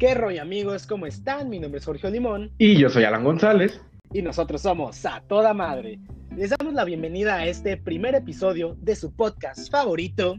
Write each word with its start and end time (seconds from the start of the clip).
¿Qué 0.00 0.14
rollo 0.14 0.40
amigos? 0.40 0.86
¿Cómo 0.86 1.04
están? 1.04 1.50
Mi 1.50 1.60
nombre 1.60 1.78
es 1.78 1.84
Jorge 1.84 2.10
Limón. 2.10 2.50
Y 2.56 2.78
yo 2.78 2.88
soy 2.88 3.04
Alan 3.04 3.22
González. 3.22 3.82
Y 4.14 4.22
nosotros 4.22 4.62
somos 4.62 5.04
A 5.04 5.20
Toda 5.28 5.52
Madre. 5.52 5.98
Les 6.34 6.54
damos 6.56 6.72
la 6.72 6.86
bienvenida 6.86 7.34
a 7.34 7.44
este 7.44 7.76
primer 7.76 8.14
episodio 8.14 8.78
de 8.80 8.96
su 8.96 9.14
podcast 9.14 9.70
favorito, 9.70 10.38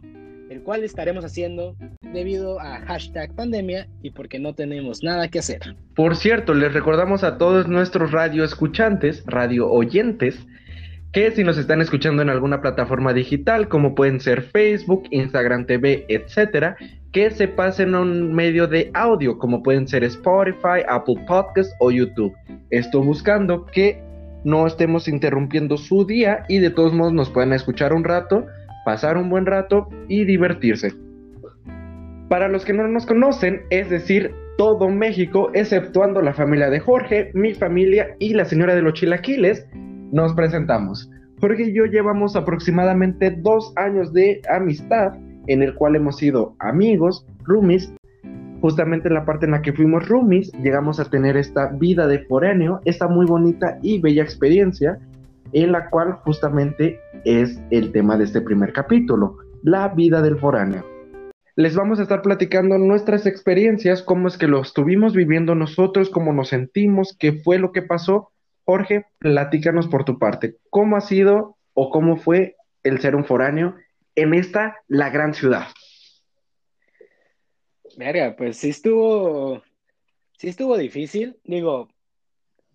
el 0.50 0.64
cual 0.64 0.84
estaremos 0.84 1.24
haciendo 1.24 1.76
debido 2.02 2.60
a 2.60 2.80
hashtag 2.88 3.36
pandemia 3.36 3.88
y 4.02 4.10
porque 4.10 4.40
no 4.40 4.56
tenemos 4.56 5.04
nada 5.04 5.28
que 5.28 5.38
hacer. 5.38 5.76
Por 5.96 6.16
cierto, 6.16 6.56
les 6.56 6.74
recordamos 6.74 7.24
a 7.24 7.38
todos 7.38 7.68
nuestros 7.68 8.12
radio 8.12 8.44
escuchantes, 8.44 9.24
radio 9.28 9.70
oyentes, 9.70 10.40
que 11.12 11.32
si 11.32 11.44
nos 11.44 11.58
están 11.58 11.82
escuchando 11.82 12.22
en 12.22 12.30
alguna 12.30 12.62
plataforma 12.62 13.14
digital, 13.14 13.68
como 13.68 13.96
pueden 13.96 14.20
ser 14.20 14.44
Facebook, 14.44 15.04
Instagram 15.12 15.66
TV, 15.66 16.06
etcétera, 16.08 16.78
que 17.12 17.30
se 17.32 17.50
pasen 17.50 17.96
a 17.96 18.02
un 18.02 18.34
medio 18.34 18.68
de 18.68 18.90
audio, 18.94 19.38
como 19.38 19.62
pueden 19.62 19.88
ser 19.88 20.06
Spotify, 20.06 20.84
Apple 20.88 21.16
Podcasts 21.28 21.76
o 21.80 21.92
YouTube. 21.92 22.34
Esto 22.70 23.02
buscando 23.02 23.66
que 23.66 24.02
no 24.46 24.66
estemos 24.66 25.10
interrumpiendo 25.10 25.78
su 25.78 26.06
día 26.06 26.46
y 26.48 26.60
de 26.60 26.70
todos 26.70 26.94
modos 26.94 27.14
nos 27.14 27.30
puedan 27.30 27.52
escuchar 27.52 27.94
un 27.94 28.06
rato, 28.06 28.46
pasar 28.86 29.18
un 29.18 29.30
buen 29.30 29.46
rato 29.46 29.90
y 30.08 30.24
divertirse. 30.24 30.94
Para 32.30 32.48
los 32.48 32.64
que 32.64 32.72
no 32.72 32.88
nos 32.88 33.06
conocen, 33.06 33.64
es 33.70 33.90
decir, 33.90 34.34
todo 34.58 34.88
México, 34.88 35.52
exceptuando 35.54 36.22
la 36.22 36.34
familia 36.34 36.70
de 36.70 36.80
Jorge, 36.80 37.32
mi 37.34 37.54
familia 37.54 38.16
y 38.20 38.34
la 38.34 38.46
señora 38.46 38.74
de 38.74 38.82
los 38.82 38.94
chilaquiles, 38.94 39.68
nos 40.12 40.34
presentamos. 40.34 41.10
Jorge 41.40 41.64
y 41.64 41.74
yo 41.74 41.86
llevamos 41.86 42.36
aproximadamente 42.36 43.32
dos 43.32 43.74
años 43.76 44.14
de 44.14 44.42
amistad 44.50 45.14
en 45.48 45.64
el 45.64 45.74
cual 45.74 45.96
hemos 45.96 46.18
sido 46.18 46.56
amigos, 46.60 47.26
roomies. 47.44 47.92
Justamente 48.62 49.08
en 49.08 49.16
la 49.16 49.26
parte 49.26 49.46
en 49.46 49.54
la 49.54 49.62
que 49.64 49.74
fuimos 49.74 50.08
roomies, 50.08 50.52
llegamos 50.62 51.00
a 51.00 51.10
tener 51.10 51.36
esta 51.36 51.68
vida 51.68 52.06
de 52.06 52.20
foráneo, 52.26 52.80
esta 52.86 53.08
muy 53.08 53.26
bonita 53.26 53.80
y 53.82 54.00
bella 54.00 54.22
experiencia, 54.22 55.00
en 55.52 55.72
la 55.72 55.90
cual 55.90 56.14
justamente 56.24 57.00
es 57.26 57.60
el 57.72 57.92
tema 57.92 58.18
de 58.18 58.26
este 58.26 58.42
primer 58.42 58.72
capítulo, 58.72 59.38
la 59.64 59.88
vida 59.88 60.22
del 60.22 60.38
foráneo. 60.38 60.86
Les 61.56 61.76
vamos 61.76 62.00
a 62.00 62.04
estar 62.04 62.22
platicando 62.22 62.78
nuestras 62.78 63.26
experiencias, 63.26 64.04
cómo 64.04 64.28
es 64.28 64.38
que 64.38 64.48
lo 64.48 64.62
estuvimos 64.62 65.16
viviendo 65.16 65.56
nosotros, 65.56 66.12
cómo 66.12 66.32
nos 66.32 66.50
sentimos, 66.50 67.16
qué 67.20 67.34
fue 67.34 67.58
lo 67.58 67.72
que 67.72 67.82
pasó 67.82 68.30
Jorge, 68.66 69.06
platícanos 69.20 69.88
por 69.88 70.06
tu 70.06 70.20
parte, 70.20 70.58
¿cómo 70.70 70.98
ha 70.98 71.02
sido 71.02 71.58
o 71.74 71.90
cómo 71.90 72.18
fue 72.18 72.56
el 72.84 73.00
ser 73.00 73.16
un 73.16 73.26
foráneo 73.26 73.76
en 74.16 74.34
esta, 74.34 74.78
la 74.88 75.10
gran 75.10 75.34
ciudad? 75.34 75.68
Verga, 77.98 78.36
pues 78.38 78.58
sí 78.58 78.70
estuvo, 78.70 79.62
sí 80.38 80.50
estuvo 80.50 80.78
difícil, 80.78 81.38
digo, 81.44 81.90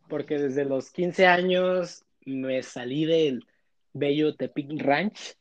porque 0.08 0.38
desde 0.38 0.64
los 0.64 0.90
15 0.90 1.26
años 1.26 2.04
me 2.24 2.62
salí 2.62 3.06
del 3.06 3.46
bello 3.92 4.34
Tepic 4.34 4.80
Ranch 4.82 5.36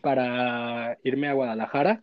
para 0.00 0.98
irme 1.04 1.28
a 1.28 1.34
Guadalajara, 1.34 2.02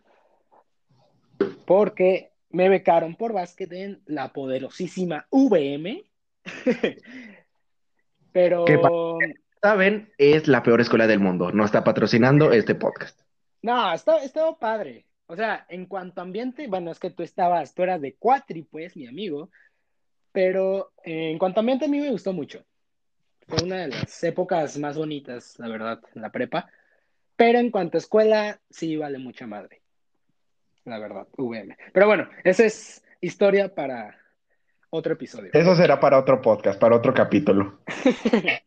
porque 1.66 2.30
me 2.50 2.68
becaron 2.68 3.16
por 3.16 3.32
básquet 3.32 3.72
en 3.72 4.00
la 4.06 4.32
poderosísima 4.32 5.26
VM. 5.30 6.04
Pero. 8.36 8.66
Que 8.66 8.78
saben, 9.62 10.12
es 10.18 10.46
la 10.46 10.62
peor 10.62 10.82
escuela 10.82 11.06
del 11.06 11.20
mundo. 11.20 11.52
No 11.52 11.64
está 11.64 11.82
patrocinando 11.82 12.52
este 12.52 12.74
podcast. 12.74 13.18
No, 13.62 13.94
está, 13.94 14.22
estaba 14.22 14.58
padre. 14.58 15.06
O 15.24 15.34
sea, 15.34 15.64
en 15.70 15.86
cuanto 15.86 16.20
a 16.20 16.24
ambiente, 16.24 16.66
bueno, 16.66 16.90
es 16.90 17.00
que 17.00 17.08
tú 17.08 17.22
estabas, 17.22 17.72
tú 17.72 17.82
eras 17.82 17.98
de 18.02 18.14
Cuatri, 18.16 18.64
pues, 18.64 18.94
mi 18.94 19.06
amigo. 19.06 19.48
Pero 20.32 20.92
eh, 21.02 21.30
en 21.30 21.38
cuanto 21.38 21.60
a 21.60 21.62
ambiente, 21.62 21.86
a 21.86 21.88
mí 21.88 21.98
me 21.98 22.10
gustó 22.10 22.34
mucho. 22.34 22.62
Fue 23.48 23.62
una 23.62 23.78
de 23.78 23.88
las 23.88 24.22
épocas 24.22 24.76
más 24.76 24.98
bonitas, 24.98 25.58
la 25.58 25.68
verdad, 25.68 26.00
en 26.14 26.20
la 26.20 26.30
prepa. 26.30 26.68
Pero 27.36 27.58
en 27.58 27.70
cuanto 27.70 27.96
a 27.96 28.00
escuela, 28.00 28.60
sí 28.68 28.98
vale 28.98 29.16
mucha 29.16 29.46
madre. 29.46 29.80
La 30.84 30.98
verdad, 30.98 31.26
VM. 31.38 31.74
Pero 31.90 32.06
bueno, 32.06 32.28
esa 32.44 32.66
es 32.66 33.02
historia 33.22 33.74
para 33.74 34.14
otro 34.96 35.12
episodio. 35.14 35.50
Eso 35.52 35.76
será 35.76 36.00
para 36.00 36.18
otro 36.18 36.40
podcast, 36.40 36.80
para 36.80 36.96
otro 36.96 37.14
capítulo. 37.14 37.80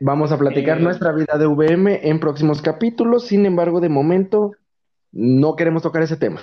Vamos 0.00 0.32
a 0.32 0.38
platicar 0.38 0.78
eh, 0.78 0.82
nuestra 0.82 1.12
vida 1.12 1.38
de 1.38 1.46
VM 1.46 2.08
en 2.08 2.20
próximos 2.20 2.60
capítulos, 2.60 3.26
sin 3.26 3.46
embargo, 3.46 3.80
de 3.80 3.88
momento 3.88 4.52
no 5.12 5.56
queremos 5.56 5.82
tocar 5.82 6.02
ese 6.02 6.16
tema. 6.16 6.40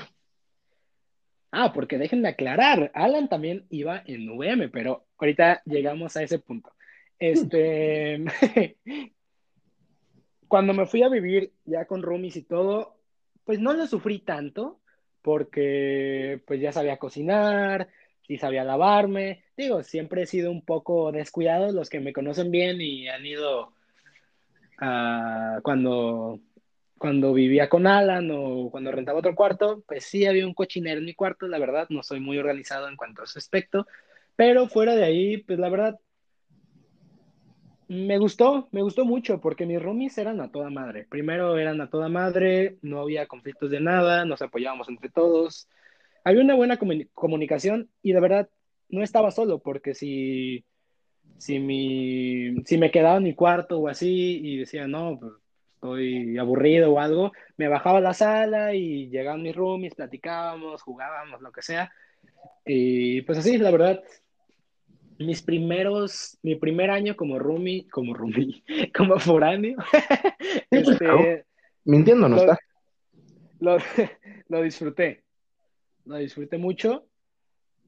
Ah, 1.52 1.74
porque 1.74 1.98
déjenme 1.98 2.30
aclarar, 2.30 2.92
Alan 2.96 3.28
también 3.28 3.66
iba 3.70 4.02
en 4.06 4.30
VM, 4.30 4.70
pero 4.70 5.06
ahorita 5.18 5.62
llegamos 5.66 6.16
a 6.16 6.24
ese 6.24 6.40
punto. 6.40 6.72
Este, 7.20 8.24
cuando 10.48 10.74
me 10.74 10.86
fui 10.86 11.04
a 11.04 11.10
vivir 11.10 11.52
ya 11.66 11.86
con 11.86 12.02
roomies 12.02 12.38
y 12.38 12.44
todo, 12.44 12.98
pues 13.44 13.60
no 13.60 13.74
lo 13.74 13.86
sufrí 13.86 14.20
tanto, 14.20 14.80
porque 15.22 16.42
pues 16.48 16.62
ya 16.62 16.72
sabía 16.72 16.98
cocinar, 16.98 17.90
sabía 18.38 18.64
lavarme. 18.64 19.44
Digo, 19.58 19.84
siempre 19.84 20.24
he 20.24 20.26
sido 20.26 20.52
un 20.52 20.64
poco 20.64 21.12
descuidado. 21.12 21.72
Los 21.72 21.90
que 21.90 22.00
me 22.00 22.14
conocen 22.14 22.52
bien 22.52 22.82
y 22.82 23.08
han 23.08 23.26
ido 23.26 23.74
cuando, 25.62 26.40
cuando 26.98 27.34
vivía 27.34 27.70
con 27.70 27.86
Alan 27.86 28.30
o 28.32 28.70
cuando 28.72 28.92
rentaba 28.92 29.20
otro 29.20 29.36
cuarto, 29.36 29.84
pues 29.88 30.06
sí 30.06 30.26
había 30.26 30.48
un 30.48 30.54
cochinero 30.54 31.00
en 31.00 31.06
mi 31.06 31.14
cuarto. 31.14 31.48
La 31.48 31.60
verdad, 31.60 31.88
no 31.90 32.04
soy 32.04 32.20
muy 32.20 32.38
organizado 32.38 32.88
en 32.88 32.96
cuanto 32.96 33.22
a 33.22 33.26
ese 33.26 33.40
aspecto. 33.40 33.88
Pero 34.36 34.68
fuera 34.68 34.96
de 34.96 35.04
ahí, 35.04 35.38
pues 35.38 35.60
la 35.60 35.70
verdad, 35.70 36.00
me 37.88 38.18
gustó, 38.18 38.70
me 38.72 38.82
gustó 38.82 39.04
mucho 39.04 39.42
porque 39.42 39.66
mis 39.66 39.82
roomies 39.82 40.18
eran 40.18 40.40
a 40.40 40.50
toda 40.50 40.70
madre. 40.70 41.06
Primero 41.10 41.58
eran 41.58 41.82
a 41.82 41.90
toda 41.90 42.08
madre, 42.08 42.78
no 42.82 43.02
había 43.02 43.28
conflictos 43.28 43.70
de 43.70 43.82
nada, 43.82 44.24
nos 44.24 44.42
apoyábamos 44.42 44.88
entre 44.88 45.10
todos 45.10 45.68
había 46.24 46.42
una 46.42 46.56
buena 46.56 46.78
comunicación 47.14 47.90
y 48.02 48.14
de 48.14 48.20
verdad 48.20 48.50
no 48.90 49.04
estaba 49.04 49.32
solo, 49.32 49.60
porque 49.60 49.94
si, 49.94 50.66
si, 51.38 51.60
mi, 51.60 52.64
si 52.66 52.78
me 52.78 52.92
quedaba 52.92 53.18
en 53.18 53.24
mi 53.24 53.36
cuarto 53.36 53.80
o 53.80 53.88
así 53.88 54.40
y 54.44 54.58
decía, 54.58 54.88
no, 54.88 55.18
pues 55.20 55.34
estoy 55.76 56.38
aburrido 56.38 56.92
o 56.92 57.00
algo, 57.00 57.32
me 57.58 57.68
bajaba 57.68 57.98
a 57.98 58.02
la 58.02 58.14
sala 58.14 58.76
y 58.76 59.10
llegaban 59.10 59.42
mis 59.42 59.56
roomies, 59.56 59.96
platicábamos, 59.96 60.82
jugábamos, 60.84 61.42
lo 61.42 61.52
que 61.52 61.62
sea. 61.62 61.92
Y 62.66 63.22
pues 63.24 63.40
así, 63.40 63.58
la 63.58 63.72
verdad, 63.72 64.04
mis 65.18 65.42
primeros, 65.42 66.38
mi 66.44 66.56
primer 66.56 66.92
año 66.92 67.16
como 67.16 67.40
roomie, 67.40 67.88
como 67.90 68.14
roomie, 68.14 68.64
como 68.96 69.18
foráneo, 69.20 69.78
este, 70.70 71.46
mintiendo 71.86 72.30
no 72.30 72.38
está. 72.38 72.60
lo 73.60 74.62
disfruté 74.62 75.21
lo 76.06 76.18
disfruté 76.18 76.58
mucho, 76.58 77.06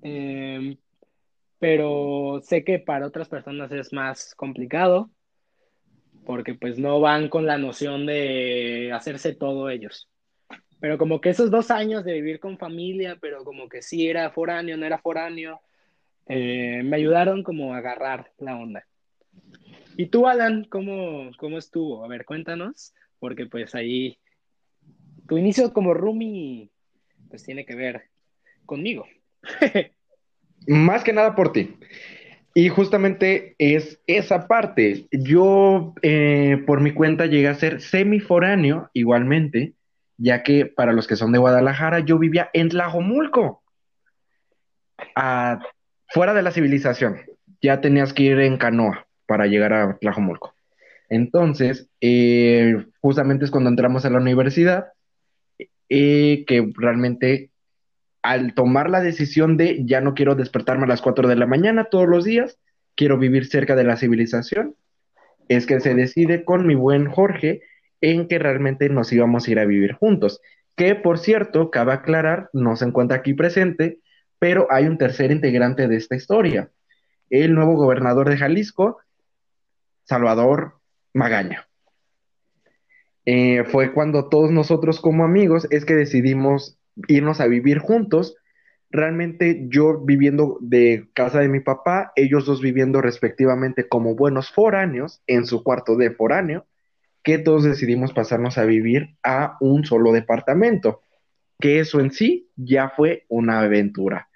em, 0.01 0.77
pero 1.59 2.41
sé 2.43 2.63
que 2.63 2.79
para 2.79 3.07
otras 3.07 3.29
personas 3.29 3.71
es 3.71 3.93
más 3.93 4.35
complicado 4.35 5.09
porque 6.25 6.55
pues 6.55 6.79
no 6.79 6.99
van 6.99 7.29
con 7.29 7.45
la 7.45 7.57
noción 7.57 8.05
de 8.05 8.91
hacerse 8.93 9.33
todo 9.33 9.69
ellos. 9.69 10.09
Pero 10.79 10.97
como 10.97 11.21
que 11.21 11.29
esos 11.29 11.49
dos 11.49 11.71
años 11.71 12.03
de 12.03 12.13
vivir 12.13 12.39
con 12.39 12.57
familia, 12.57 13.17
pero 13.21 13.43
como 13.43 13.69
que 13.69 13.81
sí 13.81 14.07
era 14.07 14.29
foráneo, 14.31 14.77
no 14.77 14.85
era 14.85 14.97
foráneo, 14.97 15.61
eh, 16.27 16.81
me 16.83 16.97
ayudaron 16.97 17.43
como 17.43 17.73
a 17.73 17.77
agarrar 17.77 18.31
la 18.37 18.57
onda. 18.57 18.85
¿Y 19.95 20.07
tú, 20.07 20.27
Alan, 20.27 20.65
cómo, 20.65 21.31
cómo 21.37 21.57
estuvo? 21.57 22.03
A 22.03 22.07
ver, 22.07 22.25
cuéntanos, 22.25 22.93
porque 23.19 23.45
pues 23.45 23.75
ahí 23.75 24.17
tu 25.27 25.37
inicio 25.37 25.71
como 25.71 25.93
roomie 25.93 26.69
pues 27.33 27.43
tiene 27.43 27.65
que 27.65 27.73
ver 27.73 28.03
conmigo. 28.67 29.07
Más 30.67 31.03
que 31.03 31.13
nada 31.13 31.33
por 31.33 31.51
ti. 31.51 31.79
Y 32.53 32.69
justamente 32.69 33.55
es 33.57 33.99
esa 34.05 34.47
parte. 34.47 35.07
Yo 35.09 35.95
eh, 36.03 36.63
por 36.67 36.79
mi 36.79 36.93
cuenta 36.93 37.25
llegué 37.25 37.47
a 37.47 37.55
ser 37.55 37.81
semiforáneo 37.81 38.91
igualmente, 38.93 39.73
ya 40.17 40.43
que 40.43 40.67
para 40.67 40.93
los 40.93 41.07
que 41.07 41.15
son 41.15 41.31
de 41.31 41.39
Guadalajara, 41.39 42.01
yo 42.01 42.19
vivía 42.19 42.51
en 42.53 42.69
Tlajomulco, 42.69 43.63
fuera 46.09 46.35
de 46.35 46.41
la 46.43 46.51
civilización. 46.51 47.17
Ya 47.63 47.81
tenías 47.81 48.13
que 48.13 48.21
ir 48.21 48.39
en 48.41 48.57
canoa 48.57 49.07
para 49.25 49.47
llegar 49.47 49.73
a 49.73 49.97
Tlajomulco. 49.97 50.53
Entonces, 51.09 51.89
eh, 51.99 52.85
justamente 53.01 53.45
es 53.45 53.49
cuando 53.49 53.71
entramos 53.71 54.05
a 54.05 54.11
la 54.11 54.19
universidad 54.19 54.92
que 55.87 56.71
realmente 56.75 57.51
al 58.23 58.53
tomar 58.53 58.89
la 58.89 59.01
decisión 59.01 59.57
de 59.57 59.85
ya 59.85 60.01
no 60.01 60.13
quiero 60.13 60.35
despertarme 60.35 60.85
a 60.85 60.87
las 60.87 61.01
4 61.01 61.27
de 61.27 61.35
la 61.35 61.45
mañana 61.45 61.85
todos 61.85 62.07
los 62.07 62.23
días, 62.23 62.57
quiero 62.95 63.17
vivir 63.17 63.45
cerca 63.45 63.75
de 63.75 63.83
la 63.83 63.97
civilización, 63.97 64.75
es 65.49 65.65
que 65.65 65.81
se 65.81 65.93
decide 65.93 66.45
con 66.45 66.65
mi 66.65 66.73
buen 66.73 67.07
Jorge 67.09 67.61
en 68.01 68.27
que 68.27 68.39
realmente 68.39 68.89
nos 68.89 69.11
íbamos 69.11 69.47
a 69.47 69.51
ir 69.51 69.59
a 69.59 69.65
vivir 69.65 69.93
juntos. 69.93 70.41
Que 70.75 70.95
por 70.95 71.19
cierto, 71.19 71.69
cabe 71.69 71.93
aclarar, 71.93 72.49
no 72.53 72.75
se 72.75 72.85
encuentra 72.85 73.17
aquí 73.17 73.33
presente, 73.33 73.99
Pero 74.39 74.67
hay 74.69 74.87
un 74.87 74.97
tercer 74.97 75.31
integrante 75.31 75.87
de 75.87 75.95
esta 75.95 76.17
historia, 76.17 76.69
el 77.29 77.55
nuevo 77.55 77.75
gobernador 77.75 78.29
de 78.29 78.35
Jalisco, 78.35 78.99
Salvador 80.03 80.81
Magaña. 81.13 81.69
Eh, 83.25 83.63
fue 83.65 83.93
cuando 83.93 84.27
todos 84.27 84.51
nosotros 84.51 84.99
como 84.99 85.23
amigos 85.23 85.67
es 85.69 85.85
que 85.85 85.95
decidimos 85.95 86.77
irnos 87.07 87.39
a 87.39 87.47
vivir 87.47 87.79
juntos. 87.79 88.35
Realmente 88.89 89.65
yo 89.69 89.99
viviendo 89.99 90.57
de 90.61 91.09
casa 91.13 91.39
de 91.39 91.47
mi 91.47 91.59
papá, 91.59 92.11
ellos 92.15 92.45
dos 92.45 92.61
viviendo 92.61 93.01
respectivamente 93.01 93.87
como 93.87 94.15
buenos 94.15 94.51
foráneos 94.51 95.21
en 95.25 95.45
su 95.45 95.63
cuarto 95.63 95.95
de 95.95 96.11
foráneo, 96.11 96.67
que 97.23 97.39
todos 97.39 97.63
decidimos 97.63 98.13
pasarnos 98.13 98.57
a 98.57 98.65
vivir 98.65 99.15
a 99.23 99.57
un 99.61 99.85
solo 99.85 100.11
departamento, 100.11 101.01
que 101.59 101.79
eso 101.79 101.99
en 102.01 102.11
sí 102.11 102.51
ya 102.55 102.89
fue 102.89 103.25
una 103.29 103.61
aventura. 103.61 104.29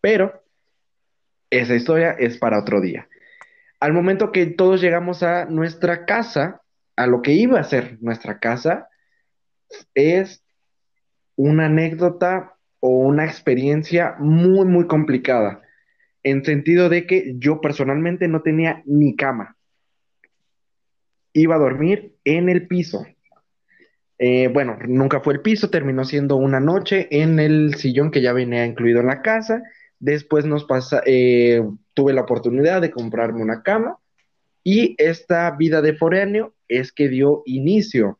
Pero 0.00 0.42
esa 1.50 1.74
historia 1.74 2.12
es 2.18 2.38
para 2.38 2.58
otro 2.58 2.80
día. 2.80 3.08
Al 3.78 3.92
momento 3.92 4.32
que 4.32 4.46
todos 4.46 4.80
llegamos 4.80 5.22
a 5.22 5.44
nuestra 5.44 6.06
casa, 6.06 6.61
a 6.96 7.06
lo 7.06 7.22
que 7.22 7.32
iba 7.32 7.58
a 7.58 7.64
ser 7.64 7.98
nuestra 8.00 8.38
casa, 8.38 8.88
es 9.94 10.42
una 11.36 11.66
anécdota 11.66 12.54
o 12.80 12.90
una 12.90 13.24
experiencia 13.24 14.16
muy, 14.18 14.66
muy 14.66 14.86
complicada, 14.86 15.62
en 16.22 16.44
sentido 16.44 16.88
de 16.88 17.06
que 17.06 17.34
yo 17.38 17.60
personalmente 17.60 18.28
no 18.28 18.42
tenía 18.42 18.82
ni 18.86 19.16
cama. 19.16 19.56
Iba 21.32 21.54
a 21.54 21.60
dormir 21.60 22.16
en 22.24 22.48
el 22.48 22.66
piso. 22.66 23.06
Eh, 24.18 24.48
bueno, 24.48 24.76
nunca 24.86 25.20
fue 25.20 25.34
el 25.34 25.40
piso, 25.40 25.70
terminó 25.70 26.04
siendo 26.04 26.36
una 26.36 26.60
noche 26.60 27.08
en 27.10 27.40
el 27.40 27.74
sillón 27.74 28.10
que 28.10 28.20
ya 28.20 28.32
venía 28.32 28.66
incluido 28.66 29.00
en 29.00 29.06
la 29.06 29.22
casa. 29.22 29.62
Después 29.98 30.44
nos 30.44 30.64
pasa, 30.64 31.02
eh, 31.06 31.62
tuve 31.94 32.12
la 32.12 32.22
oportunidad 32.22 32.80
de 32.80 32.90
comprarme 32.90 33.42
una 33.42 33.62
cama 33.62 33.98
y 34.64 34.94
esta 34.98 35.50
vida 35.52 35.82
de 35.82 35.94
foráneo 35.94 36.54
es 36.78 36.92
que 36.92 37.08
dio 37.08 37.42
inicio. 37.46 38.18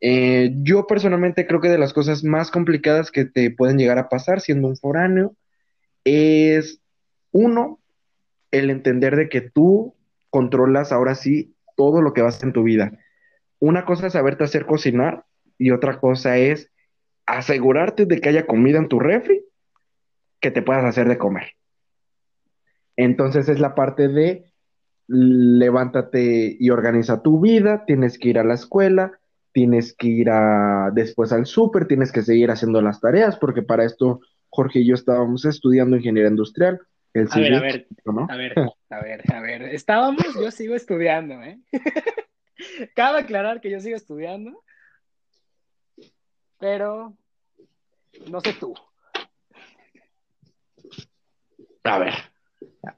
Eh, 0.00 0.52
yo 0.62 0.86
personalmente 0.86 1.46
creo 1.46 1.60
que 1.60 1.68
de 1.68 1.78
las 1.78 1.92
cosas 1.92 2.22
más 2.22 2.50
complicadas 2.50 3.10
que 3.10 3.24
te 3.24 3.50
pueden 3.50 3.78
llegar 3.78 3.98
a 3.98 4.08
pasar 4.08 4.40
siendo 4.40 4.68
un 4.68 4.76
foráneo 4.76 5.34
es, 6.04 6.80
uno, 7.32 7.80
el 8.50 8.70
entender 8.70 9.16
de 9.16 9.28
que 9.28 9.40
tú 9.40 9.94
controlas 10.30 10.92
ahora 10.92 11.14
sí 11.14 11.54
todo 11.76 12.02
lo 12.02 12.12
que 12.12 12.22
vas 12.22 12.42
en 12.42 12.52
tu 12.52 12.62
vida. 12.62 12.92
Una 13.58 13.84
cosa 13.84 14.06
es 14.06 14.12
saberte 14.12 14.44
hacer 14.44 14.66
cocinar 14.66 15.24
y 15.58 15.70
otra 15.72 15.98
cosa 15.98 16.38
es 16.38 16.70
asegurarte 17.26 18.06
de 18.06 18.20
que 18.20 18.28
haya 18.28 18.46
comida 18.46 18.78
en 18.78 18.88
tu 18.88 19.00
refri 19.00 19.44
que 20.40 20.50
te 20.50 20.62
puedas 20.62 20.84
hacer 20.84 21.08
de 21.08 21.18
comer. 21.18 21.54
Entonces 22.96 23.48
es 23.48 23.60
la 23.60 23.74
parte 23.74 24.08
de 24.08 24.47
levántate 25.08 26.56
y 26.60 26.70
organiza 26.70 27.22
tu 27.22 27.40
vida, 27.40 27.84
tienes 27.86 28.18
que 28.18 28.28
ir 28.28 28.38
a 28.38 28.44
la 28.44 28.54
escuela, 28.54 29.18
tienes 29.52 29.94
que 29.94 30.06
ir 30.06 30.30
a, 30.30 30.90
después 30.92 31.32
al 31.32 31.46
súper, 31.46 31.88
tienes 31.88 32.12
que 32.12 32.22
seguir 32.22 32.50
haciendo 32.50 32.82
las 32.82 33.00
tareas, 33.00 33.36
porque 33.38 33.62
para 33.62 33.84
esto 33.84 34.20
Jorge 34.50 34.80
y 34.80 34.86
yo 34.86 34.94
estábamos 34.94 35.44
estudiando 35.46 35.96
ingeniería 35.96 36.30
industrial. 36.30 36.80
a, 37.14 37.38
ver, 37.38 37.54
a 37.54 37.60
ver, 37.60 37.86
a 38.28 38.36
ver, 38.36 38.52
a 38.90 39.00
ver, 39.00 39.22
a 39.32 39.40
ver, 39.40 39.62
estábamos, 39.62 40.24
yo 40.40 40.50
sigo 40.50 40.74
estudiando, 40.74 41.42
¿eh? 41.42 41.58
Cabe 42.94 43.20
aclarar 43.20 43.60
que 43.60 43.70
yo 43.70 43.80
sigo 43.80 43.96
estudiando, 43.96 44.62
pero 46.58 47.16
no 48.30 48.40
sé 48.40 48.52
tú. 48.52 48.74
A 51.84 51.98
ver, 51.98 52.14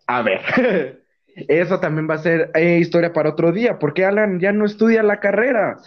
a 0.06 0.22
ver. 0.22 1.04
Eso 1.34 1.80
también 1.80 2.08
va 2.08 2.14
a 2.14 2.18
ser 2.18 2.50
eh, 2.54 2.78
historia 2.78 3.12
para 3.12 3.30
otro 3.30 3.52
día, 3.52 3.78
porque 3.78 4.04
Alan 4.04 4.40
ya 4.40 4.52
no 4.52 4.64
estudia 4.64 5.02
la 5.02 5.20
carrera, 5.20 5.78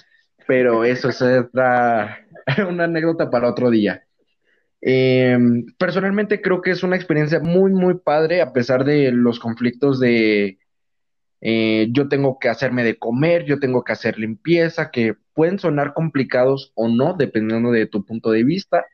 pero 0.48 0.84
eso 0.84 1.10
es 1.10 1.22
una 2.68 2.84
anécdota 2.84 3.30
para 3.30 3.50
otro 3.50 3.69
día. 3.69 4.04
Em, 4.86 5.66
personalmente 5.78 6.42
creo 6.42 6.62
que 6.62 6.72
es 6.72 6.84
una 6.84 6.98
experiencia 6.98 7.40
muy, 7.40 7.72
muy 7.72 7.95
padre, 7.95 8.42
a 8.42 8.51
pesar 8.51 8.84
de 8.84 9.12
los 9.13 9.40
conflictos 9.40 10.00
de 10.00 10.60
eh, 11.40 11.88
yo 11.92 12.10
tengo 12.10 12.38
que 12.39 12.50
hacerme 12.50 12.84
de 12.84 12.98
comer, 12.98 13.46
yo 13.46 13.60
tengo 13.60 13.84
que 13.84 13.94
hacer 13.94 14.18
limpieza, 14.18 14.92
que 14.92 15.16
pueden 15.34 15.60
sonar 15.60 15.94
complicados 15.94 16.72
o 16.75 16.89
no, 16.89 17.16
dependiendo 17.18 17.72
de 17.72 17.86
tu 17.86 18.06
punto 18.06 18.31
de 18.31 18.44
vista, 18.44 18.86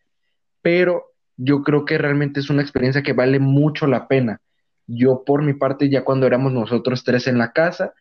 pero 0.62 1.06
yo 1.38 1.64
creo 1.64 1.86
que 1.86 1.98
realmente 1.98 2.40
es 2.40 2.50
una 2.50 2.62
experiencia 2.62 3.02
que 3.02 3.14
vale 3.14 3.40
mucho 3.40 3.88
la 3.88 4.08
pena. 4.08 4.42
Yo 4.92 5.24
por 5.24 5.44
mi 5.44 5.54
parte, 5.54 5.90
ya 5.90 6.04
cuando 6.04 6.26
éramos 6.26 6.52
nosotros 6.52 7.04
tres 7.04 7.28
en 7.28 7.38
la 7.38 7.52
casa, 7.54 7.94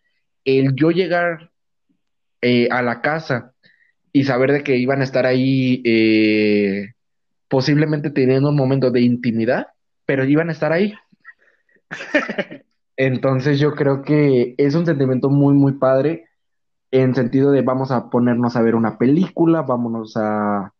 el 0.44 0.74
yo 0.74 0.90
llegar 0.90 1.50
eh, 2.40 2.68
a 2.70 2.82
la 2.82 3.02
casa 3.02 3.52
y 4.12 4.24
saber 4.24 4.52
de 4.52 4.62
que 4.64 4.76
iban 4.76 5.00
a 5.00 5.04
estar 5.04 5.26
ahí 5.26 5.82
eh, 5.84 6.94
posiblemente 7.48 8.10
teniendo 8.10 8.48
un 8.48 8.56
momento 8.56 8.90
de 8.90 9.02
intimidad, 9.02 9.68
pero 10.06 10.24
iban 10.24 10.48
a 10.48 10.52
estar 10.52 10.72
ahí. 10.72 10.94
Entonces 12.96 13.60
yo 13.60 13.74
creo 13.74 14.02
que 14.02 14.54
es 14.56 14.74
un 14.74 14.86
sentimiento 14.86 15.30
muy, 15.30 15.54
muy 15.54 15.74
padre 15.74 16.28
en 16.90 17.14
sentido 17.14 17.50
de 17.52 17.62
vamos 17.62 17.90
a 17.90 18.08
ponernos 18.08 18.56
a 18.56 18.62
ver 18.62 18.74
una 18.74 18.96
película, 18.96 19.62
vámonos 19.62 20.16
a, 20.16 20.72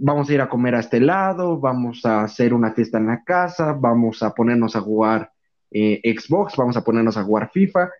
vamos 0.00 0.28
a 0.28 0.34
ir 0.34 0.40
a 0.40 0.48
comer 0.48 0.74
a 0.74 0.80
este 0.80 0.98
lado, 0.98 1.60
vamos 1.60 2.04
a 2.06 2.22
hacer 2.22 2.54
una 2.54 2.72
fiesta 2.72 2.98
en 2.98 3.06
la 3.06 3.22
casa, 3.22 3.76
vamos 3.78 4.22
a 4.22 4.34
ponernos 4.34 4.74
a 4.74 4.80
jugar 4.80 5.30
eh, 5.70 6.00
Xbox, 6.04 6.56
vamos 6.56 6.76
a 6.76 6.82
ponernos 6.82 7.16
a 7.16 7.22
jugar 7.22 7.50
FIFA. 7.52 7.90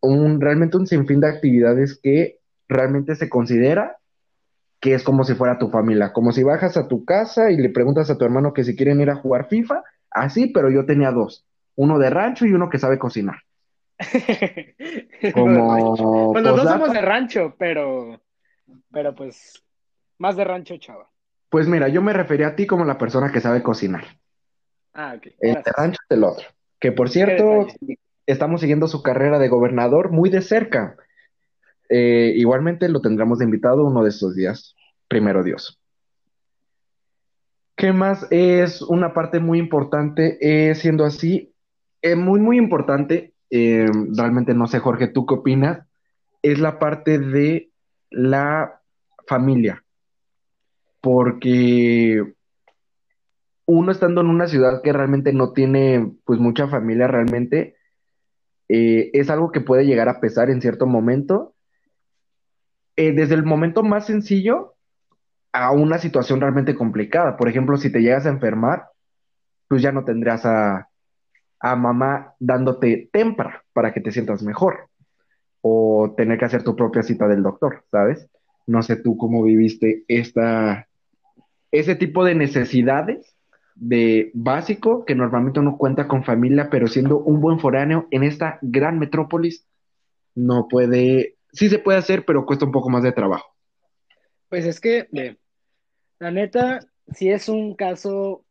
Un, 0.00 0.40
realmente 0.40 0.76
un 0.76 0.86
sinfín 0.86 1.20
de 1.20 1.28
actividades 1.28 1.98
que 2.00 2.38
realmente 2.68 3.16
se 3.16 3.28
considera 3.28 3.96
que 4.80 4.94
es 4.94 5.02
como 5.02 5.24
si 5.24 5.34
fuera 5.34 5.58
tu 5.58 5.70
familia, 5.70 6.12
como 6.12 6.30
si 6.30 6.44
bajas 6.44 6.76
a 6.76 6.86
tu 6.86 7.04
casa 7.04 7.50
y 7.50 7.56
le 7.56 7.70
preguntas 7.70 8.10
a 8.10 8.18
tu 8.18 8.24
hermano 8.24 8.52
que 8.52 8.62
si 8.62 8.76
quieren 8.76 9.00
ir 9.00 9.10
a 9.10 9.16
jugar 9.16 9.48
FIFA, 9.48 9.82
así, 10.10 10.46
pero 10.48 10.70
yo 10.70 10.86
tenía 10.86 11.10
dos, 11.10 11.44
uno 11.74 11.98
de 11.98 12.10
rancho 12.10 12.46
y 12.46 12.52
uno 12.52 12.68
que 12.68 12.78
sabe 12.78 12.98
cocinar. 12.98 13.38
como 15.34 16.32
pues 16.32 16.44
los 16.44 16.56
dos 16.56 16.68
somos 16.68 16.92
de 16.92 17.00
rancho, 17.00 17.56
pero, 17.58 18.20
pero 18.92 19.16
pues 19.16 19.64
más 20.18 20.36
de 20.36 20.44
rancho, 20.44 20.76
chava. 20.76 21.08
Pues 21.48 21.66
mira, 21.66 21.88
yo 21.88 22.02
me 22.02 22.12
refería 22.12 22.48
a 22.48 22.56
ti 22.56 22.66
como 22.66 22.84
la 22.84 22.98
persona 22.98 23.32
que 23.32 23.40
sabe 23.40 23.62
cocinar. 23.62 24.04
Ah, 24.92 25.14
ok. 25.16 25.28
El 25.40 25.54
de 25.54 25.72
rancho 25.76 26.00
del 26.10 26.24
otro. 26.24 26.46
Que 26.78 26.92
por 26.92 27.08
cierto, 27.08 27.66
estamos 28.26 28.60
siguiendo 28.60 28.86
su 28.86 29.02
carrera 29.02 29.38
de 29.38 29.48
gobernador 29.48 30.10
muy 30.10 30.28
de 30.28 30.42
cerca. 30.42 30.96
Eh, 31.88 32.34
igualmente 32.36 32.88
lo 32.88 33.00
tendremos 33.00 33.38
de 33.38 33.46
invitado 33.46 33.84
uno 33.84 34.02
de 34.02 34.10
estos 34.10 34.34
días. 34.34 34.76
Primero 35.08 35.42
Dios. 35.42 35.80
¿Qué 37.76 37.92
más 37.92 38.26
es 38.30 38.82
una 38.82 39.14
parte 39.14 39.38
muy 39.38 39.58
importante? 39.58 40.36
Eh, 40.40 40.74
siendo 40.74 41.04
así, 41.04 41.54
eh, 42.02 42.16
muy, 42.16 42.40
muy 42.40 42.58
importante, 42.58 43.32
realmente 43.50 44.52
no 44.52 44.66
sé, 44.66 44.80
Jorge, 44.80 45.08
¿tú 45.08 45.24
qué 45.24 45.34
opinas? 45.34 45.86
Es 46.42 46.58
la 46.58 46.78
parte 46.78 47.18
de 47.18 47.70
la 48.10 48.82
familia 49.26 49.84
porque 51.00 52.34
uno 53.66 53.92
estando 53.92 54.22
en 54.22 54.28
una 54.28 54.48
ciudad 54.48 54.80
que 54.82 54.92
realmente 54.92 55.32
no 55.32 55.52
tiene 55.52 56.12
pues 56.24 56.40
mucha 56.40 56.68
familia 56.68 57.06
realmente, 57.06 57.76
eh, 58.68 59.10
es 59.12 59.30
algo 59.30 59.52
que 59.52 59.60
puede 59.60 59.84
llegar 59.84 60.08
a 60.08 60.20
pesar 60.20 60.50
en 60.50 60.60
cierto 60.60 60.86
momento, 60.86 61.54
eh, 62.96 63.12
desde 63.12 63.34
el 63.34 63.44
momento 63.44 63.82
más 63.82 64.06
sencillo 64.06 64.74
a 65.52 65.70
una 65.72 65.98
situación 65.98 66.40
realmente 66.40 66.74
complicada. 66.74 67.36
Por 67.36 67.48
ejemplo, 67.48 67.76
si 67.76 67.92
te 67.92 68.00
llegas 68.00 68.26
a 68.26 68.30
enfermar, 68.30 68.86
pues 69.68 69.82
ya 69.82 69.92
no 69.92 70.04
tendrías 70.04 70.44
a, 70.46 70.88
a 71.60 71.76
mamá 71.76 72.34
dándote 72.38 73.08
tempra 73.12 73.64
para 73.72 73.92
que 73.92 74.00
te 74.00 74.12
sientas 74.12 74.42
mejor 74.42 74.88
o 75.60 76.14
tener 76.16 76.38
que 76.38 76.44
hacer 76.46 76.62
tu 76.62 76.74
propia 76.74 77.02
cita 77.02 77.28
del 77.28 77.42
doctor, 77.42 77.84
¿sabes? 77.90 78.28
No 78.66 78.82
sé 78.82 78.96
tú 78.96 79.16
cómo 79.16 79.42
viviste 79.42 80.04
esta, 80.08 80.87
ese 81.70 81.94
tipo 81.94 82.24
de 82.24 82.34
necesidades 82.34 83.34
de 83.74 84.30
básico 84.34 85.04
que 85.04 85.14
normalmente 85.14 85.60
uno 85.60 85.78
cuenta 85.78 86.08
con 86.08 86.24
familia, 86.24 86.68
pero 86.70 86.88
siendo 86.88 87.18
un 87.18 87.40
buen 87.40 87.60
foráneo 87.60 88.08
en 88.10 88.24
esta 88.24 88.58
gran 88.60 88.98
metrópolis, 88.98 89.66
no 90.34 90.66
puede, 90.68 91.36
sí 91.52 91.68
se 91.68 91.78
puede 91.78 91.98
hacer, 91.98 92.24
pero 92.24 92.44
cuesta 92.44 92.64
un 92.64 92.72
poco 92.72 92.90
más 92.90 93.02
de 93.02 93.12
trabajo. 93.12 93.54
Pues 94.48 94.64
es 94.64 94.80
que, 94.80 95.08
la 96.18 96.30
neta, 96.30 96.80
sí 97.12 97.30
es 97.30 97.48
un 97.48 97.74
caso 97.74 98.44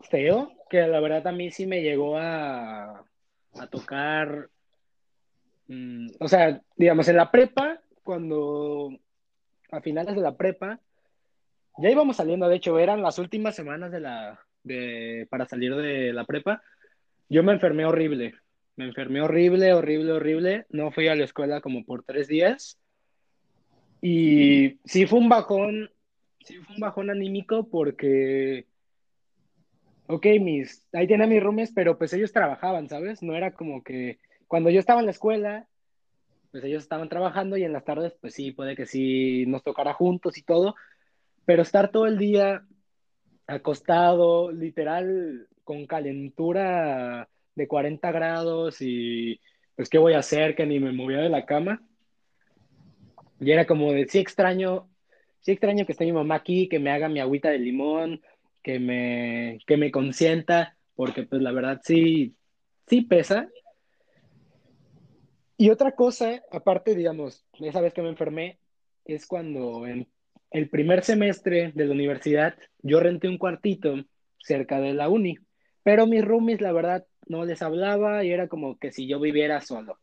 feo, 0.00 0.52
que 0.68 0.86
la 0.86 1.00
verdad 1.00 1.26
a 1.28 1.32
mí 1.32 1.50
sí 1.50 1.66
me 1.66 1.82
llegó 1.82 2.18
a, 2.18 3.04
a 3.54 3.66
tocar, 3.70 4.50
mm, 5.68 6.08
o 6.20 6.28
sea, 6.28 6.60
digamos, 6.76 7.08
en 7.08 7.16
la 7.16 7.30
prepa, 7.30 7.80
cuando 8.02 8.90
a 9.70 9.80
finales 9.80 10.14
de 10.14 10.22
la 10.22 10.36
prepa, 10.36 10.80
ya 11.78 11.90
íbamos 11.90 12.16
saliendo, 12.16 12.48
de 12.48 12.56
hecho, 12.56 12.78
eran 12.78 13.02
las 13.02 13.18
últimas 13.18 13.54
semanas 13.54 13.90
de 13.92 14.00
la, 14.00 14.40
de, 14.62 15.26
para 15.30 15.46
salir 15.46 15.74
de 15.76 16.12
la 16.12 16.24
prepa, 16.24 16.62
yo 17.28 17.42
me 17.42 17.52
enfermé 17.52 17.84
horrible. 17.84 18.34
Me 18.76 18.86
enfermé 18.86 19.20
horrible, 19.20 19.72
horrible, 19.74 20.12
horrible. 20.12 20.66
No 20.70 20.90
fui 20.92 21.08
a 21.08 21.14
la 21.16 21.24
escuela 21.24 21.60
como 21.60 21.84
por 21.84 22.04
tres 22.04 22.28
días. 22.28 22.78
Y 24.00 24.78
sí 24.84 25.06
fue 25.06 25.18
un 25.18 25.28
bajón, 25.28 25.90
sí 26.44 26.56
fue 26.58 26.76
un 26.76 26.80
bajón 26.80 27.10
anímico 27.10 27.68
porque, 27.68 28.66
ok, 30.06 30.26
mis, 30.40 30.84
ahí 30.92 31.08
tenía 31.08 31.26
mis 31.26 31.42
roomies, 31.42 31.72
pero 31.74 31.98
pues 31.98 32.12
ellos 32.12 32.32
trabajaban, 32.32 32.88
¿sabes? 32.88 33.22
No 33.22 33.34
era 33.34 33.52
como 33.52 33.82
que 33.82 34.20
cuando 34.46 34.70
yo 34.70 34.78
estaba 34.78 35.00
en 35.00 35.06
la 35.06 35.12
escuela, 35.12 35.66
pues 36.52 36.62
ellos 36.62 36.84
estaban 36.84 37.08
trabajando 37.08 37.56
y 37.56 37.64
en 37.64 37.72
las 37.72 37.84
tardes, 37.84 38.14
pues 38.20 38.34
sí, 38.34 38.52
puede 38.52 38.76
que 38.76 38.86
sí 38.86 39.44
nos 39.46 39.64
tocara 39.64 39.92
juntos 39.92 40.38
y 40.38 40.42
todo, 40.42 40.76
pero 41.48 41.62
estar 41.62 41.90
todo 41.90 42.04
el 42.04 42.18
día 42.18 42.62
acostado, 43.46 44.52
literal, 44.52 45.48
con 45.64 45.86
calentura 45.86 47.26
de 47.54 47.66
40 47.66 48.12
grados 48.12 48.82
y 48.82 49.40
pues 49.74 49.88
qué 49.88 49.96
voy 49.96 50.12
a 50.12 50.18
hacer, 50.18 50.54
que 50.54 50.66
ni 50.66 50.78
me 50.78 50.92
movía 50.92 51.20
de 51.20 51.30
la 51.30 51.46
cama. 51.46 51.82
Y 53.40 53.50
era 53.50 53.66
como 53.66 53.92
de, 53.92 54.06
sí 54.08 54.18
extraño, 54.18 54.90
sí 55.40 55.52
extraño 55.52 55.86
que 55.86 55.92
esté 55.92 56.04
mi 56.04 56.12
mamá 56.12 56.34
aquí, 56.34 56.68
que 56.68 56.78
me 56.78 56.90
haga 56.90 57.08
mi 57.08 57.18
agüita 57.18 57.48
de 57.48 57.60
limón, 57.60 58.20
que 58.62 58.78
me, 58.78 59.58
que 59.66 59.78
me 59.78 59.90
consienta, 59.90 60.76
porque 60.96 61.22
pues 61.22 61.40
la 61.40 61.52
verdad 61.52 61.80
sí, 61.82 62.36
sí 62.86 63.00
pesa. 63.00 63.48
Y 65.56 65.70
otra 65.70 65.92
cosa, 65.92 66.42
aparte, 66.52 66.94
digamos, 66.94 67.46
esa 67.58 67.80
vez 67.80 67.94
que 67.94 68.02
me 68.02 68.10
enfermé, 68.10 68.58
es 69.06 69.26
cuando 69.26 69.86
en 69.86 70.06
el 70.50 70.68
primer 70.68 71.04
semestre 71.04 71.72
de 71.74 71.84
la 71.84 71.92
universidad 71.92 72.54
yo 72.82 73.00
renté 73.00 73.28
un 73.28 73.38
cuartito 73.38 73.96
cerca 74.38 74.80
de 74.80 74.94
la 74.94 75.08
uni, 75.08 75.36
pero 75.82 76.06
mis 76.06 76.24
roomies, 76.24 76.60
la 76.60 76.72
verdad, 76.72 77.06
no 77.26 77.44
les 77.44 77.62
hablaba 77.62 78.24
y 78.24 78.30
era 78.30 78.48
como 78.48 78.78
que 78.78 78.92
si 78.92 79.06
yo 79.06 79.20
viviera 79.20 79.60
solo. 79.60 79.98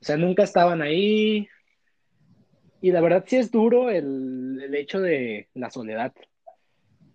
O 0.00 0.04
sea, 0.04 0.16
nunca 0.16 0.44
estaban 0.44 0.80
ahí, 0.80 1.48
y 2.80 2.92
la 2.92 3.00
verdad 3.00 3.24
sí 3.26 3.36
es 3.36 3.50
duro 3.50 3.90
el, 3.90 4.60
el, 4.62 4.74
hecho 4.74 5.00
de 5.00 5.48
la 5.54 5.70
soledad. 5.70 6.12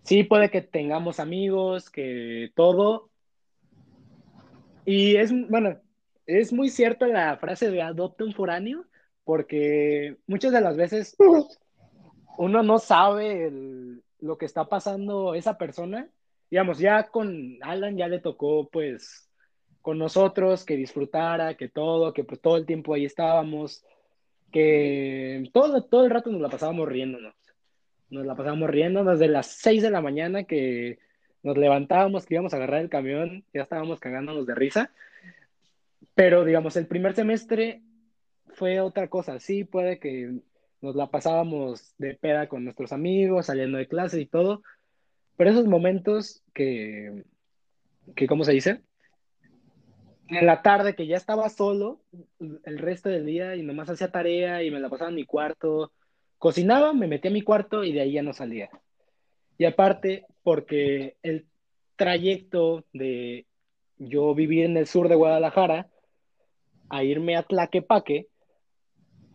Sí 0.03 0.24
puede 0.24 0.50
que 0.50 0.62
tengamos 0.62 1.19
amigos, 1.19 1.89
que 1.89 2.51
todo. 2.55 3.10
Y 4.86 5.15
es, 5.15 5.31
bueno, 5.50 5.79
es 6.25 6.51
muy 6.51 6.69
cierto 6.69 7.05
la 7.05 7.38
frase 7.38 7.72
de 7.72 7.81
adopte 7.81 8.25
un 8.25 8.33
foráneo, 8.33 8.86
porque 9.24 10.17
muchas 10.27 10.51
de 10.51 10.62
las 10.62 10.75
veces 10.75 11.15
uno 12.38 12.63
no 12.63 12.80
sabe 12.80 13.52
lo 14.20 14.38
que 14.38 14.46
está 14.46 14.66
pasando 14.66 15.36
esa 15.36 15.58
persona. 15.58 16.10
Digamos, 16.50 16.80
ya 16.80 17.04
con 17.04 17.58
Alan 17.62 17.98
ya 17.98 18.08
le 18.08 18.20
tocó 18.20 18.70
pues 18.70 19.30
con 19.82 19.98
nosotros 19.98 20.63
que 20.63 20.78
disfrutara, 20.78 21.56
que 21.56 21.68
todo, 21.68 22.13
que 22.13 22.24
pues 22.24 22.40
todo 22.40 22.58
el 22.58 22.66
tiempo 22.66 22.94
ahí 22.94 23.06
estábamos 23.06 23.84
que 24.54 25.50
todo, 25.52 25.84
todo 25.84 26.06
el 26.06 26.12
rato 26.12 26.30
nos 26.32 26.40
la 26.40 26.48
pasábamos 26.48 26.88
riéndonos. 26.88 27.34
Nos 28.10 28.25
la 28.25 28.36
pasábamos 28.36 28.70
riendo 28.70 29.04
desde 29.04 29.28
las 29.28 29.48
6 29.48 29.82
de 29.82 29.90
la 29.90 30.00
mañana 30.00 30.44
que 30.44 31.00
nos 31.42 31.58
levantábamos, 31.58 32.25
que 32.25 32.36
íbamos 32.36 32.54
a 32.54 32.58
agarrar 32.58 32.82
el 32.82 32.90
camión, 32.90 33.44
ya 33.54 33.63
estábamos 33.63 34.00
cagándonos 34.00 34.46
de 34.46 34.56
risa. 34.56 34.92
Pero, 36.13 36.46
digamos, 36.46 36.78
el 36.78 36.86
primer 36.86 37.16
semestre 37.16 37.82
fue 38.54 38.80
otra 38.80 39.08
cosa. 39.10 39.40
Sí, 39.40 39.63
puede 39.63 40.00
que 40.00 40.40
nos 40.84 40.96
la 40.96 41.08
pasábamos 41.08 41.96
de 41.98 42.13
peda 42.13 42.48
con 42.48 42.63
nuestros 42.63 42.92
amigos, 42.92 43.48
saliendo 43.48 43.80
de 43.80 43.88
clase 43.88 44.22
y 44.22 44.28
todo. 44.28 44.62
Pero 45.38 45.50
esos 45.50 45.66
momentos 45.66 46.44
que, 46.54 47.24
que 48.16 48.28
¿cómo 48.28 48.44
se 48.44 48.52
dice? 48.52 48.82
en 50.28 50.46
la 50.46 50.62
tarde 50.62 50.96
que 50.96 51.08
ya 51.08 51.18
estaba 51.18 51.50
solo 51.50 52.02
el 52.40 52.78
resto 52.78 53.10
del 53.10 53.25
día 53.25 53.56
y 53.56 53.63
nomás 53.63 53.90
hacía 53.90 54.12
tarea 54.12 54.63
y 54.63 54.72
me 54.72 54.80
la 54.80 54.90
pasaba 54.90 55.10
en 55.10 55.16
mi 55.16 55.25
cuarto, 55.25 55.92
cocinaba, 56.38 56.94
me 56.94 57.08
metía 57.08 57.30
a 57.30 57.34
mi 57.34 57.42
cuarto 57.42 57.84
y 57.84 57.92
de 57.92 58.02
ahí 58.02 58.13
ya 58.13 58.24
no 58.24 58.34
salía. 58.34 58.70
Y 59.58 59.66
aparte, 59.66 60.25
porque 60.42 61.18
el 61.22 61.46
trayecto 61.96 62.86
de 62.94 63.46
yo 63.98 64.34
vivir 64.34 64.66
en 64.66 64.78
el 64.78 64.88
sur 64.88 65.10
de 65.10 65.16
Guadalajara 65.16 65.88
a 66.90 67.04
irme 67.04 67.36
a 67.36 67.44
Tlaquepaque 67.44 68.28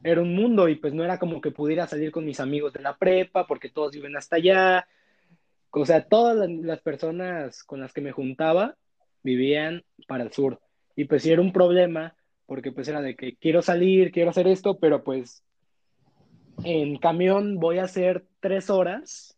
era 0.02 0.20
un 0.20 0.34
mundo 0.34 0.68
y 0.68 0.76
pues 0.76 0.94
no 0.94 1.04
era 1.04 1.18
como 1.18 1.40
que 1.40 1.50
pudiera 1.50 1.86
salir 1.86 2.12
con 2.12 2.24
mis 2.24 2.40
amigos 2.40 2.72
de 2.72 2.82
la 2.82 2.96
prepa 2.96 3.46
porque 3.46 3.68
todos 3.68 3.92
viven 3.92 4.16
hasta 4.16 4.36
allá. 4.36 4.86
O 5.70 5.84
sea, 5.84 6.04
todas 6.04 6.48
las 6.48 6.80
personas 6.80 7.62
con 7.64 7.80
las 7.80 7.92
que 7.92 8.00
me 8.00 8.12
juntaba 8.12 8.76
vivían 9.22 9.84
para 10.06 10.24
el 10.24 10.32
sur. 10.32 10.60
Y 10.96 11.04
pues 11.04 11.22
sí 11.22 11.30
era 11.30 11.42
un 11.42 11.52
problema, 11.52 12.16
porque 12.46 12.72
pues 12.72 12.88
era 12.88 13.00
de 13.02 13.14
que 13.14 13.36
quiero 13.36 13.62
salir, 13.62 14.10
quiero 14.10 14.30
hacer 14.30 14.48
esto, 14.48 14.78
pero 14.78 15.04
pues 15.04 15.44
en 16.64 16.96
camión 16.98 17.58
voy 17.58 17.78
a 17.78 17.84
hacer 17.84 18.24
tres 18.40 18.70
horas 18.70 19.36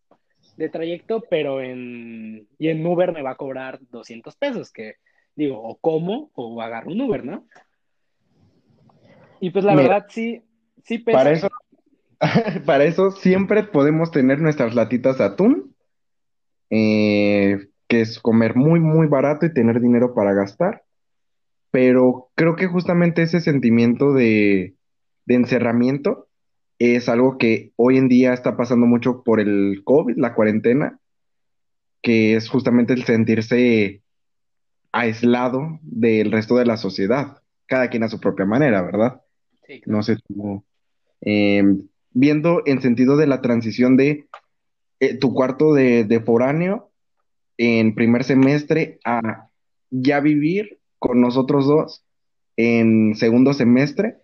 de 0.56 0.68
trayecto, 0.68 1.22
pero 1.28 1.60
en, 1.60 2.48
y 2.58 2.68
en 2.68 2.84
Uber 2.86 3.12
me 3.12 3.22
va 3.22 3.32
a 3.32 3.36
cobrar 3.36 3.80
200 3.90 4.36
pesos, 4.36 4.72
que 4.72 4.96
digo, 5.34 5.60
o 5.62 5.76
como 5.76 6.30
o 6.34 6.60
agarro 6.60 6.92
un 6.92 7.00
Uber, 7.00 7.24
¿no? 7.24 7.46
Y 9.40 9.50
pues 9.50 9.64
la 9.64 9.74
verdad 9.74 10.06
sí, 10.08 10.42
sí 10.90 10.98
pesa. 10.98 11.18
Para 11.18 11.32
eso, 11.32 11.48
para 12.66 12.84
eso 12.84 13.10
siempre 13.12 13.62
podemos 13.62 14.10
tener 14.10 14.40
nuestras 14.40 14.74
latitas 14.74 15.18
de 15.18 15.24
atún, 15.24 15.74
eh, 16.70 17.68
que 17.88 18.00
es 18.00 18.18
comer 18.18 18.56
muy, 18.56 18.80
muy 18.80 19.06
barato 19.06 19.46
y 19.46 19.54
tener 19.54 19.80
dinero 19.80 20.14
para 20.14 20.34
gastar 20.34 20.84
pero 21.70 22.30
creo 22.34 22.56
que 22.56 22.66
justamente 22.66 23.22
ese 23.22 23.40
sentimiento 23.40 24.12
de, 24.12 24.74
encerramiento 25.26 26.28
es 26.80 27.08
algo 27.08 27.38
que 27.38 27.72
hoy 27.76 27.98
en 27.98 28.08
día 28.08 28.32
está 28.32 28.56
pasando 28.56 28.86
mucho 28.86 29.22
por 29.22 29.38
el 29.38 29.82
COVID, 29.84 30.16
la 30.16 30.34
cuarentena, 30.34 30.98
que 32.02 32.34
es 32.34 32.48
justamente 32.48 32.94
el 32.94 33.04
sentirse 33.04 34.02
aislado 34.90 35.78
del 35.82 36.32
resto 36.32 36.56
de 36.56 36.66
la 36.66 36.76
sociedad, 36.76 37.42
cada 37.66 37.90
quien 37.90 38.02
a 38.02 38.08
su 38.08 38.18
propia 38.18 38.46
manera, 38.46 38.82
¿verdad? 38.82 39.20
Sí, 39.66 39.82
No 39.86 40.02
sé 40.02 40.16
cómo. 40.26 40.64
Em, 41.22 41.88
viendo 42.12 42.62
en 42.66 42.80
sentido 42.82 43.16
de 43.16 43.26
la 43.26 43.40
transición 43.40 43.96
de 43.96 44.26
eh, 45.00 45.16
tu 45.16 45.34
cuarto 45.34 45.74
de, 45.74 46.04
de 46.04 46.20
foráneo 46.20 46.90
en 47.56 47.94
primer 47.94 48.24
semestre 48.24 48.98
a 49.04 49.48
ya 49.90 50.20
vivir 50.20 50.80
con 50.98 51.20
nosotros 51.20 51.66
dos 51.66 52.04
en 52.56 53.14
segundo 53.16 53.52
semestre. 53.52 54.18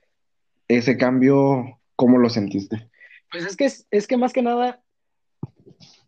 Ese 0.68 0.96
cambio, 0.96 1.80
¿cómo 1.94 2.18
lo 2.18 2.28
sentiste? 2.28 2.90
Pues 3.30 3.44
es 3.44 3.56
que, 3.56 3.68
es 3.90 4.06
que 4.06 4.16
más 4.16 4.32
que 4.32 4.42
nada, 4.42 4.82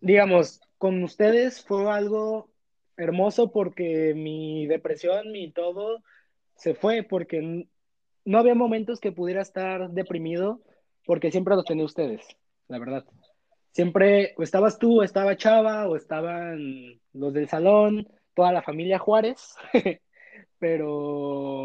digamos, 0.01 0.61
con 0.79 1.03
ustedes 1.03 1.65
fue 1.65 1.91
algo 1.91 2.51
hermoso 2.97 3.53
porque 3.53 4.15
mi 4.15 4.67
depresión, 4.67 5.31
mi 5.33 5.53
todo, 5.53 6.03
se 6.57 6.75
fue 6.75 7.03
porque 7.03 7.69
no 8.25 8.39
había 8.39 8.55
momentos 8.55 9.01
que 9.01 9.13
pudiera 9.13 9.43
estar 9.43 9.91
deprimido 9.91 10.61
porque 11.09 11.31
siempre 11.31 11.57
los 11.57 11.65
tenía 11.65 11.87
ustedes, 11.87 12.21
la 12.69 12.79
verdad. 12.79 13.03
Siempre 13.73 14.35
o 14.37 14.43
estabas 14.43 14.79
tú, 14.79 15.01
o 15.01 15.03
estaba 15.03 15.39
Chava, 15.39 15.89
o 15.89 15.97
estaban 15.97 17.01
los 17.15 17.33
del 17.33 17.49
salón, 17.49 18.07
toda 18.35 18.53
la 18.53 18.61
familia 18.61 18.99
Juárez. 18.99 19.55
pero, 20.59 21.65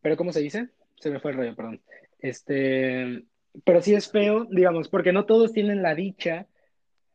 pero 0.00 0.16
¿cómo 0.16 0.30
se 0.30 0.42
dice? 0.42 0.68
Se 1.00 1.10
me 1.10 1.18
fue 1.18 1.32
el 1.32 1.38
rollo, 1.38 1.56
perdón. 1.56 1.82
Este, 2.20 3.24
pero 3.64 3.82
sí 3.82 3.94
es 3.96 4.08
feo, 4.08 4.44
digamos, 4.44 4.88
porque 4.88 5.12
no 5.12 5.26
todos 5.26 5.52
tienen 5.52 5.82
la 5.82 5.96
dicha 5.96 6.46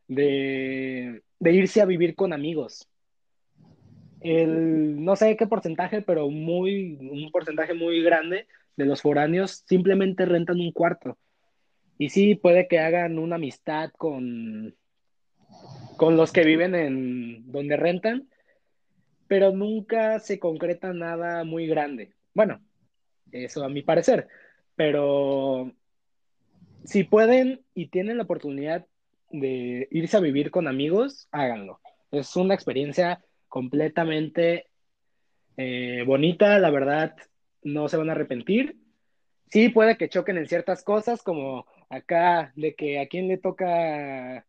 de, 0.09 1.23
de 1.39 1.51
irse 1.53 1.79
a 1.79 1.85
vivir 1.85 2.15
con 2.15 2.33
amigos. 2.33 2.89
El, 4.19 5.01
no 5.01 5.15
sé 5.15 5.37
qué 5.37 5.47
porcentaje, 5.47 6.01
pero 6.01 6.29
muy, 6.29 6.97
un 7.09 7.31
porcentaje 7.31 7.73
muy 7.73 8.03
grande 8.03 8.47
de 8.79 8.85
los 8.85 9.01
foráneos 9.01 9.63
simplemente 9.67 10.25
rentan 10.25 10.61
un 10.61 10.71
cuarto. 10.71 11.17
Y 11.97 12.09
sí, 12.09 12.35
puede 12.35 12.69
que 12.69 12.79
hagan 12.79 13.19
una 13.19 13.35
amistad 13.35 13.91
con, 13.91 14.73
con 15.97 16.15
los 16.15 16.31
que 16.31 16.45
viven 16.45 16.73
en 16.75 17.51
donde 17.51 17.75
rentan, 17.75 18.29
pero 19.27 19.51
nunca 19.51 20.19
se 20.19 20.39
concreta 20.39 20.93
nada 20.93 21.43
muy 21.43 21.67
grande. 21.67 22.13
Bueno, 22.33 22.61
eso 23.33 23.65
a 23.65 23.69
mi 23.69 23.81
parecer, 23.81 24.29
pero 24.77 25.73
si 26.85 27.03
pueden 27.03 27.61
y 27.75 27.87
tienen 27.87 28.15
la 28.15 28.23
oportunidad 28.23 28.85
de 29.29 29.89
irse 29.91 30.15
a 30.15 30.21
vivir 30.21 30.51
con 30.51 30.69
amigos, 30.69 31.27
háganlo. 31.31 31.81
Es 32.11 32.33
una 32.37 32.53
experiencia 32.53 33.21
completamente 33.49 34.67
eh, 35.57 36.03
bonita, 36.07 36.57
la 36.59 36.69
verdad, 36.69 37.13
no 37.63 37.87
se 37.87 37.97
van 37.97 38.09
a 38.09 38.13
arrepentir. 38.13 38.77
Sí, 39.51 39.69
puede 39.69 39.97
que 39.97 40.09
choquen 40.09 40.37
en 40.37 40.47
ciertas 40.47 40.83
cosas, 40.83 41.23
como 41.23 41.65
acá, 41.89 42.51
de 42.55 42.75
que 42.75 42.99
a 42.99 43.07
quién 43.07 43.27
le 43.27 43.37
toca 43.37 44.45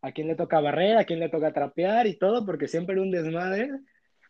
a 0.00 0.12
quién 0.12 0.28
le 0.28 0.36
toca 0.36 0.60
barrer, 0.60 0.96
a 0.96 1.04
quién 1.04 1.18
le 1.20 1.28
toca 1.28 1.52
trapear 1.52 2.06
y 2.06 2.16
todo, 2.16 2.46
porque 2.46 2.68
siempre 2.68 2.94
era 2.94 3.02
un 3.02 3.10
desmadre. 3.10 3.68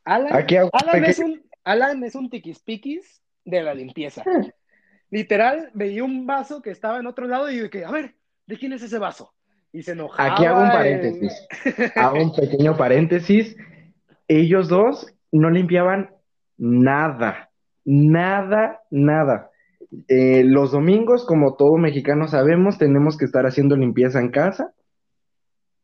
Alan, 0.02 0.34
Aquí 0.34 0.56
Alan, 0.56 1.04
es 1.04 1.18
un, 1.18 1.42
Alan 1.62 2.02
es 2.04 2.14
un 2.14 2.30
tiquispiquis 2.30 3.22
de 3.44 3.62
la 3.62 3.74
limpieza. 3.74 4.24
Literal, 5.10 5.70
veía 5.74 6.04
un 6.04 6.26
vaso 6.26 6.62
que 6.62 6.70
estaba 6.70 6.98
en 6.98 7.06
otro 7.06 7.26
lado 7.26 7.50
y 7.50 7.68
que, 7.70 7.84
a 7.84 7.90
ver, 7.90 8.14
¿de 8.46 8.56
quién 8.58 8.72
es 8.72 8.82
ese 8.82 8.98
vaso? 8.98 9.34
Y 9.72 9.82
se 9.82 9.92
enojaba. 9.92 10.32
Aquí 10.32 10.46
hago 10.46 10.60
un 10.60 10.66
en- 10.66 10.72
paréntesis. 10.72 11.46
Hago 11.96 12.22
un 12.22 12.34
pequeño 12.34 12.76
paréntesis. 12.76 13.54
Ellos 14.26 14.68
dos 14.68 15.06
no 15.30 15.50
limpiaban 15.50 16.10
nada, 16.56 17.47
nada, 17.88 18.82
nada. 18.90 19.50
Eh, 20.08 20.44
los 20.44 20.72
domingos, 20.72 21.24
como 21.24 21.56
todo 21.56 21.78
mexicano 21.78 22.28
sabemos, 22.28 22.76
tenemos 22.76 23.16
que 23.16 23.24
estar 23.24 23.46
haciendo 23.46 23.76
limpieza 23.76 24.20
en 24.20 24.30
casa. 24.30 24.74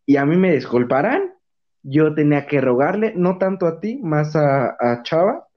Y 0.05 0.17
a 0.17 0.27
mí 0.27 0.37
me 0.37 0.53
disculparán, 0.53 1.33
yo 1.83 2.15
tenía 2.15 2.47
que 2.47 2.61
rogarle, 2.61 3.15
no 3.17 3.39
tanto 3.39 3.67
a 3.67 3.81
ti, 3.81 4.01
más 4.03 4.37
a, 4.37 4.77
a 4.79 5.03
Chava, 5.03 5.49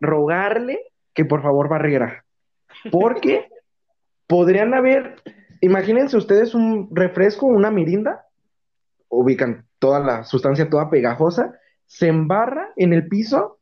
rogarle 0.00 0.80
que 1.14 1.24
por 1.24 1.42
favor 1.42 1.68
barriera. 1.68 2.24
Porque 2.90 3.48
podrían 4.26 4.74
haber, 4.74 5.22
imagínense 5.60 6.16
ustedes 6.16 6.52
un 6.56 6.88
refresco, 6.90 7.46
una 7.46 7.70
mirinda, 7.70 8.26
ubican 9.08 9.66
toda 9.78 10.00
la 10.00 10.24
sustancia 10.24 10.68
toda 10.68 10.90
pegajosa, 10.90 11.54
se 11.86 12.08
embarra 12.08 12.72
en 12.74 12.92
el 12.92 13.06
piso, 13.06 13.55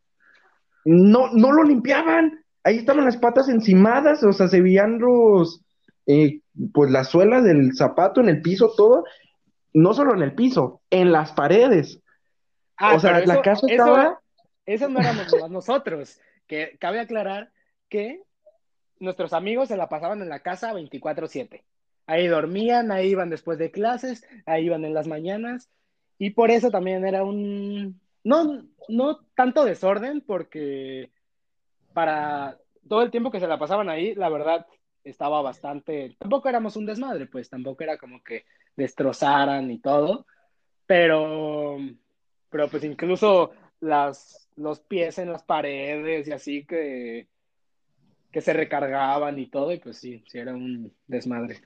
no, 0.85 1.31
no 1.33 1.53
lo 1.53 1.63
limpiaban, 1.65 2.45
ahí 2.63 2.79
estaban 2.79 3.05
las 3.05 3.17
patas 3.17 3.49
encimadas, 3.49 4.23
o 4.25 4.33
sea, 4.33 4.49
se 4.49 4.61
veían 4.61 4.99
los, 4.99 5.63
eh, 6.07 6.41
pues 6.73 6.91
la 6.91 7.05
suela 7.05 7.41
del 7.41 7.75
zapato 7.75 8.21
en 8.21 8.29
el 8.29 8.43
piso, 8.43 8.73
todo, 8.77 9.05
no 9.73 9.95
solo 9.95 10.15
en 10.15 10.23
el 10.23 10.35
piso, 10.35 10.81
en 10.91 11.13
las 11.13 11.33
paredes. 11.33 12.01
Ah, 12.77 12.95
o 12.95 13.01
sea, 13.01 13.13
la 13.25 13.35
eso- 13.35 13.43
casa 13.43 13.67
eso- 13.67 13.69
estaba, 13.69 14.21
Eso 14.67 14.89
no 14.89 15.01
éramos 15.01 15.27
nosotros, 15.51 16.19
que 16.47 16.77
cabe 16.81 16.99
aclarar 17.01 17.51
que 17.91 18.23
nuestros 18.99 19.35
amigos 19.35 19.69
se 19.69 19.77
la 19.77 19.89
pasaban 19.91 20.23
en 20.23 20.31
la 20.31 20.41
casa 20.41 20.73
24/7. 20.73 21.63
Ahí 22.07 22.27
dormían, 22.29 22.91
ahí 22.91 23.09
iban 23.11 23.29
después 23.31 23.59
de 23.59 23.71
clases, 23.71 24.27
ahí 24.47 24.65
iban 24.67 24.85
en 24.85 24.95
las 24.95 25.07
mañanas, 25.07 25.69
y 26.19 26.31
por 26.31 26.51
eso 26.51 26.71
también 26.71 27.05
era 27.07 27.25
un, 27.25 28.01
no, 28.25 28.67
no 28.89 29.21
tanto 29.37 29.65
desorden, 29.65 30.23
porque 30.23 31.11
para 31.93 32.59
todo 32.89 33.03
el 33.03 33.11
tiempo 33.11 33.31
que 33.31 33.41
se 33.41 33.47
la 33.47 33.59
pasaban 33.59 33.89
ahí, 33.89 34.15
la 34.15 34.29
verdad, 34.29 34.67
estaba 35.05 35.43
bastante, 35.43 36.17
tampoco 36.19 36.49
éramos 36.49 36.77
un 36.77 36.87
desmadre, 36.87 37.27
pues 37.27 37.49
tampoco 37.49 37.85
era 37.85 37.99
como 37.99 38.23
que 38.23 38.45
destrozaran 38.77 39.71
y 39.71 39.79
todo, 39.79 40.27
pero, 40.87 41.79
pero 42.51 42.69
pues 42.69 42.85
incluso 42.85 43.53
las, 43.81 44.49
los 44.57 44.81
pies 44.81 45.19
en 45.19 45.31
las 45.31 45.43
paredes 45.43 46.27
y 46.27 46.33
así 46.33 46.65
que, 46.65 47.29
que 48.33 48.41
se 48.41 48.53
recargaban 48.53 49.39
y 49.39 49.47
todo, 49.47 49.73
y 49.73 49.79
pues 49.79 49.99
sí, 49.99 50.25
sí 50.27 50.39
era 50.39 50.55
un 50.55 50.93
desmadre. 51.07 51.61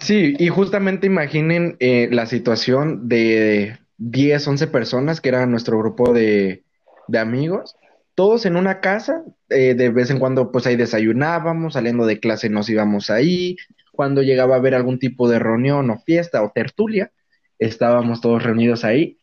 Sí, 0.00 0.34
y 0.38 0.48
justamente 0.48 1.06
imaginen 1.06 1.76
eh, 1.78 2.08
la 2.10 2.26
situación 2.26 3.08
de 3.08 3.78
10, 3.98 4.46
11 4.46 4.66
personas, 4.68 5.20
que 5.20 5.28
era 5.28 5.46
nuestro 5.46 5.78
grupo 5.78 6.12
de, 6.12 6.64
de 7.08 7.18
amigos, 7.18 7.76
todos 8.14 8.46
en 8.46 8.56
una 8.56 8.80
casa, 8.80 9.24
eh, 9.50 9.74
de 9.74 9.90
vez 9.90 10.10
en 10.10 10.18
cuando 10.18 10.50
pues 10.50 10.66
ahí 10.66 10.76
desayunábamos, 10.76 11.74
saliendo 11.74 12.06
de 12.06 12.18
clase 12.18 12.48
nos 12.48 12.68
íbamos 12.68 13.10
ahí, 13.10 13.56
cuando 13.92 14.22
llegaba 14.22 14.54
a 14.54 14.58
haber 14.58 14.74
algún 14.74 14.98
tipo 14.98 15.28
de 15.28 15.38
reunión 15.38 15.90
o 15.90 15.98
fiesta 15.98 16.42
o 16.42 16.50
tertulia, 16.50 17.12
estábamos 17.58 18.20
todos 18.20 18.42
reunidos 18.42 18.84
ahí. 18.84 19.18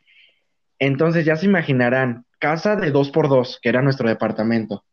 Entonces 0.80 1.26
ya 1.26 1.36
se 1.36 1.46
imaginarán, 1.46 2.26
casa 2.40 2.76
de 2.76 2.92
dos 2.92 3.10
por 3.10 3.30
dos, 3.30 3.60
que 3.62 3.70
era 3.70 3.82
nuestro 3.82 4.08
departamento, 4.08 4.84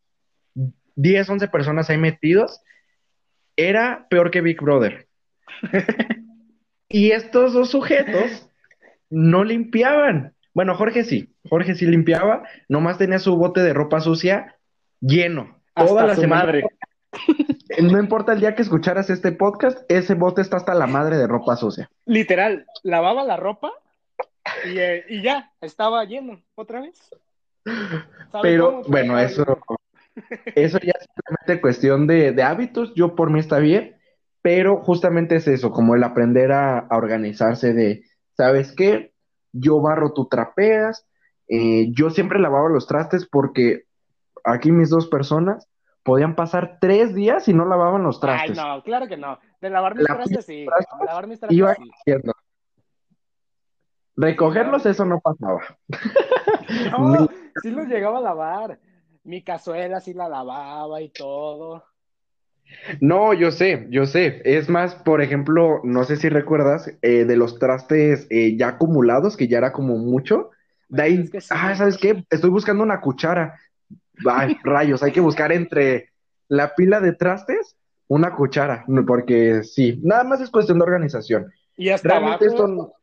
10, 0.95 1.29
11 1.29 1.47
personas 1.47 1.89
ahí 1.89 1.97
metidos, 1.97 2.61
era 3.55 4.07
peor 4.09 4.31
que 4.31 4.41
Big 4.41 4.61
Brother. 4.61 5.07
Y 6.93 7.11
estos 7.11 7.53
dos 7.53 7.69
sujetos 7.69 8.49
no 9.11 9.43
limpiaban. 9.43 10.35
Bueno, 10.55 10.75
Jorge 10.75 11.03
sí, 11.05 11.35
Jorge 11.49 11.75
sí 11.75 11.85
limpiaba, 11.85 12.43
nomás 12.69 12.97
tenía 12.97 13.19
su 13.19 13.37
bote 13.37 13.61
de 13.61 13.73
ropa 13.73 14.01
sucia 14.01 14.57
lleno. 14.99 15.61
Hasta 15.75 15.89
Toda 15.89 16.07
la 16.07 16.15
su 16.15 16.21
semana. 16.21 16.43
madre. 16.45 16.65
No 17.81 17.99
importa 17.99 18.33
el 18.33 18.41
día 18.41 18.55
que 18.55 18.63
escucharas 18.63 19.09
este 19.09 19.31
podcast, 19.31 19.79
ese 19.89 20.13
bote 20.15 20.41
está 20.41 20.57
hasta 20.57 20.73
la 20.73 20.87
madre 20.87 21.17
de 21.17 21.27
ropa 21.27 21.55
sucia. 21.55 21.89
Literal, 22.05 22.65
lavaba 22.83 23.23
la 23.23 23.37
ropa 23.37 23.71
y, 24.65 24.77
eh, 24.77 25.05
y 25.09 25.21
ya, 25.21 25.53
estaba 25.61 26.03
lleno 26.05 26.43
otra 26.55 26.81
vez. 26.81 26.99
¿Sabe 28.31 28.41
Pero 28.41 28.81
cómo? 28.83 28.83
bueno, 28.87 29.13
Pues, 29.13 29.31
eso, 29.31 29.45
eso 30.55 30.79
ya 30.79 30.93
es 30.99 31.05
simplemente 31.05 31.61
cuestión 31.61 32.07
de, 32.07 32.33
de 32.33 32.43
hábitos. 32.43 32.93
Yo 32.95 33.15
por 33.15 33.29
mí 33.31 33.39
está 33.39 33.59
bien, 33.59 33.97
pero 34.41 34.77
justamente 34.81 35.35
es 35.35 35.47
eso, 35.47 35.71
como 35.71 35.95
el 35.95 36.03
aprender 36.03 36.51
a, 36.51 36.79
a 36.79 36.97
organizarse 36.97 37.73
de, 37.73 38.03
¿sabes 38.37 38.73
qué? 38.75 39.13
Yo 39.51 39.81
barro, 39.81 40.13
tú 40.13 40.27
trapeas. 40.27 41.07
Eh, 41.47 41.91
yo 41.93 42.09
siempre 42.09 42.39
lavaba 42.39 42.69
los 42.69 42.87
trastes 42.87 43.27
porque 43.27 43.83
aquí 44.43 44.71
mis 44.71 44.89
dos 44.89 45.07
personas 45.07 45.67
podían 46.03 46.35
pasar 46.35 46.77
tres 46.79 47.13
días 47.13 47.47
y 47.47 47.53
no 47.53 47.65
lavaban 47.65 48.03
los 48.03 48.15
Ay, 48.17 48.21
trastes. 48.21 48.57
no, 48.57 48.81
claro 48.83 49.07
que 49.07 49.17
no. 49.17 49.39
De 49.59 49.69
lavar 49.69 49.95
mis 49.95 50.07
La 50.07 50.15
trastes, 50.15 50.45
sí. 50.45 50.65
trastes 50.65 50.99
De 50.99 51.05
lavar 51.05 51.27
mis 51.27 51.39
trastes, 51.39 51.57
Iba 51.57 51.75
sí. 51.75 51.91
Recogerlos, 54.15 54.85
eso 54.85 55.05
no 55.05 55.19
pasaba. 55.19 55.61
No, 56.91 57.27
sí 57.61 57.69
los 57.69 57.87
llegaba 57.87 58.19
a 58.19 58.21
lavar. 58.21 58.79
Mi 59.23 59.43
cazuela 59.43 59.99
sí 59.99 60.13
la 60.13 60.29
lavaba 60.29 61.01
y 61.01 61.09
todo. 61.09 61.83
No, 62.99 63.33
yo 63.33 63.51
sé, 63.51 63.87
yo 63.89 64.05
sé. 64.05 64.41
Es 64.45 64.69
más, 64.69 64.95
por 64.95 65.21
ejemplo, 65.21 65.81
no 65.83 66.03
sé 66.03 66.15
si 66.17 66.29
recuerdas 66.29 66.91
eh, 67.01 67.25
de 67.25 67.35
los 67.37 67.59
trastes 67.59 68.27
eh, 68.29 68.55
ya 68.57 68.69
acumulados, 68.69 69.37
que 69.37 69.47
ya 69.47 69.57
era 69.59 69.71
como 69.73 69.97
mucho. 69.97 70.49
De 70.89 71.03
ahí, 71.03 71.21
Es 71.23 71.29
que 71.31 71.41
sí. 71.41 71.47
ah, 71.51 71.75
¿sabes 71.75 71.97
qué? 71.97 72.23
Estoy 72.29 72.49
buscando 72.49 72.83
una 72.83 73.01
cuchara. 73.01 73.59
Ay, 74.27 74.57
rayos, 74.63 75.03
hay 75.03 75.11
que 75.11 75.21
buscar 75.21 75.51
entre 75.51 76.09
la 76.47 76.75
pila 76.75 76.99
de 76.99 77.13
trastes 77.13 77.77
una 78.07 78.35
cuchara, 78.35 78.83
porque 79.07 79.63
sí, 79.63 80.01
nada 80.03 80.25
más 80.25 80.41
es 80.41 80.49
cuestión 80.49 80.79
de 80.79 80.83
organización. 80.83 81.49
Y 81.77 81.89
hasta 81.89 82.09
Realmente 82.09 82.45
abajo, 82.47 82.65
esto, 82.65 82.93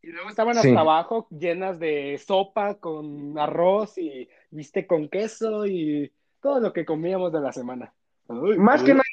y 0.00 0.06
luego 0.08 0.30
estaban 0.30 0.54
Sí. 0.54 0.68
hasta 0.68 0.80
abajo 0.80 1.26
llenas 1.30 1.78
de 1.78 2.16
sopa 2.24 2.76
con 2.76 3.38
arroz 3.38 3.98
y 3.98 4.28
viste 4.50 4.86
con 4.86 5.08
queso 5.10 5.66
y 5.66 6.10
todo 6.40 6.60
lo 6.60 6.72
que 6.72 6.86
comíamos 6.86 7.30
de 7.32 7.40
la 7.40 7.52
semana. 7.52 7.92
Uy, 8.28 8.58
más 8.58 8.82
que 8.82 8.92
nada 8.92 9.04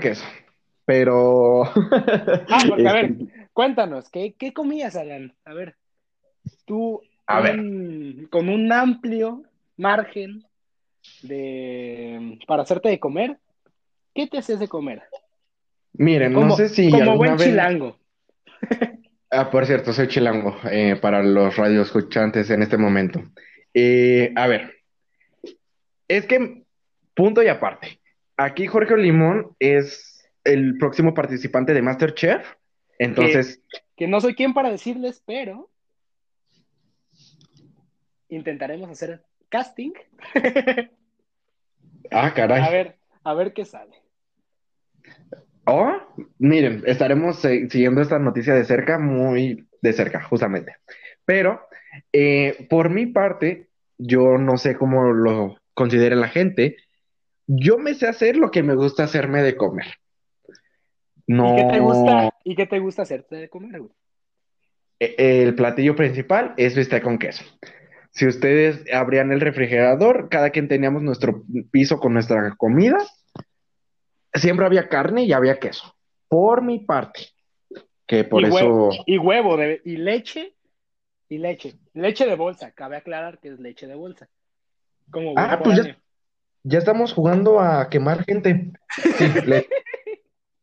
que 0.00 0.08
eso, 0.10 0.24
pero... 0.84 1.64
Ah, 1.64 2.62
porque 2.68 2.88
a 2.88 2.92
ver, 2.92 3.04
Este, 3.06 3.48
cuéntanos, 3.52 4.08
¿qué, 4.10 4.34
qué 4.38 4.52
comías, 4.52 4.96
Alan? 4.96 5.34
A 5.44 5.54
ver, 5.54 5.76
tú 6.64 7.00
A 7.26 7.40
ver. 7.40 7.56
con 8.30 8.48
un 8.48 8.72
amplio 8.72 9.42
margen 9.76 10.44
de 11.22 12.38
para 12.46 12.62
hacerte 12.62 12.88
de 12.88 13.00
comer, 13.00 13.38
¿qué 14.14 14.26
te 14.26 14.38
haces 14.38 14.58
de 14.60 14.68
comer? 14.68 15.02
Miren, 15.94 16.32
no 16.32 16.40
Como, 16.40 16.56
sé 16.56 16.68
si 16.68 16.90
como 16.90 17.16
buen 17.16 17.36
vez... 17.36 17.48
chilango. 17.48 17.96
Ah, 19.30 19.50
por 19.50 19.66
cierto, 19.66 19.92
soy 19.92 20.08
chilango, 20.08 20.56
eh, 20.70 20.96
para 20.96 21.22
los 21.22 21.54
radioescuchantes 21.54 22.48
en 22.48 22.62
este 22.62 22.78
momento. 22.78 23.22
Eh, 23.74 24.32
a 24.34 24.46
ver, 24.46 24.72
es 26.08 26.24
que, 26.24 26.64
punto 27.14 27.42
y 27.42 27.48
aparte, 27.48 27.97
aquí 28.38 28.66
Jorge 28.66 28.96
Limón 28.96 29.54
es 29.58 30.26
el 30.44 30.78
próximo 30.78 31.12
participante 31.12 31.74
de 31.74 31.82
MasterChef, 31.82 32.54
entonces, 32.98 33.62
Que 33.96 34.08
no 34.08 34.20
soy 34.20 34.34
quien 34.34 34.54
para 34.54 34.70
decirles, 34.70 35.22
pero 35.26 35.70
intentaremos 38.28 38.90
hacer 38.90 39.22
casting. 39.48 39.92
ah, 42.10 42.26
A 42.26 42.34
caray. 42.34 42.72
ver, 42.72 42.96
a 43.24 43.34
ver 43.34 43.52
qué 43.52 43.64
sale. 43.64 43.94
Oh, 45.64 45.96
miren, 46.38 46.82
estaremos 46.86 47.44
eh, 47.44 47.68
siguiendo 47.70 48.00
esta 48.00 48.18
noticia 48.18 48.54
de 48.54 48.64
cerca, 48.64 48.98
muy 48.98 49.68
de 49.82 49.92
cerca, 49.92 50.22
justamente. 50.22 50.76
Pero, 51.24 51.60
eh, 52.12 52.66
por 52.70 52.88
mi 52.88 53.06
parte, 53.06 53.68
yo 53.98 54.38
no 54.38 54.56
sé 54.56 54.76
cómo 54.76 55.12
lo 55.12 55.58
considere 55.74 56.16
la 56.16 56.28
gente. 56.28 56.76
Yo 57.48 57.78
me 57.78 57.94
sé 57.94 58.06
hacer 58.06 58.36
lo 58.36 58.50
que 58.50 58.62
me 58.62 58.74
gusta 58.74 59.04
hacerme 59.04 59.42
de 59.42 59.56
comer. 59.56 59.86
¿Y 60.46 61.56
qué 61.56 61.64
te 61.64 61.78
No, 61.78 61.82
gusta? 61.82 62.34
¿Y 62.44 62.54
qué 62.54 62.66
te 62.66 62.78
gusta 62.78 63.02
hacerte 63.02 63.36
de 63.36 63.48
comer, 63.48 63.80
güey? 63.80 63.92
e- 65.00 65.42
el 65.42 65.54
platillo 65.54 65.96
principal 65.96 66.54
es 66.56 66.76
bistec 66.76 67.02
con 67.02 67.18
queso. 67.18 67.44
Si 68.10 68.26
ustedes 68.26 68.84
abrían 68.92 69.32
el 69.32 69.40
refrigerador, 69.40 70.28
cada 70.28 70.50
quien 70.50 70.68
teníamos 70.68 71.02
nuestro 71.02 71.44
piso 71.70 72.00
con 72.00 72.14
nuestra 72.14 72.54
comida, 72.56 72.98
siempre 74.34 74.66
había 74.66 74.88
carne 74.88 75.24
y 75.24 75.32
había 75.32 75.58
queso. 75.58 75.94
Por 76.28 76.62
mi 76.62 76.80
parte. 76.80 77.28
que 78.06 78.24
por 78.24 78.42
y 78.42 78.46
eso... 78.46 78.54
Huevo, 78.54 78.90
y 79.06 79.18
huevo, 79.18 79.56
de, 79.56 79.80
y 79.84 79.96
leche, 79.96 80.54
y 81.28 81.38
leche. 81.38 81.78
Leche 81.92 82.26
de 82.26 82.34
bolsa, 82.34 82.72
cabe 82.72 82.96
aclarar 82.96 83.38
que 83.38 83.48
es 83.48 83.60
leche 83.60 83.86
de 83.86 83.94
bolsa. 83.94 84.28
Como 85.10 85.34
ah, 85.36 85.60
pues 85.62 85.84
ya, 85.84 85.98
ya, 86.64 86.78
estamos 86.78 87.12
jugando 87.12 87.60
a 87.60 87.88
quemar 87.88 88.24
gente. 88.24 88.72
Sí, 88.88 89.28
leche. 89.46 89.68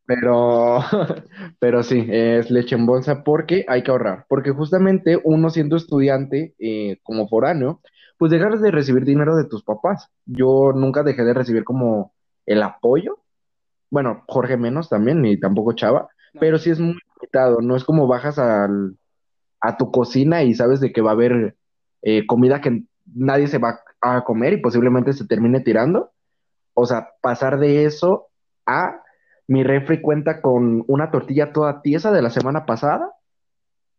Pero, 0.08 0.82
pero 1.60 1.82
sí, 1.82 2.06
es 2.08 2.52
leche 2.52 2.76
en 2.76 2.86
bolsa 2.86 3.24
porque 3.24 3.66
hay 3.68 3.82
que 3.82 3.90
ahorrar. 3.90 4.28
Porque 4.30 4.52
justamente 4.52 5.20
uno 5.24 5.50
siendo 5.50 5.76
estudiante 5.76 6.54
eh, 6.60 7.00
como 7.02 7.28
foráneo, 7.28 7.82
pues 8.18 8.32
dejas 8.32 8.62
de 8.62 8.70
recibir 8.70 9.04
dinero 9.04 9.36
de 9.36 9.46
tus 9.46 9.64
papás. 9.64 10.10
Yo 10.26 10.74
nunca 10.76 11.02
dejé 11.02 11.24
de 11.24 11.34
recibir 11.34 11.64
como 11.64 12.14
el 12.46 12.62
apoyo. 12.62 13.18
Bueno, 13.90 14.24
Jorge 14.28 14.58
menos 14.58 14.90
también, 14.90 15.22
ni 15.22 15.40
tampoco 15.40 15.74
Chava, 15.74 16.10
pero 16.40 16.58
sí 16.60 16.70
es 16.70 16.80
muy 16.80 17.00
limitado. 17.16 17.62
No 17.62 17.76
es 17.76 17.84
como 17.84 18.08
bajas 18.08 18.38
al, 18.38 18.98
a 19.60 19.78
tu 19.78 19.92
cocina 19.92 20.44
y 20.44 20.54
sabes 20.54 20.80
de 20.80 20.92
que 20.92 21.02
va 21.02 21.12
a 21.12 21.14
haber 21.14 21.56
eh, 22.02 22.26
comida 22.28 22.62
que 22.62 22.84
nadie 23.06 23.48
se 23.48 23.58
va 23.58 23.70
a 23.70 23.80
comer 24.24 24.54
y 24.54 24.58
posiblemente 24.58 25.14
se 25.14 25.28
termine 25.28 25.60
tirando. 25.60 26.12
O 26.74 26.86
sea, 26.86 27.10
pasar 27.22 27.60
de 27.60 27.86
eso 27.86 28.28
a 28.66 29.02
mi 29.48 29.64
refri 29.64 30.02
cuenta 30.02 30.42
con 30.42 30.84
una 30.88 31.12
tortilla 31.12 31.54
toda 31.54 31.82
tiesa 31.82 32.12
de 32.12 32.22
la 32.22 32.30
semana 32.30 32.66
pasada 32.66 33.12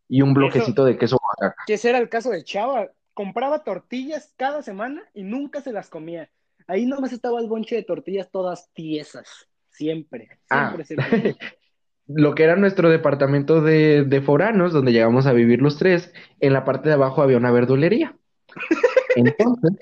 y 0.07 0.21
un 0.21 0.33
bloquecito 0.33 0.85
de 0.85 0.97
queso 0.97 1.17
Oaxaca. 1.21 1.63
Que 1.65 1.73
ese 1.75 1.89
era 1.89 1.97
el 1.99 2.09
caso 2.09 2.29
de 2.29 2.43
Chava. 2.43 2.87
Compraba 3.13 3.63
tortillas 3.63 4.33
cada 4.37 4.61
semana 4.61 5.03
y 5.13 5.23
nunca 5.23 5.61
se 5.61 5.71
las 5.71 5.89
comía. 5.89 6.29
Ahí 6.67 6.85
nomás 6.85 7.13
estaba 7.13 7.39
el 7.39 7.47
bonche 7.47 7.75
de 7.75 7.83
tortillas 7.83 8.29
todas 8.29 8.69
tiesas. 8.73 9.47
Siempre. 9.71 10.39
Siempre, 10.49 10.85
siempre. 10.85 11.35
Ah. 11.39 11.45
Lo 12.07 12.35
que 12.35 12.43
era 12.43 12.55
nuestro 12.55 12.89
departamento 12.89 13.61
de, 13.61 14.03
de 14.05 14.21
foranos, 14.21 14.71
donde 14.71 14.93
llegamos 14.93 15.25
a 15.25 15.33
vivir 15.33 15.61
los 15.61 15.77
tres, 15.77 16.13
en 16.39 16.53
la 16.53 16.63
parte 16.63 16.87
de 16.87 16.95
abajo 16.95 17.21
había 17.21 17.35
una 17.35 17.51
verdulería. 17.51 18.15
Entonces, 19.17 19.77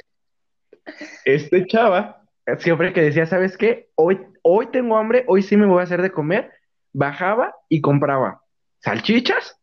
este 1.25 1.65
chava 1.65 2.25
siempre 2.59 2.93
que 2.93 3.01
decía, 3.01 3.25
¿sabes 3.25 3.57
qué? 3.57 3.89
Hoy, 3.95 4.19
hoy 4.43 4.67
tengo 4.71 4.97
hambre, 4.97 5.23
hoy 5.27 5.41
sí 5.41 5.57
me 5.57 5.65
voy 5.65 5.79
a 5.79 5.83
hacer 5.83 6.01
de 6.01 6.11
comer, 6.11 6.51
bajaba 6.93 7.55
y 7.69 7.81
compraba 7.81 8.41
salchichas, 8.79 9.59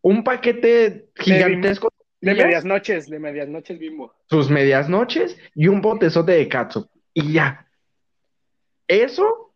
un 0.00 0.22
paquete 0.22 1.08
gigantesco 1.16 1.92
de, 2.20 2.34
medias 2.34 2.64
noches, 2.64 3.08
de 3.08 3.18
medias 3.18 3.48
noches 3.48 3.78
bimbo. 3.78 4.14
Sus 4.30 4.48
medias 4.48 4.88
noches 4.88 5.36
y 5.54 5.68
un 5.68 5.80
botezote 5.80 6.32
de 6.32 6.48
katsu. 6.48 6.88
Y 7.12 7.32
ya. 7.32 7.66
Eso, 8.86 9.54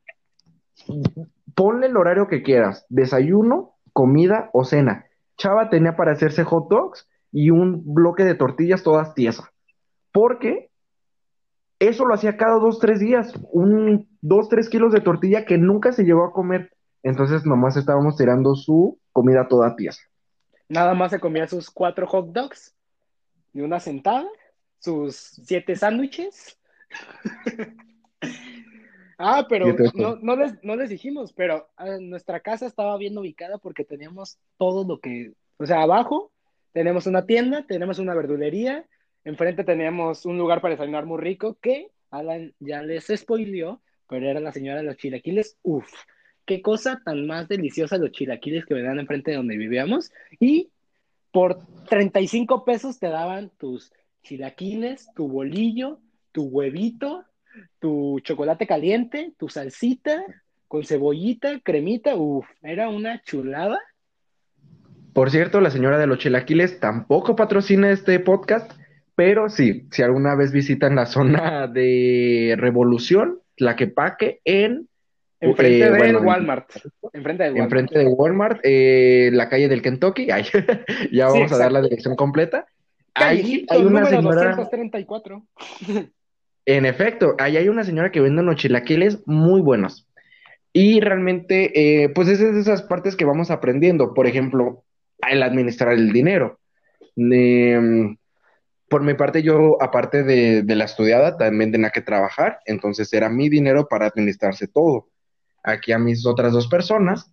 ponle 1.54 1.86
el 1.86 1.96
horario 1.96 2.28
que 2.28 2.42
quieras, 2.42 2.86
desayuno, 2.88 3.78
comida 3.92 4.50
o 4.52 4.64
cena. 4.64 5.06
Chava 5.38 5.70
tenía 5.70 5.96
para 5.96 6.12
hacerse 6.12 6.44
hot 6.44 6.68
dogs 6.68 7.08
y 7.30 7.50
un 7.50 7.94
bloque 7.94 8.24
de 8.24 8.34
tortillas 8.34 8.82
todas 8.82 9.14
tiesas. 9.14 9.51
Porque 10.12 10.70
eso 11.78 12.04
lo 12.04 12.14
hacía 12.14 12.36
cada 12.36 12.58
dos, 12.58 12.78
tres 12.78 13.00
días, 13.00 13.32
un 13.50 14.08
dos, 14.20 14.48
tres 14.48 14.68
kilos 14.68 14.92
de 14.92 15.00
tortilla 15.00 15.44
que 15.44 15.58
nunca 15.58 15.92
se 15.92 16.04
llevó 16.04 16.24
a 16.24 16.32
comer. 16.32 16.70
Entonces 17.02 17.44
nomás 17.44 17.76
estábamos 17.76 18.16
tirando 18.16 18.54
su 18.54 19.00
comida 19.12 19.48
toda 19.48 19.74
pieza. 19.74 20.00
Nada 20.68 20.94
más 20.94 21.10
se 21.10 21.20
comía 21.20 21.48
sus 21.48 21.70
cuatro 21.70 22.06
hot 22.06 22.28
dogs 22.32 22.74
y 23.52 23.60
una 23.60 23.80
sentada, 23.80 24.28
sus 24.78 25.16
siete 25.16 25.74
sándwiches. 25.74 26.58
ah, 29.18 29.46
pero 29.48 29.66
no, 29.94 30.36
les, 30.36 30.62
no 30.62 30.76
les 30.76 30.88
dijimos, 30.88 31.32
pero 31.32 31.68
ah, 31.76 31.98
nuestra 32.00 32.40
casa 32.40 32.66
estaba 32.66 32.96
bien 32.96 33.18
ubicada 33.18 33.58
porque 33.58 33.84
teníamos 33.84 34.38
todo 34.56 34.86
lo 34.86 35.00
que, 35.00 35.32
o 35.56 35.66
sea, 35.66 35.82
abajo 35.82 36.30
tenemos 36.72 37.06
una 37.06 37.26
tienda, 37.26 37.66
tenemos 37.66 37.98
una 37.98 38.14
verdulería, 38.14 38.86
Enfrente 39.24 39.64
teníamos 39.64 40.26
un 40.26 40.38
lugar 40.38 40.60
para 40.60 40.74
desayunar 40.74 41.06
muy 41.06 41.20
rico 41.20 41.58
que 41.60 41.90
Alan 42.10 42.54
ya 42.58 42.82
les 42.82 43.06
spoileó, 43.06 43.80
pero 44.08 44.28
era 44.28 44.40
la 44.40 44.52
señora 44.52 44.78
de 44.78 44.84
los 44.84 44.96
chilaquiles. 44.96 45.56
Uf, 45.62 45.88
qué 46.44 46.60
cosa 46.60 47.00
tan 47.04 47.26
más 47.26 47.48
deliciosa 47.48 47.98
los 47.98 48.12
chilaquiles 48.12 48.66
que 48.66 48.74
venían 48.74 48.98
enfrente 48.98 49.30
de 49.30 49.36
donde 49.38 49.56
vivíamos. 49.56 50.10
Y 50.38 50.70
por 51.30 51.60
35 51.88 52.64
pesos 52.64 52.98
te 52.98 53.08
daban 53.08 53.50
tus 53.58 53.92
chilaquiles, 54.22 55.08
tu 55.14 55.28
bolillo, 55.28 56.00
tu 56.32 56.44
huevito, 56.44 57.24
tu 57.78 58.20
chocolate 58.20 58.66
caliente, 58.66 59.32
tu 59.38 59.48
salsita 59.48 60.24
con 60.68 60.84
cebollita, 60.84 61.60
cremita. 61.60 62.16
Uf, 62.16 62.46
era 62.62 62.88
una 62.88 63.22
chulada. 63.22 63.78
Por 65.12 65.30
cierto, 65.30 65.60
la 65.60 65.70
señora 65.70 65.98
de 65.98 66.06
los 66.06 66.18
chilaquiles 66.18 66.80
tampoco 66.80 67.36
patrocina 67.36 67.90
este 67.90 68.18
podcast, 68.18 68.72
pero 69.14 69.48
sí, 69.48 69.86
si 69.90 70.02
alguna 70.02 70.34
vez 70.34 70.52
visitan 70.52 70.94
la 70.94 71.06
zona 71.06 71.66
de 71.72 72.54
Revolución, 72.58 73.40
la 73.56 73.76
que 73.76 73.86
paque 73.86 74.40
en... 74.44 74.88
Enfrente 75.40 75.86
eh, 75.86 75.90
de 75.90 76.16
Walmart. 76.16 76.70
Enfrente 77.12 77.42
de 77.42 77.50
Walmart. 77.50 77.64
Enfrente 77.64 77.98
de 77.98 78.06
Walmart, 78.06 78.60
eh, 78.62 79.30
la 79.32 79.48
calle 79.48 79.68
del 79.68 79.82
Kentucky. 79.82 80.26
ya 81.12 81.26
vamos 81.26 81.52
a 81.52 81.58
dar 81.58 81.72
la 81.72 81.82
dirección 81.82 82.14
completa. 82.14 82.66
Ahí 83.14 83.66
hay 83.68 83.82
una 83.84 84.06
señora... 84.06 84.54
234. 84.56 85.42
En 86.64 86.86
efecto, 86.86 87.34
ahí 87.38 87.56
hay 87.56 87.68
una 87.68 87.82
señora 87.82 88.12
que 88.12 88.20
vende 88.20 88.40
unos 88.40 88.54
chilaquiles 88.56 89.20
muy 89.26 89.60
buenos. 89.60 90.06
Y 90.72 91.00
realmente, 91.00 92.04
eh, 92.04 92.08
pues 92.10 92.28
es 92.28 92.38
de 92.38 92.58
esas 92.58 92.82
partes 92.82 93.16
que 93.16 93.24
vamos 93.24 93.50
aprendiendo. 93.50 94.14
Por 94.14 94.28
ejemplo, 94.28 94.84
el 95.28 95.42
administrar 95.42 95.92
el 95.92 96.12
dinero. 96.12 96.60
Por 98.92 99.00
mi 99.02 99.14
parte, 99.14 99.42
yo, 99.42 99.78
aparte 99.80 100.22
de, 100.22 100.76
la 100.76 100.84
estudiada, 100.84 101.38
también 101.38 101.72
tenía 101.72 101.88
que 101.88 102.02
trabajar, 102.02 102.58
entonces 102.66 103.10
era 103.14 103.30
mi 103.30 103.48
dinero 103.48 103.88
para 103.88 104.04
administrarse 104.04 104.68
todo. 104.68 105.08
Aquí 105.62 105.92
a 105.92 105.98
mis 105.98 106.26
otras 106.26 106.52
dos 106.52 106.68
personas, 106.68 107.32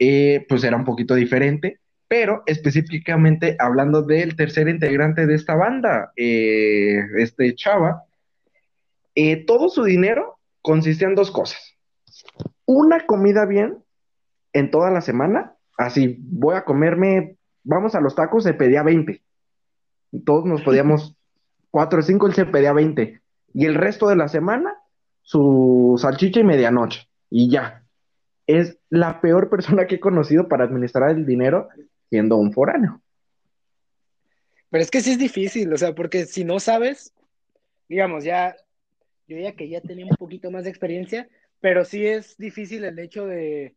eh, 0.00 0.44
pues 0.48 0.64
era 0.64 0.76
un 0.76 0.84
poquito 0.84 1.14
diferente, 1.14 1.78
pero 2.08 2.42
específicamente 2.46 3.54
hablando 3.60 4.02
del 4.02 4.34
tercer 4.34 4.66
integrante 4.66 5.28
de 5.28 5.36
esta 5.36 5.54
banda, 5.54 6.10
eh, 6.16 6.98
este 7.18 7.54
chava, 7.54 8.02
eh, 9.14 9.46
todo 9.46 9.68
su 9.68 9.84
dinero 9.84 10.40
consistía 10.60 11.06
en 11.06 11.14
dos 11.14 11.30
cosas. 11.30 11.76
Una 12.64 13.06
comida 13.06 13.46
bien 13.46 13.78
en 14.52 14.72
toda 14.72 14.90
la 14.90 15.02
semana, 15.02 15.54
así 15.78 16.16
voy 16.18 16.56
a 16.56 16.64
comerme, 16.64 17.36
vamos 17.62 17.94
a 17.94 18.00
los 18.00 18.16
tacos, 18.16 18.42
se 18.42 18.54
pedía 18.54 18.82
20 18.82 19.22
todos 20.24 20.44
nos 20.44 20.62
podíamos 20.62 21.16
cuatro 21.70 22.00
o 22.00 22.02
cinco, 22.02 22.26
él 22.26 22.34
se 22.34 22.46
pedía 22.46 22.72
20. 22.72 23.20
Y 23.54 23.64
el 23.66 23.74
resto 23.74 24.08
de 24.08 24.16
la 24.16 24.28
semana, 24.28 24.74
su 25.22 25.96
salchicha 26.00 26.40
y 26.40 26.44
medianoche. 26.44 27.08
Y 27.30 27.50
ya. 27.50 27.84
Es 28.46 28.78
la 28.90 29.20
peor 29.20 29.50
persona 29.50 29.86
que 29.86 29.96
he 29.96 30.00
conocido 30.00 30.48
para 30.48 30.64
administrar 30.64 31.10
el 31.10 31.26
dinero 31.26 31.68
siendo 32.08 32.36
un 32.36 32.52
foráneo. 32.52 33.00
Pero 34.70 34.82
es 34.82 34.90
que 34.90 35.00
sí 35.00 35.12
es 35.12 35.18
difícil, 35.18 35.72
o 35.72 35.76
sea, 35.76 35.94
porque 35.94 36.26
si 36.26 36.44
no 36.44 36.58
sabes, 36.58 37.14
digamos, 37.88 38.24
ya, 38.24 38.56
yo 39.28 39.38
ya 39.38 39.52
que 39.52 39.68
ya 39.68 39.80
tenía 39.80 40.06
un 40.06 40.16
poquito 40.16 40.50
más 40.50 40.64
de 40.64 40.70
experiencia, 40.70 41.28
pero 41.60 41.84
sí 41.84 42.06
es 42.06 42.36
difícil 42.36 42.84
el 42.84 42.98
hecho 42.98 43.26
de, 43.26 43.76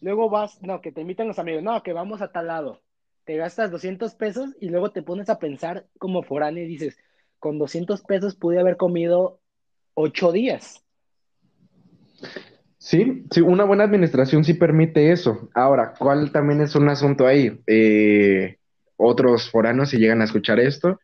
luego 0.00 0.30
vas, 0.30 0.60
no, 0.62 0.80
que 0.80 0.92
te 0.92 1.00
invitan 1.00 1.28
los 1.28 1.38
amigos, 1.38 1.62
no, 1.62 1.82
que 1.82 1.92
vamos 1.92 2.22
a 2.22 2.32
tal 2.32 2.48
lado, 2.48 2.82
te 3.26 3.36
gastas 3.36 3.72
200 3.72 4.14
pesos 4.14 4.56
y 4.60 4.68
luego 4.68 4.92
te 4.92 5.02
pones 5.02 5.28
a 5.28 5.40
pensar 5.40 5.84
como 5.98 6.22
foráneo 6.22 6.64
y 6.64 6.68
dices, 6.68 6.96
con 7.40 7.58
200 7.58 8.02
pesos 8.02 8.36
pude 8.36 8.60
haber 8.60 8.76
comido 8.76 9.40
ocho 9.94 10.30
días. 10.30 10.84
Sí, 12.78 13.24
sí, 13.32 13.40
una 13.40 13.64
buena 13.64 13.82
administración 13.82 14.44
sí 14.44 14.54
permite 14.54 15.10
eso. 15.10 15.50
Ahora, 15.54 15.92
¿cuál 15.98 16.30
también 16.30 16.60
es 16.60 16.76
un 16.76 16.88
asunto 16.88 17.26
ahí? 17.26 17.60
Eh, 17.66 18.58
otros 18.96 19.50
foranos, 19.50 19.90
si 19.90 19.98
llegan 19.98 20.20
a 20.20 20.24
escuchar 20.24 20.60
esto, 20.60 21.00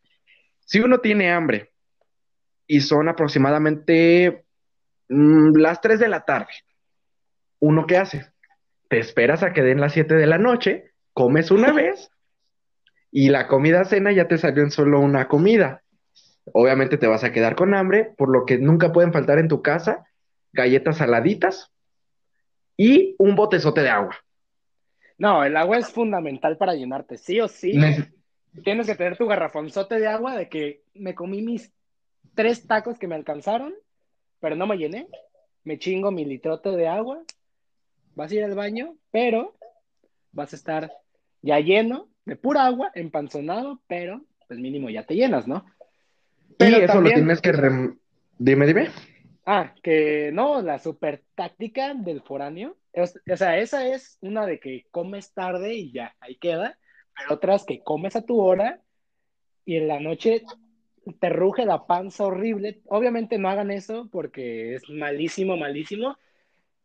si 0.61 0.78
uno 0.78 1.00
tiene 1.00 1.32
hambre 1.32 1.72
y 2.68 2.82
son 2.82 3.08
aproximadamente 3.08 4.44
mm, 5.08 5.56
las 5.56 5.80
3 5.80 5.98
de 5.98 6.08
la 6.08 6.24
tarde, 6.24 6.52
¿uno 7.58 7.85
qué 7.85 7.96
hace? 7.96 8.26
Te 8.88 9.00
esperas 9.00 9.42
a 9.42 9.52
que 9.52 9.62
den 9.62 9.80
las 9.80 9.92
7 9.92 10.14
de 10.14 10.26
la 10.28 10.38
noche 10.38 10.91
comes 11.12 11.51
una 11.51 11.72
vez 11.72 12.11
y 13.11 13.29
la 13.29 13.46
comida 13.46 13.85
cena 13.85 14.12
ya 14.12 14.29
te 14.29 14.38
salió 14.38 14.62
en 14.62 14.70
solo 14.70 15.01
una 15.01 15.29
comida. 15.29 15.83
Obviamente 16.53 16.98
te 16.98 17.07
vas 17.07 17.22
a 17.25 17.33
quedar 17.33 17.55
con 17.55 17.75
hambre, 17.75 18.12
por 18.16 18.31
lo 18.31 18.46
que 18.46 18.59
nunca 18.59 18.92
pueden 18.92 19.12
faltar 19.12 19.38
en 19.38 19.48
tu 19.48 19.62
casa 19.62 20.07
galletas 20.53 20.98
saladitas 20.98 21.72
y 22.77 23.14
un 23.18 23.37
botezote 23.37 23.83
de 23.83 23.90
agua. 23.90 24.16
No, 25.18 25.44
el 25.44 25.57
agua 25.57 25.79
es 25.79 25.90
fundamental 25.90 26.57
para 26.57 26.75
llenarte, 26.75 27.16
sí 27.16 27.40
o 27.40 27.48
sí. 27.48 27.79
Tienes 28.64 28.87
que 28.87 28.94
tener 28.94 29.16
tu 29.16 29.27
garrafonzote 29.27 29.98
de 29.98 30.09
agua 30.09 30.37
de 30.37 30.48
que 30.48 30.83
me 30.94 31.14
comí 31.14 31.42
mis 31.42 31.72
tres 32.35 32.66
tacos 32.66 32.98
que 32.98 33.07
me 33.07 33.14
alcanzaron, 33.14 33.72
pero 34.40 34.57
no 34.57 34.66
me 34.66 34.77
llené. 34.77 35.09
Me 35.64 35.79
chingo 35.79 36.11
mi 36.11 36.25
litrote 36.25 36.70
de 36.70 36.88
agua 36.88 37.22
vas 38.14 38.31
a 38.31 38.35
ir 38.35 38.44
al 38.44 38.55
baño, 38.55 38.96
pero 39.11 39.55
vas 40.33 40.53
a 40.53 40.57
estar 40.57 40.92
ya 41.40 41.61
lleno 41.61 42.09
de 42.25 42.37
pura 42.37 42.66
agua, 42.66 42.90
empanzonado, 42.95 43.81
pero 43.87 44.25
pues 44.47 44.59
mínimo 44.59 44.90
ya 44.90 45.05
te 45.05 45.14
llenas, 45.14 45.47
¿no? 45.47 45.64
Pero 46.59 46.79
y 46.79 46.83
eso 46.83 47.01
lo 47.01 47.11
tienes 47.11 47.40
que... 47.40 47.53
Dime, 48.38 48.66
dime. 48.66 48.88
Ah, 49.47 49.75
que 49.83 50.31
no, 50.33 50.62
la 50.62 50.79
super 50.79 51.23
táctica 51.35 51.95
del 51.95 52.23
foráneo. 52.23 52.77
O 52.95 53.37
sea, 53.37 53.59
esa 53.59 53.87
es 53.87 54.18
una 54.21 54.47
de 54.47 54.61
que 54.61 54.87
comes 54.90 55.33
tarde 55.33 55.75
y 55.75 55.92
ya, 55.92 56.14
ahí 56.21 56.37
queda. 56.37 56.79
Pero 57.16 57.35
otras 57.35 57.64
que 57.64 57.83
comes 57.83 58.16
a 58.16 58.23
tu 58.23 58.40
hora 58.40 58.81
y 59.64 59.77
en 59.77 59.88
la 59.88 60.01
noche 60.01 60.42
te 61.21 61.29
ruge 61.29 61.66
la 61.66 61.87
panza 61.87 62.25
horrible. 62.25 62.81
Obviamente 62.87 63.38
no 63.38 63.49
hagan 63.49 63.71
eso 63.71 64.09
porque 64.11 64.75
es 64.75 64.88
malísimo, 64.88 65.57
malísimo. 65.57 66.16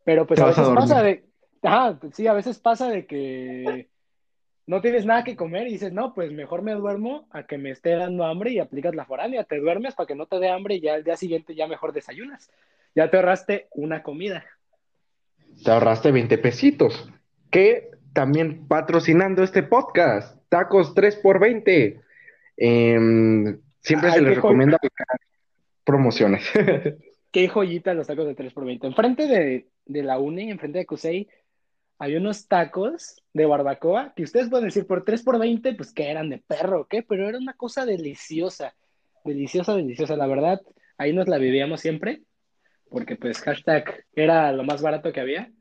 Pero 0.04 0.26
pues 0.26 0.40
a 0.40 0.48
veces 0.48 0.68
pasa 0.70 1.04
de. 1.04 1.26
Ah, 1.63 1.98
sí, 2.13 2.28
a 2.28 2.34
veces 2.34 2.60
pasa 2.60 2.89
de 2.89 3.06
que 3.06 3.89
no 4.67 4.82
tienes 4.82 5.06
nada 5.06 5.24
que 5.24 5.38
comer 5.38 5.67
y 5.67 5.72
dices, 5.72 5.93
no, 5.93 6.13
pues 6.13 6.32
mejor 6.32 6.62
me 6.62 6.74
duermo 6.74 7.28
a 7.32 7.43
que 7.43 7.58
me 7.58 7.72
esté 7.72 7.91
dando 7.91 8.26
hambre 8.26 8.52
y 8.52 8.60
aplicas 8.60 8.93
la 8.93 9.06
foránea. 9.06 9.46
Te 9.46 9.60
duermes 9.60 9.96
para 9.96 10.08
que 10.08 10.15
no 10.15 10.26
te 10.26 10.39
dé 10.39 10.50
hambre 10.50 10.76
y 10.76 10.82
ya 10.82 10.96
el 10.96 11.06
día 11.06 11.15
siguiente 11.15 11.56
ya 11.56 11.67
mejor 11.67 11.93
desayunas. 11.93 12.52
Ya 12.93 13.10
te 13.10 13.15
ahorraste 13.15 13.67
una 13.72 14.04
comida. 14.04 14.46
Te 15.63 15.72
ahorraste 15.72 16.12
20 16.12 16.38
pesitos. 16.39 17.10
Que 17.50 17.91
también 18.12 18.67
patrocinando 18.67 19.41
este 19.41 19.63
podcast, 19.63 20.38
tacos 20.50 20.93
3 20.93 21.15
por 21.17 21.39
20. 21.39 22.02
Em, 22.58 23.62
siempre 23.80 24.12
se 24.12 24.22
les 24.22 24.36
recomienda 24.36 24.78
promociones. 25.86 26.43
qué 27.32 27.48
joyita 27.48 27.93
los 27.93 28.08
tacos 28.08 28.28
de 28.28 28.36
3 28.36 28.52
por 28.52 28.65
20. 28.65 28.88
Enfrente 28.88 29.28
de, 29.28 29.67
de 29.86 30.04
la 30.04 30.20
UNE, 30.20 30.50
enfrente 30.50 30.80
de 30.80 30.86
Cusey, 30.86 31.30
había 32.00 32.20
unos 32.20 32.48
tacos 32.48 33.24
de 33.34 33.46
barbacoa 33.46 34.14
que 34.16 34.24
ustedes 34.24 34.50
pueden 34.50 34.66
decir 34.66 34.86
por 34.86 35.04
3 35.04 35.24
por 35.24 35.40
20, 35.40 35.74
pues 35.74 35.94
que 35.94 36.10
eran 36.10 36.30
de 36.30 36.40
perro, 36.40 36.88
¿qué? 36.88 37.04
Pero 37.04 37.28
era 37.28 37.38
una 37.38 37.54
cosa 37.54 37.86
deliciosa, 37.86 38.76
deliciosa, 39.24 39.76
deliciosa. 39.76 40.16
La 40.16 40.28
verdad, 40.28 40.62
ahí 40.98 41.14
nos 41.14 41.28
la 41.28 41.38
vivíamos 41.38 41.82
siempre, 41.82 42.22
porque 42.90 43.16
pues 43.16 43.42
hashtag 43.42 44.06
era 44.14 44.52
lo 44.52 44.64
más 44.64 44.82
barato 44.82 45.12
que 45.12 45.20
había. 45.20 45.52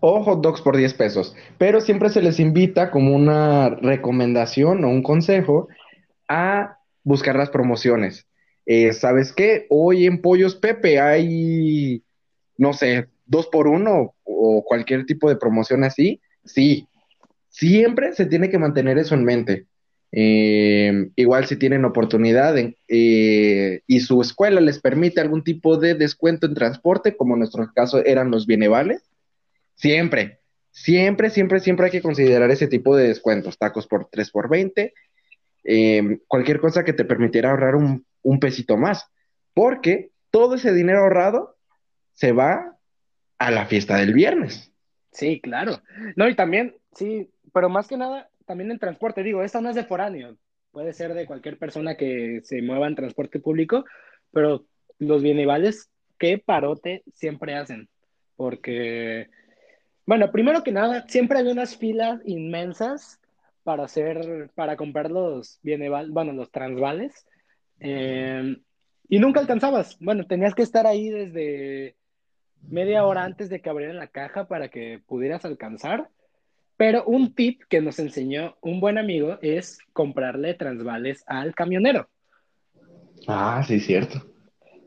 O 0.00 0.22
hot 0.22 0.42
dogs 0.42 0.60
por 0.60 0.76
10 0.76 0.94
pesos. 0.94 1.34
Pero 1.56 1.80
siempre 1.80 2.10
se 2.10 2.20
les 2.20 2.38
invita 2.38 2.90
como 2.90 3.14
una 3.14 3.70
recomendación 3.70 4.84
o 4.84 4.88
un 4.88 5.02
consejo 5.02 5.68
a 6.28 6.78
buscar 7.02 7.36
las 7.36 7.48
promociones. 7.48 8.26
Eh, 8.66 8.92
¿Sabes 8.92 9.32
qué? 9.32 9.66
Hoy 9.70 10.06
en 10.06 10.20
Pollos 10.20 10.56
Pepe 10.56 11.00
hay, 11.00 12.02
no 12.58 12.74
sé, 12.74 13.08
dos 13.26 13.46
por 13.48 13.66
uno 13.66 14.14
o 14.24 14.64
cualquier 14.64 15.06
tipo 15.06 15.28
de 15.28 15.36
promoción 15.36 15.84
así. 15.84 16.20
Sí, 16.44 16.88
siempre 17.48 18.12
se 18.14 18.26
tiene 18.26 18.50
que 18.50 18.58
mantener 18.58 18.98
eso 18.98 19.14
en 19.14 19.24
mente. 19.24 19.66
Eh, 20.16 21.10
igual 21.16 21.46
si 21.46 21.56
tienen 21.56 21.84
oportunidad 21.84 22.54
eh, 22.56 23.80
y 23.84 24.00
su 24.00 24.20
escuela 24.20 24.60
les 24.60 24.78
permite 24.78 25.20
algún 25.20 25.42
tipo 25.42 25.76
de 25.76 25.94
descuento 25.94 26.46
en 26.46 26.54
transporte, 26.54 27.16
como 27.16 27.34
en 27.34 27.40
nuestro 27.40 27.68
caso 27.74 27.98
eran 28.04 28.30
los 28.30 28.46
bienevales, 28.46 29.02
siempre, 29.74 30.38
siempre, 30.70 31.30
siempre, 31.30 31.58
siempre 31.58 31.86
hay 31.86 31.90
que 31.90 32.02
considerar 32.02 32.48
ese 32.52 32.68
tipo 32.68 32.96
de 32.96 33.08
descuentos, 33.08 33.58
tacos 33.58 33.88
por 33.88 34.06
3 34.08 34.30
por 34.30 34.48
20, 34.48 34.94
eh, 35.64 36.18
cualquier 36.28 36.60
cosa 36.60 36.84
que 36.84 36.92
te 36.92 37.04
permitiera 37.04 37.50
ahorrar 37.50 37.74
un, 37.74 38.06
un 38.22 38.38
pesito 38.38 38.76
más, 38.76 39.06
porque 39.52 40.10
todo 40.30 40.54
ese 40.54 40.72
dinero 40.72 41.00
ahorrado 41.00 41.56
se 42.12 42.30
va 42.30 42.73
a 43.46 43.50
la 43.50 43.66
fiesta 43.66 43.96
del 43.96 44.14
viernes. 44.14 44.72
Sí, 45.10 45.40
claro. 45.40 45.80
No, 46.16 46.28
y 46.28 46.34
también, 46.34 46.76
sí, 46.94 47.30
pero 47.52 47.68
más 47.68 47.86
que 47.86 47.96
nada, 47.96 48.28
también 48.46 48.70
en 48.70 48.78
transporte, 48.78 49.22
digo, 49.22 49.42
esta 49.42 49.60
no 49.60 49.70
es 49.70 49.76
de 49.76 49.84
foráneo, 49.84 50.36
puede 50.72 50.92
ser 50.92 51.14
de 51.14 51.26
cualquier 51.26 51.58
persona 51.58 51.96
que 51.96 52.40
se 52.42 52.60
mueva 52.62 52.88
en 52.88 52.96
transporte 52.96 53.38
público, 53.38 53.84
pero 54.32 54.66
los 54.98 55.22
bienivales, 55.22 55.88
qué 56.18 56.38
parote 56.38 57.04
siempre 57.12 57.54
hacen, 57.54 57.88
porque, 58.36 59.28
bueno, 60.04 60.32
primero 60.32 60.64
que 60.64 60.72
nada, 60.72 61.06
siempre 61.06 61.38
hay 61.38 61.46
unas 61.46 61.76
filas 61.76 62.20
inmensas 62.24 63.20
para 63.62 63.84
hacer, 63.84 64.50
para 64.54 64.76
comprar 64.76 65.10
los 65.10 65.60
bienivales, 65.62 66.10
bueno, 66.10 66.32
los 66.32 66.50
transvales, 66.50 67.24
eh, 67.78 68.56
y 69.08 69.18
nunca 69.18 69.40
alcanzabas, 69.40 69.96
bueno, 70.00 70.26
tenías 70.26 70.54
que 70.54 70.62
estar 70.62 70.86
ahí 70.86 71.08
desde 71.08 71.96
media 72.68 73.04
hora 73.04 73.24
antes 73.24 73.48
de 73.48 73.60
que 73.60 73.70
abrieran 73.70 73.96
la 73.96 74.08
caja 74.08 74.46
para 74.46 74.68
que 74.68 75.00
pudieras 75.06 75.44
alcanzar. 75.44 76.08
Pero 76.76 77.04
un 77.04 77.34
tip 77.34 77.62
que 77.68 77.80
nos 77.80 77.98
enseñó 77.98 78.56
un 78.60 78.80
buen 78.80 78.98
amigo 78.98 79.38
es 79.42 79.78
comprarle 79.92 80.54
transvales 80.54 81.22
al 81.26 81.54
camionero. 81.54 82.08
Ah, 83.28 83.62
sí, 83.66 83.78
cierto. 83.78 84.20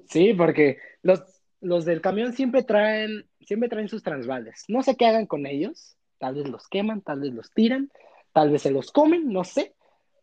Sí, 0.10 0.34
porque 0.34 0.78
los, 1.02 1.22
los 1.62 1.86
del 1.86 2.02
camión 2.02 2.34
siempre 2.34 2.64
traen, 2.64 3.26
siempre 3.42 3.70
traen 3.70 3.88
sus 3.88 4.04
transvales. 4.04 4.66
No 4.68 4.84
sé 4.84 4.96
qué 4.96 5.06
hagan 5.06 5.26
con 5.26 5.46
ellos. 5.46 5.96
Tal 6.20 6.36
vez 6.36 6.50
los 6.50 6.68
queman, 6.68 7.02
tal 7.02 7.22
vez 7.22 7.34
los 7.34 7.52
tiran, 7.52 7.92
tal 8.34 8.50
vez 8.50 8.64
se 8.64 8.72
los 8.72 8.92
comen, 8.92 9.32
no 9.32 9.44
sé. 9.44 9.74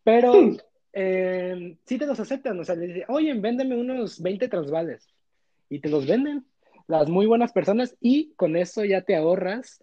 Pero 0.02 0.34
eh, 0.92 1.76
sí 1.86 1.98
te 1.98 2.06
los 2.06 2.20
aceptan. 2.20 2.58
O 2.60 2.64
sea, 2.64 2.74
le 2.74 2.88
dicen, 2.88 3.04
oye, 3.08 3.32
véndeme 3.34 3.76
unos 3.76 4.20
20 4.20 4.48
transvales. 4.48 5.08
Y 5.70 5.80
te 5.80 5.88
los 5.88 6.06
venden 6.06 6.44
las 6.86 7.08
muy 7.08 7.26
buenas 7.26 7.52
personas 7.52 7.96
y 8.00 8.34
con 8.34 8.56
eso 8.56 8.84
ya 8.84 9.02
te 9.02 9.16
ahorras 9.16 9.82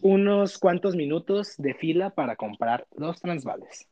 unos 0.00 0.58
cuantos 0.58 0.94
minutos 0.94 1.54
de 1.58 1.74
fila 1.74 2.10
para 2.10 2.36
comprar 2.36 2.86
los 2.96 3.20
transvales. 3.20 3.88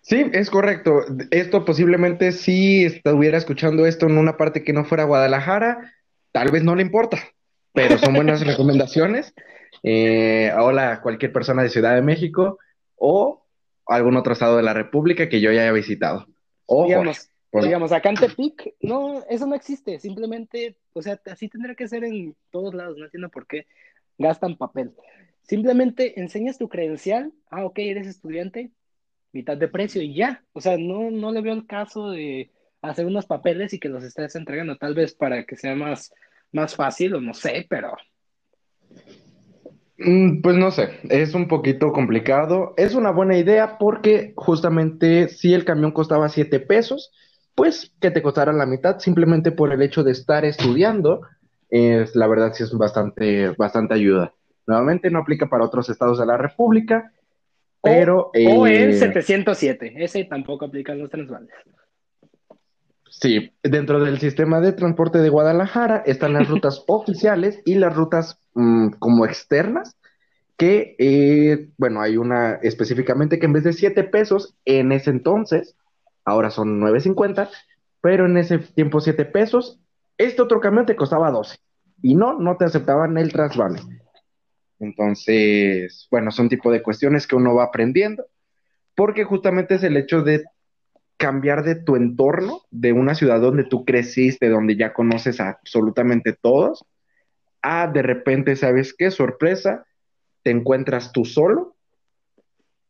Sí, 0.00 0.26
es 0.32 0.50
correcto. 0.50 1.00
Esto 1.30 1.64
posiblemente 1.64 2.32
si 2.32 2.84
estuviera 2.84 3.38
escuchando 3.38 3.86
esto 3.86 4.06
en 4.06 4.18
una 4.18 4.36
parte 4.36 4.64
que 4.64 4.72
no 4.72 4.84
fuera 4.84 5.04
Guadalajara, 5.04 5.92
tal 6.32 6.50
vez 6.50 6.62
no 6.64 6.74
le 6.74 6.82
importa, 6.82 7.18
pero 7.72 7.98
son 7.98 8.14
buenas 8.14 8.40
recomendaciones. 8.46 9.34
Eh, 9.82 10.52
hola 10.56 11.00
cualquier 11.02 11.32
persona 11.32 11.62
de 11.62 11.68
Ciudad 11.68 11.94
de 11.94 12.02
México 12.02 12.58
o 12.96 13.44
algún 13.86 14.16
otro 14.16 14.32
estado 14.32 14.56
de 14.56 14.62
la 14.62 14.74
República 14.74 15.28
que 15.28 15.40
yo 15.40 15.50
ya 15.50 15.62
haya 15.62 15.72
visitado. 15.72 16.26
Ojo, 16.66 16.86
Digamos, 16.86 17.31
acá 17.92 18.08
en 18.08 18.16
Tepic, 18.16 18.74
no, 18.80 19.22
eso 19.28 19.46
no 19.46 19.54
existe, 19.54 19.98
simplemente, 19.98 20.76
o 20.92 21.02
sea, 21.02 21.20
así 21.26 21.48
tendría 21.48 21.74
que 21.74 21.88
ser 21.88 22.04
en 22.04 22.34
todos 22.50 22.74
lados, 22.74 22.96
no 22.96 23.04
entiendo 23.04 23.28
por 23.28 23.46
qué 23.46 23.66
gastan 24.18 24.56
papel. 24.56 24.92
Simplemente 25.42 26.20
enseñas 26.20 26.58
tu 26.58 26.68
credencial, 26.68 27.32
ah, 27.50 27.64
ok, 27.64 27.78
eres 27.78 28.06
estudiante, 28.06 28.70
mitad 29.32 29.56
de 29.56 29.68
precio 29.68 30.00
y 30.00 30.14
ya, 30.14 30.44
o 30.52 30.60
sea, 30.60 30.78
no, 30.78 31.10
no 31.10 31.32
le 31.32 31.42
veo 31.42 31.54
el 31.54 31.66
caso 31.66 32.10
de 32.10 32.50
hacer 32.80 33.06
unos 33.06 33.26
papeles 33.26 33.72
y 33.72 33.78
que 33.78 33.88
los 33.88 34.02
estés 34.02 34.34
entregando, 34.34 34.76
tal 34.76 34.94
vez 34.94 35.14
para 35.14 35.44
que 35.44 35.56
sea 35.56 35.74
más, 35.74 36.12
más 36.52 36.74
fácil 36.74 37.14
o 37.14 37.20
no 37.20 37.34
sé, 37.34 37.66
pero... 37.68 37.96
Mm, 39.98 40.40
pues 40.40 40.56
no 40.56 40.70
sé, 40.70 41.00
es 41.10 41.34
un 41.34 41.48
poquito 41.48 41.92
complicado. 41.92 42.74
Es 42.76 42.94
una 42.94 43.10
buena 43.12 43.36
idea 43.38 43.78
porque 43.78 44.32
justamente 44.36 45.28
si 45.28 45.54
el 45.54 45.64
camión 45.64 45.92
costaba 45.92 46.28
7 46.28 46.58
pesos, 46.60 47.12
pues 47.54 47.92
que 48.00 48.10
te 48.10 48.22
costara 48.22 48.52
la 48.52 48.66
mitad 48.66 48.98
simplemente 48.98 49.52
por 49.52 49.72
el 49.72 49.82
hecho 49.82 50.02
de 50.02 50.12
estar 50.12 50.44
estudiando, 50.44 51.22
es, 51.70 52.14
la 52.16 52.26
verdad 52.26 52.52
sí 52.54 52.62
es 52.62 52.72
bastante, 52.72 53.50
bastante 53.50 53.94
ayuda. 53.94 54.32
Nuevamente 54.66 55.10
no 55.10 55.18
aplica 55.18 55.48
para 55.48 55.64
otros 55.64 55.88
estados 55.88 56.18
de 56.18 56.26
la 56.26 56.36
República, 56.36 57.12
pero... 57.82 58.30
O, 58.34 58.66
en 58.66 58.94
707, 58.94 59.86
eh, 59.86 60.04
ese 60.04 60.24
tampoco 60.24 60.64
aplica 60.64 60.92
en 60.92 61.00
los 61.00 61.10
transvales. 61.10 61.50
Sí, 63.10 63.52
dentro 63.62 64.02
del 64.02 64.18
sistema 64.18 64.60
de 64.60 64.72
transporte 64.72 65.18
de 65.18 65.28
Guadalajara 65.28 66.02
están 66.06 66.32
las 66.32 66.48
rutas 66.48 66.82
oficiales 66.88 67.60
y 67.64 67.74
las 67.74 67.94
rutas 67.94 68.38
mm, 68.54 68.90
como 68.98 69.26
externas, 69.26 69.96
que, 70.56 70.94
eh, 70.98 71.68
bueno, 71.76 72.00
hay 72.00 72.16
una 72.16 72.54
específicamente 72.62 73.38
que 73.38 73.46
en 73.46 73.52
vez 73.52 73.64
de 73.64 73.72
7 73.72 74.04
pesos, 74.04 74.54
en 74.64 74.92
ese 74.92 75.10
entonces, 75.10 75.76
ahora 76.24 76.50
son 76.50 76.80
9.50, 76.80 77.50
pero 78.00 78.26
en 78.26 78.36
ese 78.36 78.58
tiempo 78.58 79.00
7 79.00 79.24
pesos. 79.24 79.80
Este 80.18 80.42
otro 80.42 80.60
camión 80.60 80.86
te 80.86 80.96
costaba 80.96 81.30
12 81.30 81.58
y 82.02 82.14
no, 82.14 82.38
no 82.38 82.56
te 82.56 82.64
aceptaban 82.64 83.16
el 83.18 83.32
trasvale. 83.32 83.80
Entonces, 84.78 86.08
bueno, 86.10 86.30
son 86.30 86.48
tipo 86.48 86.70
de 86.72 86.82
cuestiones 86.82 87.26
que 87.26 87.36
uno 87.36 87.54
va 87.54 87.64
aprendiendo, 87.64 88.26
porque 88.96 89.24
justamente 89.24 89.76
es 89.76 89.84
el 89.84 89.96
hecho 89.96 90.22
de 90.22 90.44
cambiar 91.16 91.62
de 91.62 91.76
tu 91.76 91.94
entorno, 91.94 92.62
de 92.70 92.92
una 92.92 93.14
ciudad 93.14 93.40
donde 93.40 93.62
tú 93.62 93.84
creciste, 93.84 94.48
donde 94.48 94.76
ya 94.76 94.92
conoces 94.92 95.40
absolutamente 95.40 96.32
todos, 96.32 96.84
a 97.62 97.86
de 97.86 98.02
repente, 98.02 98.56
¿sabes 98.56 98.92
qué? 98.92 99.12
Sorpresa, 99.12 99.86
te 100.42 100.50
encuentras 100.50 101.12
tú 101.12 101.24
solo, 101.24 101.76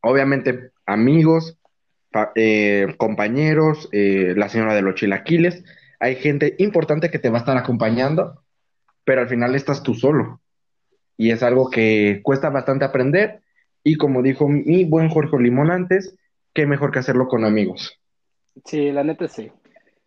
obviamente 0.01 0.73
amigos, 0.87 1.59
eh, 2.35 2.95
compañeros, 2.99 3.89
eh, 3.93 4.35
la 4.37 4.49
señora 4.49 4.75
de 4.75 4.83
los 4.83 4.95
chilaquiles, 4.95 5.65
hay 6.01 6.17
gente 6.17 6.57
importante 6.59 7.11
que 7.11 7.19
te 7.19 7.31
va 7.31 7.39
a 7.39 7.41
estar 7.41 7.57
acompañando 7.57 8.43
pero 9.05 9.23
al 9.23 9.29
final 9.29 9.55
estás 9.55 9.83
tú 9.83 9.95
solo. 9.95 10.41
Y 11.17 11.31
es 11.31 11.43
algo 11.43 11.71
que 11.71 12.21
cuesta 12.23 12.51
bastante 12.51 12.85
aprender. 12.85 13.43
Y 13.85 13.97
como 13.97 14.23
dijo 14.23 14.49
mi 14.49 14.85
buen 14.85 15.09
Jorge 15.09 15.39
Limón 15.39 15.71
antes, 15.71 16.17
qué 16.55 16.67
mejor 16.67 16.93
que 16.93 17.01
hacerlo 17.01 17.29
con 17.29 17.45
amigos. 17.45 17.99
Sí, 18.65 18.93
la 18.93 19.05
neta 19.05 19.29
sí. 19.29 19.51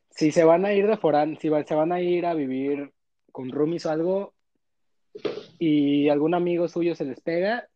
Si 0.09 0.31
se 0.31 0.43
van 0.43 0.65
a 0.65 0.73
ir 0.73 0.87
de 0.87 0.97
forán, 0.97 1.37
si 1.37 1.49
se 1.49 1.75
van 1.75 1.91
a 1.91 1.99
ir 1.99 2.25
a 2.25 2.33
vivir 2.33 2.93
con 3.31 3.49
roomies 3.49 3.85
o 3.85 3.91
algo 3.91 4.33
y 5.59 6.07
algún 6.09 6.33
amigo 6.33 6.67
suyo 6.67 6.95
se 6.95 7.05
les 7.05 7.19
pega, 7.19 7.67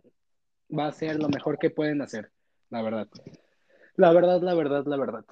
va 0.77 0.87
a 0.87 0.91
ser 0.93 1.17
lo 1.17 1.27
mejor 1.27 1.57
que 1.57 1.69
pueden 1.69 2.01
hacer, 2.01 2.31
la 2.69 2.81
verdad. 2.81 3.07
La 3.99 4.13
verdad, 4.13 4.41
la 4.41 4.53
verdad, 4.53 4.85
la 4.85 4.95
verdad. 4.95 5.25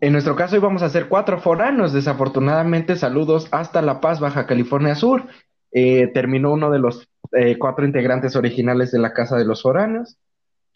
En 0.00 0.12
nuestro 0.12 0.34
caso 0.34 0.56
íbamos 0.56 0.80
a 0.80 0.88
ser 0.88 1.10
cuatro 1.10 1.38
foranos. 1.38 1.92
Desafortunadamente, 1.92 2.96
saludos 2.96 3.48
hasta 3.50 3.82
La 3.82 4.00
Paz, 4.00 4.18
Baja 4.18 4.46
California 4.46 4.94
Sur. 4.94 5.28
Eh, 5.72 6.06
terminó 6.14 6.50
uno 6.50 6.70
de 6.70 6.78
los 6.78 7.06
eh, 7.32 7.58
cuatro 7.58 7.84
integrantes 7.84 8.34
originales 8.34 8.92
de 8.92 8.98
la 8.98 9.12
Casa 9.12 9.36
de 9.36 9.44
los 9.44 9.60
Foranos. 9.60 10.16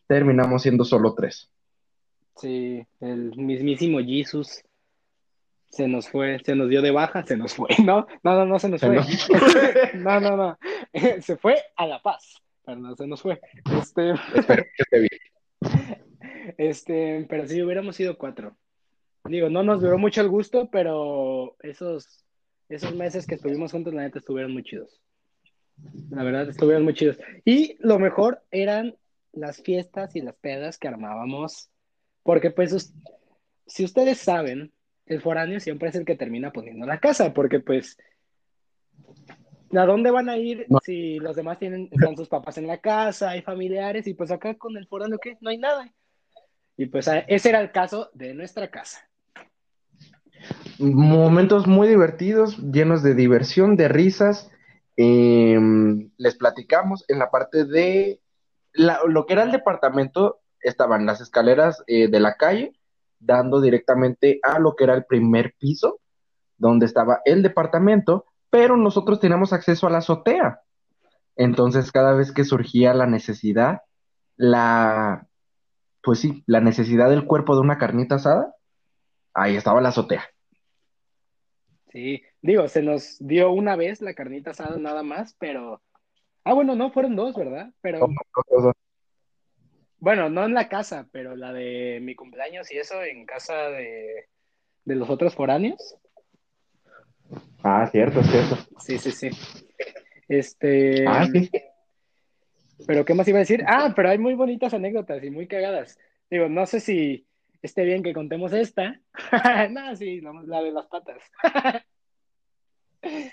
Terminamos 0.06 0.60
siendo 0.60 0.84
solo 0.84 1.14
tres. 1.14 1.50
Sí, 2.36 2.86
el 3.00 3.34
mismísimo 3.38 3.98
Jesus 4.00 4.62
se 5.70 5.88
nos 5.88 6.10
fue, 6.10 6.38
se 6.44 6.54
nos 6.54 6.68
dio 6.68 6.82
de 6.82 6.90
baja, 6.90 7.24
se 7.24 7.38
nos 7.38 7.54
fue. 7.54 7.68
No, 7.82 8.06
no, 8.22 8.34
no, 8.34 8.44
no 8.44 8.58
se 8.58 8.68
nos 8.68 8.80
fue. 8.82 9.00
no, 9.94 10.20
no, 10.20 10.36
no. 10.36 10.58
Se 11.22 11.38
fue 11.38 11.56
a 11.76 11.86
La 11.86 12.02
Paz. 12.02 12.42
Pero 12.66 12.78
no 12.78 12.94
se 12.94 13.06
nos 13.06 13.22
fue. 13.22 13.40
Este... 13.80 14.12
Espero 14.34 14.64
que 14.64 14.82
esté 14.82 14.98
bien. 14.98 15.33
Este, 16.58 17.26
pero 17.28 17.46
sí, 17.46 17.62
hubiéramos 17.62 17.96
sido 17.96 18.16
cuatro. 18.18 18.56
Digo, 19.24 19.48
no 19.48 19.62
nos 19.62 19.80
duró 19.80 19.98
mucho 19.98 20.20
el 20.20 20.28
gusto, 20.28 20.68
pero 20.70 21.56
esos, 21.60 22.24
esos 22.68 22.94
meses 22.94 23.26
que 23.26 23.36
estuvimos 23.36 23.72
juntos, 23.72 23.94
la 23.94 24.02
neta, 24.02 24.18
estuvieron 24.18 24.52
muy 24.52 24.62
chidos. 24.62 25.00
La 26.10 26.22
verdad, 26.22 26.48
estuvieron 26.48 26.84
muy 26.84 26.94
chidos. 26.94 27.18
Y 27.44 27.76
lo 27.80 27.98
mejor 27.98 28.42
eran 28.50 28.96
las 29.32 29.62
fiestas 29.62 30.14
y 30.14 30.20
las 30.20 30.36
pedas 30.36 30.78
que 30.78 30.88
armábamos, 30.88 31.70
porque 32.22 32.50
pues, 32.50 32.92
si 33.66 33.84
ustedes 33.84 34.18
saben, 34.18 34.72
el 35.06 35.20
foráneo 35.20 35.60
siempre 35.60 35.88
es 35.88 35.94
el 35.96 36.04
que 36.04 36.16
termina 36.16 36.52
poniendo 36.52 36.86
la 36.86 37.00
casa, 37.00 37.32
porque 37.32 37.60
pues, 37.60 37.96
¿a 39.76 39.86
dónde 39.86 40.10
van 40.10 40.28
a 40.28 40.36
ir 40.36 40.66
si 40.84 41.18
los 41.18 41.36
demás 41.36 41.58
tienen, 41.58 41.88
están 41.90 42.16
sus 42.16 42.28
papás 42.28 42.58
en 42.58 42.66
la 42.66 42.78
casa, 42.78 43.30
hay 43.30 43.42
familiares, 43.42 44.06
y 44.06 44.14
pues 44.14 44.30
acá 44.30 44.54
con 44.54 44.76
el 44.76 44.86
foráneo, 44.86 45.18
¿qué? 45.18 45.36
No 45.40 45.50
hay 45.50 45.58
nada. 45.58 45.92
Y 46.76 46.86
pues 46.86 47.08
ese 47.28 47.48
era 47.48 47.60
el 47.60 47.70
caso 47.70 48.10
de 48.14 48.34
nuestra 48.34 48.70
casa 48.70 49.08
momentos 50.78 51.66
muy 51.66 51.88
divertidos, 51.88 52.58
llenos 52.58 53.02
de 53.02 53.14
diversión, 53.14 53.76
de 53.76 53.88
risas. 53.88 54.50
Em, 54.96 56.10
les 56.16 56.36
platicamos 56.36 57.04
en 57.08 57.18
la 57.18 57.30
parte 57.30 57.64
de 57.64 58.20
lo 58.72 59.26
que 59.26 59.32
era 59.32 59.44
el 59.44 59.52
departamento, 59.52 60.40
estaban 60.60 61.06
las 61.06 61.20
escaleras 61.20 61.82
eh, 61.86 62.08
de 62.08 62.20
la 62.20 62.34
calle, 62.34 62.72
dando 63.20 63.60
directamente 63.60 64.40
a 64.42 64.58
lo 64.58 64.74
que 64.74 64.84
era 64.84 64.94
el 64.94 65.04
primer 65.04 65.54
piso, 65.58 66.00
donde 66.58 66.86
estaba 66.86 67.20
el 67.24 67.42
departamento, 67.42 68.24
pero 68.54 68.76
nosotros 68.76 69.18
teníamos 69.18 69.52
acceso 69.52 69.88
a 69.88 69.90
la 69.90 69.98
azotea. 69.98 70.60
Entonces, 71.34 71.90
cada 71.90 72.14
vez 72.14 72.30
que 72.30 72.44
surgía 72.44 72.94
la 72.94 73.04
necesidad, 73.04 73.80
la, 74.36 75.26
pues 76.04 76.20
sí, 76.20 76.44
la 76.46 76.60
necesidad 76.60 77.10
del 77.10 77.26
cuerpo 77.26 77.56
de 77.56 77.62
una 77.62 77.78
carnita 77.78 78.14
asada, 78.14 78.54
ahí 79.34 79.56
estaba 79.56 79.80
la 79.80 79.88
azotea. 79.88 80.22
Sí, 81.90 82.22
digo, 82.42 82.68
se 82.68 82.82
nos 82.82 83.16
dio 83.18 83.50
una 83.50 83.74
vez 83.74 84.00
la 84.00 84.14
carnita 84.14 84.52
asada 84.52 84.76
nada 84.78 85.02
más, 85.02 85.34
pero... 85.40 85.82
Ah, 86.44 86.52
bueno, 86.52 86.76
no, 86.76 86.92
fueron 86.92 87.16
dos, 87.16 87.34
¿verdad? 87.34 87.72
Pero... 87.80 88.06
Bueno, 89.98 90.30
no 90.30 90.44
en 90.44 90.54
la 90.54 90.68
casa, 90.68 91.08
pero 91.10 91.34
la 91.34 91.52
de 91.52 91.98
mi 92.00 92.14
cumpleaños 92.14 92.70
y 92.70 92.78
eso 92.78 93.02
en 93.02 93.26
casa 93.26 93.70
de, 93.70 94.28
los 94.84 95.10
otros 95.10 95.34
foráneos. 95.34 95.96
Ah, 97.64 97.88
cierto, 97.90 98.22
cierto. 98.22 98.58
Sí, 98.78 98.98
sí, 98.98 99.10
sí. 99.10 99.30
Este... 100.28 101.06
Ah, 101.08 101.26
sí. 101.26 101.50
Pero, 102.86 103.04
¿qué 103.04 103.14
más 103.14 103.26
iba 103.26 103.38
a 103.38 103.40
decir? 103.40 103.64
Ah, 103.66 103.92
pero 103.96 104.10
hay 104.10 104.18
muy 104.18 104.34
bonitas 104.34 104.74
anécdotas 104.74 105.24
y 105.24 105.30
muy 105.30 105.46
cagadas. 105.46 105.98
Digo, 106.30 106.48
no 106.48 106.66
sé 106.66 106.80
si 106.80 107.26
esté 107.62 107.84
bien 107.84 108.02
que 108.02 108.12
contemos 108.12 108.52
esta. 108.52 109.00
no, 109.70 109.96
sí, 109.96 110.20
la 110.20 110.62
de 110.62 110.72
las 110.72 110.86
patas. 110.86 111.22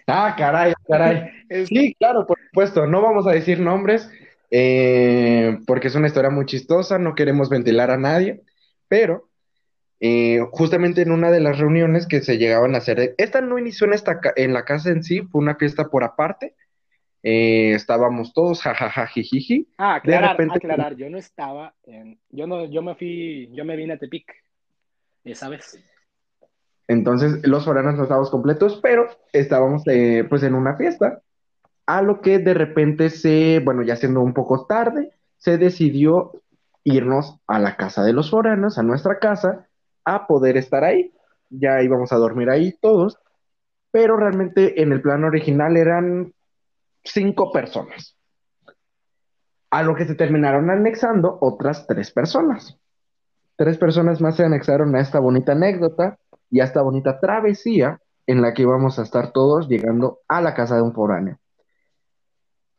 ah, 0.08 0.36
caray, 0.38 0.74
caray. 0.88 1.30
Sí, 1.66 1.94
claro, 1.96 2.26
por 2.26 2.40
supuesto. 2.40 2.88
No 2.88 3.02
vamos 3.02 3.28
a 3.28 3.32
decir 3.32 3.60
nombres 3.60 4.10
eh, 4.52 5.60
porque 5.66 5.88
es 5.88 5.96
una 5.96 6.08
historia 6.08 6.30
muy 6.30 6.46
chistosa, 6.46 6.98
no 7.00 7.16
queremos 7.16 7.50
ventilar 7.50 7.90
a 7.90 7.98
nadie, 7.98 8.42
pero 8.88 9.30
eh, 10.04 10.40
justamente 10.52 11.04
en 11.04 11.12
una 11.12 11.30
de 11.30 11.40
las 11.40 11.60
reuniones 11.60 12.08
que 12.08 12.22
se 12.22 12.40
llegaban 12.40 12.74
a 12.74 12.80
hacer, 12.80 13.14
esta 13.20 13.40
no 13.40 13.60
inició 13.60 13.86
en, 13.86 13.94
esta, 13.94 14.20
en 14.36 14.52
la 14.52 14.66
casa 14.66 14.90
en 14.90 15.04
sí, 15.04 15.22
fue 15.22 15.40
una 15.40 15.56
fiesta 15.56 15.90
por 15.90 16.04
aparte, 16.04 16.56
eh, 17.22 17.74
estábamos 17.76 18.34
todos 18.34 18.64
jajaja 18.64 19.06
jijiji. 19.06 19.68
Ah, 19.78 19.96
aclarar, 19.96 20.24
de 20.24 20.28
repente, 20.30 20.58
aclarar, 20.58 20.96
yo 20.96 21.08
no 21.08 21.20
estaba 21.20 21.76
en, 21.84 22.20
yo 22.32 22.48
no, 22.48 22.66
yo 22.66 22.82
me 22.82 22.96
fui, 22.96 23.48
yo 23.54 23.64
me 23.64 23.76
vine 23.76 23.94
a 23.94 23.98
Tepic, 24.00 24.26
¿sabes? 25.36 25.80
Entonces 26.88 27.48
los 27.48 27.64
foranos 27.64 27.94
no 27.96 28.04
estábamos 28.04 28.32
completos, 28.32 28.80
pero 28.82 29.08
estábamos 29.32 29.84
eh, 29.88 30.26
pues 30.28 30.42
en 30.42 30.56
una 30.56 30.78
fiesta, 30.78 31.22
a 31.86 32.02
lo 32.02 32.22
que 32.22 32.40
de 32.40 32.56
repente 32.56 33.12
se, 33.12 33.62
bueno, 33.64 33.84
ya 33.84 33.96
siendo 33.96 34.22
un 34.22 34.34
poco 34.34 34.66
tarde, 34.66 35.12
se 35.38 35.60
decidió 35.60 36.42
irnos 36.84 37.38
a 37.46 37.60
la 37.60 37.78
casa 37.78 38.04
de 38.04 38.14
los 38.14 38.32
foranos, 38.32 38.80
a 38.80 38.84
nuestra 38.84 39.20
casa, 39.20 39.68
a 40.06 40.28
poder 40.28 40.58
estar 40.58 40.84
ahí. 40.84 41.14
Ya 41.50 41.82
íbamos 41.82 42.12
a 42.14 42.18
dormir 42.18 42.50
ahí 42.50 42.78
todos, 42.82 43.18
pero 43.92 44.18
realmente 44.18 44.82
en 44.82 44.92
el 44.92 45.02
plan 45.02 45.24
original 45.24 45.78
eran 45.78 46.34
cinco 47.04 47.52
personas. 47.52 48.16
A 49.70 49.84
lo 49.84 49.96
que 49.96 50.06
se 50.06 50.16
terminaron 50.16 50.70
anexando 50.70 51.38
otras 51.42 51.88
tres 51.88 52.12
personas. 52.12 52.78
Tres 53.56 53.78
personas 53.78 54.22
más 54.22 54.36
se 54.36 54.46
anexaron 54.46 54.96
a 54.96 55.02
esta 55.02 55.20
bonita 55.20 55.52
anécdota 55.52 56.18
y 56.50 56.60
a 56.60 56.66
esta 56.66 56.82
bonita 56.82 57.20
travesía 57.20 58.00
en 58.28 58.42
la 58.42 58.54
que 58.54 58.64
íbamos 58.64 59.00
a 59.00 59.04
estar 59.04 59.32
todos 59.32 59.68
llegando 59.68 60.20
a 60.28 60.42
la 60.42 60.54
casa 60.54 60.76
de 60.76 60.82
un 60.82 60.94
foráneo. 60.94 61.38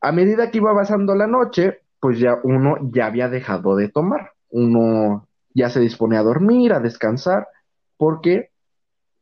A 0.00 0.12
medida 0.12 0.50
que 0.50 0.58
iba 0.58 0.74
pasando 0.74 1.14
la 1.14 1.26
noche, 1.26 1.82
pues 2.00 2.18
ya 2.18 2.38
uno 2.42 2.76
ya 2.92 3.06
había 3.06 3.28
dejado 3.28 3.76
de 3.76 3.88
tomar. 3.88 4.32
Uno 4.50 5.28
ya 5.54 5.70
se 5.70 5.80
dispone 5.80 6.16
a 6.16 6.22
dormir, 6.22 6.72
a 6.72 6.80
descansar, 6.80 7.48
porque 7.96 8.50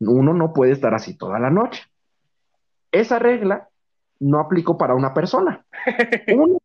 uno 0.01 0.33
no 0.33 0.53
puede 0.53 0.73
estar 0.73 0.95
así 0.95 1.17
toda 1.17 1.39
la 1.39 1.51
noche. 1.51 1.83
Esa 2.93 3.19
regla 3.19 3.69
no 4.19 4.41
aplicó 4.41 4.77
para 4.79 4.95
una 4.95 5.15
persona. 5.15 5.65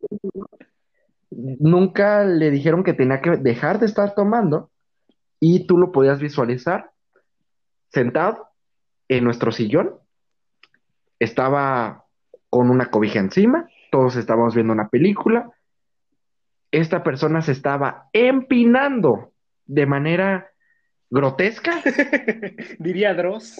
nunca 1.30 2.24
le 2.24 2.50
dijeron 2.50 2.82
que 2.82 2.94
tenía 2.94 3.20
que 3.20 3.30
dejar 3.36 3.78
de 3.78 3.86
estar 3.86 4.14
tomando 4.14 4.70
y 5.40 5.66
tú 5.66 5.76
lo 5.78 5.92
podías 5.92 6.20
visualizar 6.20 6.92
sentado 7.88 8.48
en 9.08 9.24
nuestro 9.24 9.52
sillón. 9.52 9.96
Estaba 11.18 12.04
con 12.50 12.70
una 12.70 12.90
cobija 12.90 13.18
encima, 13.18 13.68
todos 13.90 14.16
estábamos 14.16 14.54
viendo 14.54 14.72
una 14.72 14.88
película. 14.88 15.50
Esta 16.70 17.02
persona 17.02 17.42
se 17.42 17.52
estaba 17.52 18.08
empinando 18.12 19.32
de 19.66 19.86
manera 19.86 20.50
grotesca. 21.10 21.82
Diría 22.78 23.14
Dross. 23.14 23.56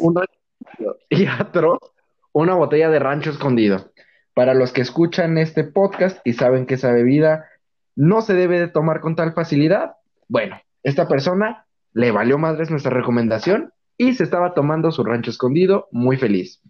y 1.08 1.26
atroz 1.26 1.78
una 2.32 2.54
botella 2.54 2.90
de 2.90 2.98
rancho 2.98 3.30
escondido. 3.30 3.92
Para 4.34 4.54
los 4.54 4.72
que 4.72 4.82
escuchan 4.82 5.38
este 5.38 5.64
podcast 5.64 6.18
y 6.24 6.34
saben 6.34 6.66
que 6.66 6.74
esa 6.74 6.92
bebida 6.92 7.46
no 7.94 8.20
se 8.20 8.34
debe 8.34 8.58
de 8.58 8.68
tomar 8.68 9.00
con 9.00 9.16
tal 9.16 9.32
facilidad, 9.32 9.94
bueno, 10.28 10.60
esta 10.82 11.08
persona 11.08 11.66
le 11.94 12.10
valió 12.10 12.36
madres 12.36 12.70
nuestra 12.70 12.92
recomendación 12.92 13.72
y 13.96 14.12
se 14.12 14.24
estaba 14.24 14.52
tomando 14.52 14.90
su 14.90 15.02
rancho 15.02 15.30
escondido 15.30 15.88
muy 15.90 16.18
feliz. 16.18 16.60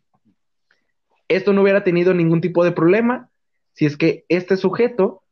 Esto 1.27 1.53
no 1.53 1.63
hubiera 1.63 1.83
tenido 1.83 2.15
ningún 2.15 2.41
tipo 2.41 2.65
de 2.65 2.71
problema 2.71 3.29
si 3.73 3.87
es 3.87 3.97
que 3.97 4.25
este 4.29 4.57
sujeto 4.57 5.23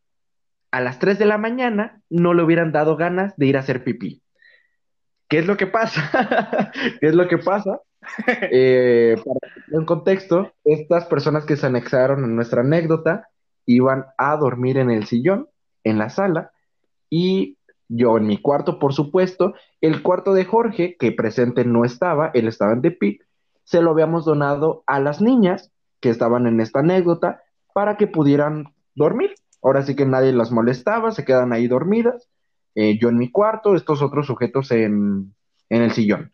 a 0.74 0.80
las 0.80 0.98
3 0.98 1.20
de 1.20 1.24
la 1.24 1.38
mañana 1.38 2.02
no 2.10 2.34
le 2.34 2.42
hubieran 2.42 2.72
dado 2.72 2.96
ganas 2.96 3.32
de 3.36 3.46
ir 3.46 3.56
a 3.56 3.60
hacer 3.60 3.84
pipí. 3.84 4.24
¿Qué 5.28 5.38
es 5.38 5.46
lo 5.46 5.56
que 5.56 5.68
pasa? 5.68 6.72
¿Qué 7.00 7.06
es 7.06 7.14
lo 7.14 7.28
que 7.28 7.38
pasa? 7.38 7.80
Eh, 8.50 9.16
para 9.24 9.78
en 9.78 9.86
contexto, 9.86 10.52
estas 10.64 11.06
personas 11.06 11.46
que 11.46 11.56
se 11.56 11.66
anexaron 11.66 12.22
en 12.24 12.36
nuestra 12.36 12.60
anécdota 12.60 13.28
iban 13.64 14.04
a 14.18 14.36
dormir 14.36 14.76
en 14.76 14.90
el 14.90 15.06
sillón, 15.06 15.48
en 15.84 15.96
la 15.96 16.10
sala, 16.10 16.50
y 17.08 17.56
yo 17.88 18.18
en 18.18 18.26
mi 18.26 18.36
cuarto, 18.42 18.78
por 18.78 18.92
supuesto. 18.92 19.54
El 19.80 20.02
cuarto 20.02 20.34
de 20.34 20.44
Jorge, 20.44 20.96
que 20.98 21.12
presente 21.12 21.64
no 21.64 21.84
estaba, 21.84 22.30
él 22.34 22.46
estaba 22.48 22.72
en 22.72 22.82
Tepic, 22.82 23.24
se 23.62 23.80
lo 23.80 23.92
habíamos 23.92 24.26
donado 24.26 24.82
a 24.86 25.00
las 25.00 25.22
niñas 25.22 25.72
que 26.00 26.10
estaban 26.10 26.46
en 26.46 26.60
esta 26.60 26.80
anécdota 26.80 27.40
para 27.72 27.96
que 27.96 28.06
pudieran 28.06 28.74
dormir. 28.94 29.34
Ahora 29.64 29.82
sí 29.82 29.96
que 29.96 30.04
nadie 30.04 30.32
las 30.34 30.52
molestaba, 30.52 31.10
se 31.10 31.24
quedan 31.24 31.54
ahí 31.54 31.66
dormidas. 31.66 32.28
Eh, 32.74 32.98
yo 32.98 33.08
en 33.08 33.16
mi 33.16 33.30
cuarto, 33.30 33.74
estos 33.74 34.02
otros 34.02 34.26
sujetos 34.26 34.70
en, 34.70 35.34
en 35.70 35.82
el 35.82 35.92
sillón. 35.92 36.32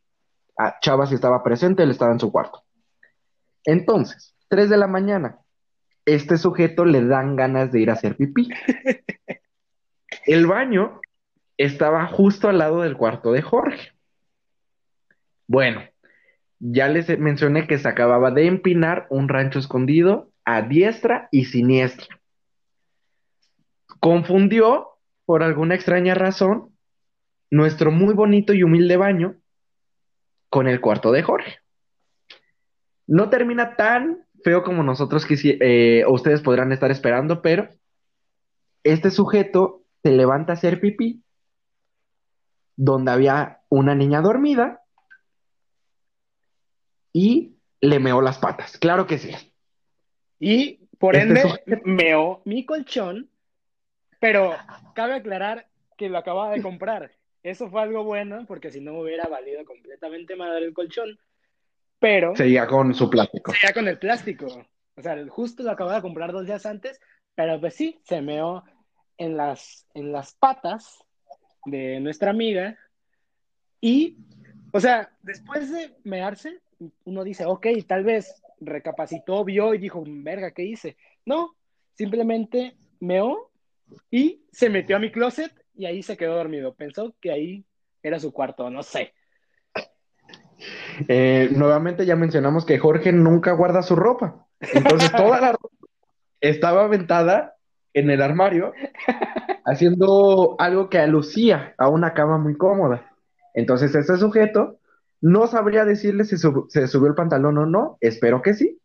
Ah, 0.58 0.76
Chava 0.82 1.06
si 1.06 1.14
estaba 1.14 1.44
presente, 1.44 1.84
él 1.84 1.92
estaba 1.92 2.12
en 2.12 2.18
su 2.18 2.32
cuarto. 2.32 2.64
Entonces, 3.64 4.34
3 4.48 4.68
de 4.68 4.76
la 4.76 4.88
mañana, 4.88 5.38
este 6.04 6.38
sujeto 6.38 6.84
le 6.84 7.04
dan 7.04 7.36
ganas 7.36 7.70
de 7.70 7.80
ir 7.80 7.90
a 7.90 7.92
hacer 7.92 8.16
pipí. 8.16 8.48
El 10.26 10.48
baño 10.48 11.00
estaba 11.56 12.06
justo 12.08 12.48
al 12.48 12.58
lado 12.58 12.82
del 12.82 12.96
cuarto 12.96 13.30
de 13.30 13.42
Jorge. 13.42 13.92
Bueno, 15.46 15.82
ya 16.58 16.88
les 16.88 17.16
mencioné 17.16 17.68
que 17.68 17.78
se 17.78 17.88
acababa 17.88 18.32
de 18.32 18.46
empinar 18.46 19.06
un 19.08 19.28
rancho 19.28 19.60
escondido 19.60 20.32
a 20.44 20.62
diestra 20.62 21.28
y 21.30 21.44
siniestra. 21.44 22.19
Confundió, 24.00 24.88
por 25.24 25.42
alguna 25.42 25.74
extraña 25.74 26.14
razón, 26.14 26.74
nuestro 27.50 27.90
muy 27.90 28.14
bonito 28.14 28.52
y 28.52 28.62
humilde 28.62 28.96
baño 28.96 29.36
con 30.48 30.68
el 30.68 30.80
cuarto 30.80 31.12
de 31.12 31.22
Jorge. 31.22 31.58
No 33.06 33.28
termina 33.28 33.76
tan 33.76 34.26
feo 34.42 34.62
como 34.62 34.82
nosotros 34.82 35.26
eh, 35.30 36.04
ustedes 36.08 36.40
podrán 36.40 36.72
estar 36.72 36.90
esperando, 36.90 37.42
pero 37.42 37.68
este 38.82 39.10
sujeto 39.10 39.84
se 40.02 40.12
levanta 40.12 40.52
a 40.52 40.56
hacer 40.56 40.80
pipí 40.80 41.22
donde 42.76 43.10
había 43.10 43.60
una 43.68 43.94
niña 43.94 44.22
dormida 44.22 44.82
y 47.12 47.56
le 47.80 47.98
meó 47.98 48.22
las 48.22 48.38
patas. 48.38 48.78
Claro 48.78 49.06
que 49.06 49.18
sí. 49.18 49.34
Y 50.38 50.86
por 50.98 51.16
este 51.16 51.40
ende 51.40 51.82
meó 51.84 52.42
mi 52.44 52.64
colchón, 52.64 53.29
pero 54.20 54.54
cabe 54.94 55.14
aclarar 55.14 55.66
que 55.96 56.08
lo 56.08 56.18
acababa 56.18 56.52
de 56.52 56.62
comprar. 56.62 57.10
Eso 57.42 57.68
fue 57.70 57.82
algo 57.82 58.04
bueno 58.04 58.44
porque 58.46 58.70
si 58.70 58.80
no 58.80 59.00
hubiera 59.00 59.26
valido 59.26 59.64
completamente 59.64 60.36
madre 60.36 60.66
el 60.66 60.74
colchón. 60.74 61.18
Pero. 61.98 62.36
Seguía 62.36 62.66
con 62.66 62.94
su 62.94 63.10
plástico. 63.10 63.52
Seguía 63.52 63.72
con 63.74 63.88
el 63.88 63.98
plástico. 63.98 64.46
O 64.96 65.02
sea, 65.02 65.16
justo 65.28 65.62
lo 65.62 65.70
acababa 65.70 65.96
de 65.96 66.02
comprar 66.02 66.32
dos 66.32 66.46
días 66.46 66.66
antes, 66.66 67.00
pero 67.34 67.58
pues 67.58 67.74
sí, 67.74 68.00
se 68.04 68.20
meó 68.20 68.62
en 69.16 69.36
las, 69.36 69.86
en 69.94 70.12
las 70.12 70.34
patas 70.34 70.98
de 71.64 72.00
nuestra 72.00 72.30
amiga. 72.30 72.78
Y, 73.80 74.18
o 74.72 74.80
sea, 74.80 75.10
después 75.22 75.72
de 75.72 75.94
mearse, 76.04 76.60
uno 77.04 77.24
dice, 77.24 77.46
ok, 77.46 77.66
tal 77.86 78.04
vez 78.04 78.42
recapacitó, 78.60 79.44
vio 79.44 79.72
y 79.72 79.78
dijo, 79.78 80.02
verga, 80.06 80.50
¿qué 80.50 80.64
hice? 80.64 80.96
No, 81.24 81.54
simplemente 81.94 82.76
meó 83.00 83.49
y 84.10 84.44
se 84.52 84.70
metió 84.70 84.96
a 84.96 85.00
mi 85.00 85.10
closet 85.10 85.52
y 85.74 85.86
ahí 85.86 86.02
se 86.02 86.16
quedó 86.16 86.36
dormido. 86.36 86.74
Pensó 86.74 87.14
que 87.20 87.30
ahí 87.30 87.64
era 88.02 88.18
su 88.18 88.32
cuarto, 88.32 88.70
no 88.70 88.82
sé. 88.82 89.14
Eh, 91.08 91.48
nuevamente 91.52 92.04
ya 92.04 92.16
mencionamos 92.16 92.66
que 92.66 92.78
Jorge 92.78 93.12
nunca 93.12 93.52
guarda 93.52 93.82
su 93.82 93.96
ropa. 93.96 94.46
Entonces 94.60 95.10
toda 95.12 95.40
la 95.40 95.52
ropa 95.52 95.68
estaba 96.40 96.84
aventada 96.84 97.54
en 97.94 98.10
el 98.10 98.22
armario, 98.22 98.72
haciendo 99.64 100.56
algo 100.58 100.88
que 100.88 100.98
alucía 100.98 101.74
a 101.78 101.88
una 101.88 102.14
cama 102.14 102.38
muy 102.38 102.56
cómoda. 102.56 103.10
Entonces 103.54 103.94
este 103.94 104.16
sujeto 104.16 104.78
no 105.20 105.46
sabría 105.46 105.84
decirle 105.84 106.24
si 106.24 106.36
se 106.36 106.86
subió 106.88 107.08
el 107.08 107.14
pantalón 107.14 107.58
o 107.58 107.66
no, 107.66 107.98
espero 108.00 108.42
que 108.42 108.54
sí. 108.54 108.78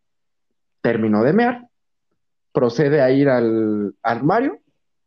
Terminó 0.81 1.23
de 1.23 1.33
mear, 1.33 1.67
procede 2.51 3.01
a 3.01 3.11
ir 3.11 3.29
al 3.29 3.95
armario 4.01 4.59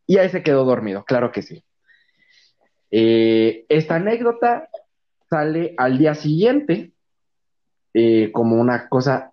y 0.08 0.16
ahí 0.16 0.30
se 0.30 0.42
quedó 0.42 0.64
dormido, 0.64 1.04
claro 1.04 1.30
que 1.30 1.42
sí. 1.42 1.62
Eh, 2.90 3.66
esta 3.68 3.96
anécdota 3.96 4.70
sale 5.28 5.74
al 5.76 5.98
día 5.98 6.14
siguiente 6.14 6.92
eh, 7.92 8.32
como 8.32 8.56
una 8.56 8.88
cosa 8.88 9.32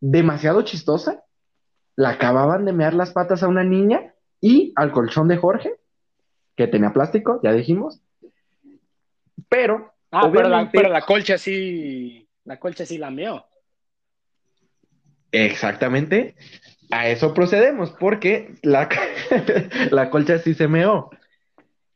demasiado 0.00 0.62
chistosa. 0.62 1.24
La 1.94 2.10
acababan 2.10 2.64
de 2.64 2.72
mear 2.72 2.94
las 2.94 3.12
patas 3.12 3.42
a 3.42 3.48
una 3.48 3.64
niña 3.64 4.14
y 4.40 4.72
al 4.76 4.92
colchón 4.92 5.28
de 5.28 5.36
Jorge, 5.36 5.74
que 6.56 6.66
tenía 6.66 6.94
plástico, 6.94 7.38
ya 7.42 7.52
dijimos. 7.52 8.00
Pero. 9.50 9.92
Ah, 10.10 10.30
pero, 10.32 10.48
la, 10.88 11.02
colcha 11.02 11.36
sí. 11.36 12.26
La 12.44 12.58
colcha 12.58 12.86
sí 12.86 12.96
la 12.96 13.10
meó. 13.10 13.44
Exactamente. 15.32 16.34
A 16.90 17.08
eso 17.08 17.34
procedemos, 17.34 17.90
porque 17.92 18.54
la, 18.62 18.88
la 19.90 20.10
colcha 20.10 20.38
sí 20.38 20.54
se 20.54 20.68
meó. 20.68 21.10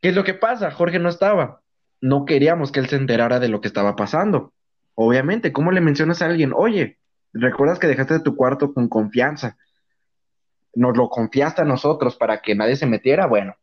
¿Qué 0.01 0.11
es 0.11 0.15
lo 0.15 0.25
que 0.25 0.35
pasa? 0.35 0.71
Jorge 0.71 0.99
no 0.99 1.09
estaba. 1.09 1.61
No 2.01 2.25
queríamos 2.25 2.73
que 2.73 2.81
él 2.81 2.89
se 2.89 2.97
enterara 2.97 3.39
de 3.39 3.49
lo 3.49 3.61
que 3.61 3.69
estaba 3.69 3.97
pasando. 3.97 4.53
Obviamente, 4.95 5.53
¿cómo 5.53 5.71
le 5.71 5.81
mencionas 5.81 6.21
a 6.21 6.27
alguien? 6.27 6.53
Oye, 6.55 6.99
¿recuerdas 7.33 7.79
que 7.79 7.87
dejaste 7.87 8.21
tu 8.21 8.37
cuarto 8.37 8.75
con 8.75 8.89
confianza? 8.89 9.57
Nos 10.75 10.97
lo 10.97 11.09
confiaste 11.09 11.63
a 11.63 11.67
nosotros 11.67 12.17
para 12.17 12.43
que 12.43 12.55
nadie 12.55 12.77
se 12.77 12.87
metiera. 12.87 13.27
Bueno, 13.27 13.55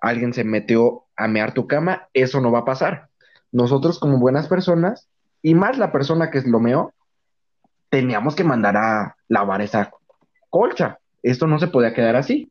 alguien 0.00 0.32
se 0.32 0.44
metió 0.44 1.06
a 1.16 1.26
mear 1.26 1.54
tu 1.54 1.66
cama, 1.66 2.08
eso 2.12 2.40
no 2.40 2.52
va 2.52 2.60
a 2.60 2.64
pasar. 2.64 3.08
Nosotros 3.50 3.98
como 3.98 4.18
buenas 4.18 4.48
personas, 4.48 5.08
y 5.42 5.54
más 5.54 5.78
la 5.78 5.92
persona 5.92 6.30
que 6.30 6.42
lo 6.42 6.60
meó, 6.60 6.92
teníamos 7.88 8.34
que 8.34 8.44
mandar 8.44 8.76
a 8.76 9.16
lavar 9.28 9.62
esa 9.62 9.90
colcha. 10.54 11.00
Esto 11.20 11.48
no 11.48 11.58
se 11.58 11.66
podía 11.66 11.92
quedar 11.92 12.14
así. 12.14 12.48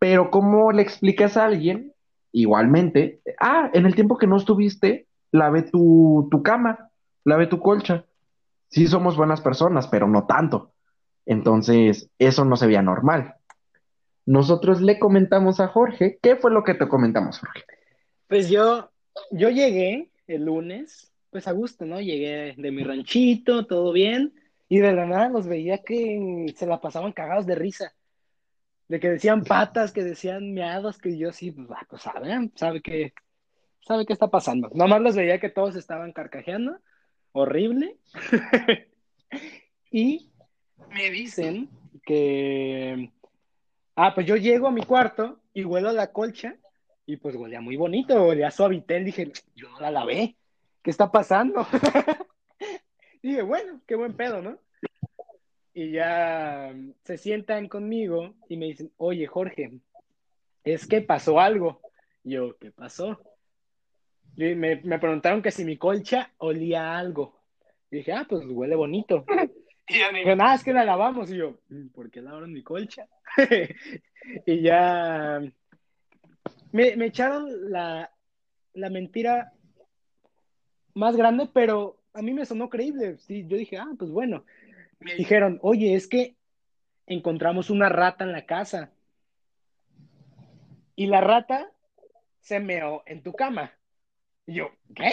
Pero 0.00 0.32
¿cómo 0.32 0.72
le 0.72 0.82
explicas 0.82 1.36
a 1.36 1.44
alguien? 1.44 1.92
Igualmente, 2.32 3.20
ah, 3.38 3.70
en 3.72 3.86
el 3.86 3.94
tiempo 3.94 4.18
que 4.18 4.26
no 4.26 4.36
estuviste, 4.36 5.06
lave 5.30 5.62
tu, 5.62 6.26
tu 6.28 6.42
cama, 6.42 6.90
lave 7.22 7.46
tu 7.46 7.60
colcha. 7.60 8.04
Sí 8.68 8.88
somos 8.88 9.16
buenas 9.16 9.40
personas, 9.40 9.86
pero 9.86 10.08
no 10.08 10.26
tanto. 10.26 10.72
Entonces, 11.24 12.10
eso 12.18 12.44
no 12.44 12.56
se 12.56 12.66
veía 12.66 12.82
normal. 12.82 13.36
Nosotros 14.26 14.80
le 14.80 14.98
comentamos 14.98 15.60
a 15.60 15.68
Jorge, 15.68 16.18
¿qué 16.20 16.34
fue 16.34 16.50
lo 16.50 16.64
que 16.64 16.74
te 16.74 16.88
comentamos, 16.88 17.38
Jorge? 17.38 17.62
Pues 18.26 18.50
yo, 18.50 18.90
yo 19.30 19.50
llegué 19.50 20.10
el 20.26 20.46
lunes, 20.46 21.12
pues 21.30 21.46
a 21.46 21.52
gusto, 21.52 21.84
¿no? 21.84 22.00
Llegué 22.00 22.54
de 22.56 22.72
mi 22.72 22.82
ranchito, 22.82 23.66
todo 23.66 23.92
bien, 23.92 24.32
y 24.72 24.78
de 24.78 24.90
la 24.94 25.04
nada 25.04 25.28
los 25.28 25.46
veía 25.46 25.82
que 25.84 26.46
se 26.56 26.64
la 26.64 26.80
pasaban 26.80 27.12
cagados 27.12 27.44
de 27.44 27.56
risa 27.56 27.92
de 28.88 29.00
que 29.00 29.10
decían 29.10 29.44
patas, 29.44 29.92
que 29.92 30.02
decían 30.02 30.54
meados, 30.54 30.96
que 30.96 31.18
yo 31.18 31.30
sí, 31.30 31.50
pues, 31.50 31.68
pues 31.90 32.00
sabe, 32.00 32.80
que, 32.82 33.12
sabe 33.82 34.06
qué 34.06 34.14
está 34.14 34.28
pasando. 34.28 34.70
Nomás 34.72 35.02
los 35.02 35.14
veía 35.14 35.38
que 35.38 35.50
todos 35.50 35.76
estaban 35.76 36.12
carcajeando, 36.12 36.78
horrible. 37.32 37.98
y 39.90 40.30
me 40.88 41.10
dicen 41.10 41.68
que, 42.06 43.12
ah, 43.94 44.14
pues 44.14 44.26
yo 44.26 44.36
llego 44.36 44.68
a 44.68 44.72
mi 44.72 44.86
cuarto 44.86 45.38
y 45.52 45.64
huelo 45.64 45.90
a 45.90 45.92
la 45.92 46.12
colcha 46.12 46.56
y 47.04 47.18
pues 47.18 47.36
huele 47.36 47.60
muy 47.60 47.76
bonito, 47.76 48.24
olía 48.24 48.50
suavitel, 48.50 49.04
dije, 49.04 49.32
yo 49.54 49.68
no 49.68 49.80
la 49.80 49.90
lavé, 49.90 50.34
¿qué 50.82 50.90
está 50.90 51.12
pasando? 51.12 51.66
dije, 53.28 53.42
bueno, 53.42 53.80
qué 53.86 53.94
buen 53.94 54.14
pedo, 54.14 54.42
¿no? 54.42 54.58
y 55.74 55.92
ya 55.92 56.74
se 57.04 57.16
sientan 57.16 57.68
conmigo 57.68 58.34
y 58.48 58.56
me 58.56 58.66
dicen, 58.66 58.92
oye 58.98 59.26
Jorge, 59.26 59.80
es 60.64 60.86
que 60.86 61.00
pasó 61.00 61.40
algo. 61.40 61.80
yo, 62.24 62.56
¿qué 62.58 62.70
pasó? 62.70 63.18
Y 64.36 64.54
me, 64.54 64.76
preguntaron 64.76 65.42
que 65.42 65.50
si 65.50 65.64
mi 65.64 65.76
colcha 65.76 66.32
olía 66.38 66.96
algo. 66.96 67.40
Y 67.90 67.96
dije, 67.96 68.12
ah, 68.12 68.26
pues 68.28 68.44
huele 68.46 68.76
bonito. 68.76 69.24
Y 69.88 69.98
me 70.12 70.20
dijeron, 70.20 70.40
ah, 70.40 70.54
es 70.54 70.62
que 70.62 70.72
la 70.72 70.84
lavamos. 70.84 71.28
Y 71.30 71.36
yo, 71.36 71.58
mm, 71.68 71.88
¿por 71.88 72.08
qué 72.08 72.22
lavaron 72.22 72.52
mi 72.52 72.62
colcha? 72.62 73.08
y 74.46 74.62
ya 74.62 75.40
me, 76.70 76.96
me 76.96 77.06
echaron 77.06 77.70
la, 77.70 78.10
la 78.74 78.90
mentira 78.90 79.52
más 80.94 81.16
grande, 81.16 81.48
pero 81.52 81.98
a 82.14 82.22
mí 82.22 82.32
me 82.32 82.46
sonó 82.46 82.68
creíble. 82.68 83.18
Sí, 83.18 83.46
yo 83.46 83.56
dije, 83.56 83.78
ah, 83.78 83.90
pues 83.98 84.10
bueno 84.10 84.44
me 85.02 85.14
dijeron, 85.14 85.58
oye, 85.62 85.94
es 85.94 86.06
que 86.06 86.36
encontramos 87.06 87.70
una 87.70 87.88
rata 87.88 88.24
en 88.24 88.32
la 88.32 88.46
casa. 88.46 88.92
Y 90.94 91.06
la 91.06 91.20
rata 91.20 91.70
se 92.40 92.60
meó 92.60 93.02
en 93.06 93.22
tu 93.22 93.32
cama. 93.32 93.72
Y 94.46 94.54
yo, 94.54 94.70
¿qué? 94.94 95.12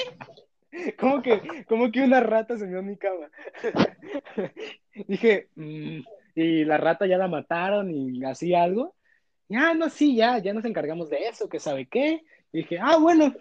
¿Cómo 0.99 1.21
que, 1.21 1.65
cómo 1.67 1.91
que 1.91 2.01
una 2.01 2.19
rata 2.19 2.57
se 2.57 2.67
meó 2.67 2.79
en 2.79 2.87
mi 2.87 2.97
cama? 2.97 3.29
Dije, 5.07 5.49
mm", 5.55 5.99
y 6.35 6.65
la 6.65 6.77
rata 6.77 7.07
ya 7.07 7.17
la 7.17 7.27
mataron 7.27 7.91
y 7.91 8.23
así 8.23 8.53
algo. 8.53 8.95
Ya, 9.47 9.73
no, 9.73 9.89
sí, 9.89 10.15
ya, 10.15 10.37
ya 10.37 10.53
nos 10.53 10.65
encargamos 10.65 11.09
de 11.09 11.27
eso, 11.27 11.49
que 11.49 11.59
sabe 11.59 11.87
qué. 11.87 12.23
Y 12.51 12.59
dije, 12.59 12.77
ah, 12.79 12.97
bueno, 12.97 13.33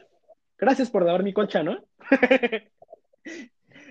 gracias 0.56 0.90
por 0.90 1.04
dar 1.04 1.22
mi 1.22 1.34
colcha, 1.34 1.62
¿no? 1.62 1.84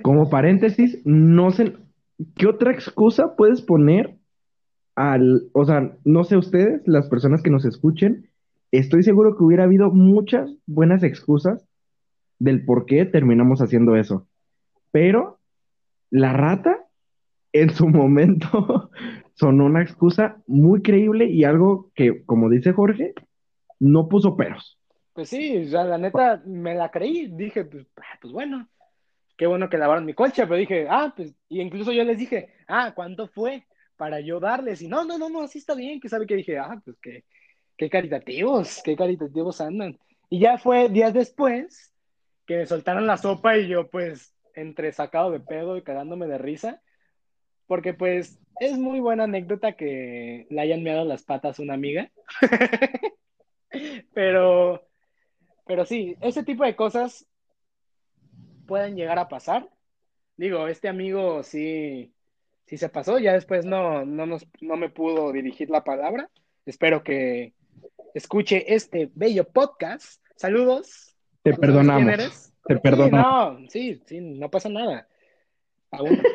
como 0.02 0.30
paréntesis, 0.30 1.02
no 1.06 1.52
sé, 1.52 1.76
¿qué 2.36 2.48
otra 2.48 2.72
excusa 2.72 3.36
puedes 3.36 3.62
poner 3.62 4.18
al, 4.96 5.50
o 5.54 5.66
sea, 5.66 5.96
no 6.04 6.24
sé 6.24 6.38
ustedes, 6.38 6.82
las 6.86 7.08
personas 7.08 7.44
que 7.44 7.52
nos 7.52 7.66
escuchen, 7.66 8.30
estoy 8.72 9.04
seguro 9.04 9.38
que 9.38 9.44
hubiera 9.44 9.64
habido 9.64 9.92
muchas 9.92 10.52
buenas 10.66 11.04
excusas 11.04 11.68
del 12.40 12.66
por 12.66 12.86
qué 12.86 13.06
terminamos 13.06 13.62
haciendo 13.62 13.96
eso. 13.96 14.28
Pero 14.92 15.40
la 16.10 16.34
rata, 16.34 16.86
en 17.54 17.70
su 17.70 17.88
momento, 17.90 18.90
sonó 19.34 19.66
una 19.66 19.84
excusa 19.84 20.42
muy 20.48 20.82
creíble 20.82 21.26
y 21.26 21.44
algo 21.44 21.92
que, 21.94 22.24
como 22.26 22.50
dice 22.50 22.74
Jorge, 22.74 23.14
no 23.80 24.08
puso 24.08 24.36
peros. 24.36 24.80
Pues 25.14 25.30
sí, 25.30 25.66
ya 25.66 25.84
la 25.84 25.98
neta 25.98 26.42
me 26.46 26.76
la 26.76 26.90
creí. 26.90 27.28
Dije, 27.28 27.66
pues, 27.66 27.88
ah, 27.98 28.18
pues 28.22 28.34
bueno, 28.34 28.68
qué 29.38 29.48
bueno 29.48 29.70
que 29.70 29.78
lavaron 29.78 30.06
mi 30.06 30.14
colcha, 30.14 30.46
pero 30.46 30.58
dije, 30.58 30.88
ah, 30.90 31.14
pues, 31.16 31.34
y 31.48 31.62
incluso 31.62 31.92
yo 31.92 32.04
les 32.04 32.18
dije, 32.18 32.54
ah, 32.68 32.94
¿cuánto 32.96 33.28
fue? 33.28 33.66
Para 33.96 34.20
yo 34.20 34.40
darles. 34.40 34.82
Y 34.82 34.88
no, 34.88 35.06
no, 35.06 35.18
no, 35.18 35.30
no, 35.30 35.44
así 35.44 35.60
está 35.60 35.76
bien, 35.76 36.00
que 36.00 36.10
sabe 36.10 36.26
que 36.26 36.36
dije, 36.36 36.58
ah, 36.58 36.82
pues 36.84 36.98
qué, 37.02 37.24
qué 37.78 37.90
caritativos, 37.90 38.82
qué 38.84 38.96
caritativos 38.96 39.62
andan. 39.62 39.98
Y 40.30 40.40
ya 40.40 40.58
fue 40.58 40.90
días 40.90 41.14
después 41.14 41.94
que 42.46 42.58
me 42.58 42.66
soltaron 42.66 43.06
la 43.06 43.18
sopa 43.18 43.58
y 43.58 43.68
yo, 43.68 43.90
pues, 43.90 44.34
entre 44.56 44.92
sacado 44.92 45.32
de 45.32 45.40
pedo 45.40 45.78
y 45.78 45.84
cagándome 45.84 46.28
de 46.28 46.40
risa, 46.40 46.82
porque 47.68 47.94
pues 47.94 48.40
es 48.60 48.78
muy 48.78 49.00
buena 49.00 49.26
anécdota 49.26 49.74
que 49.74 50.48
le 50.50 50.62
hayan 50.62 50.82
meado 50.82 51.06
las 51.06 51.24
patas 51.24 51.60
a 51.60 51.62
una 51.62 51.76
amiga. 51.76 52.10
pero, 54.14 54.88
pero 55.68 55.86
sí, 55.86 56.18
ese 56.22 56.44
tipo 56.44 56.64
de 56.64 56.76
cosas 56.76 57.28
pueden 58.68 58.96
llegar 58.96 59.18
a 59.18 59.30
pasar. 59.30 59.68
Digo, 60.36 60.68
este 60.68 60.88
amigo 60.88 61.42
sí, 61.42 62.14
sí 62.66 62.78
se 62.78 62.90
pasó, 62.90 63.18
ya 63.18 63.34
después 63.34 63.66
no, 63.66 64.06
no, 64.06 64.28
nos, 64.28 64.46
no 64.62 64.76
me 64.76 64.90
pudo 64.90 65.32
dirigir 65.32 65.72
la 65.72 65.84
palabra. 65.84 66.30
Espero 66.66 67.04
que 67.04 67.54
escuche 68.14 68.74
este 68.76 69.10
bello 69.16 69.46
podcast. 69.46 70.22
Saludos. 70.36 71.16
Te 71.42 71.54
perdonamos. 71.54 72.54
Te 72.66 72.78
perdonamos. 72.78 73.62
no, 73.62 73.70
sí, 73.70 74.02
sí, 74.06 74.20
no 74.20 74.52
pasa 74.52 74.70
nada. 74.70 75.08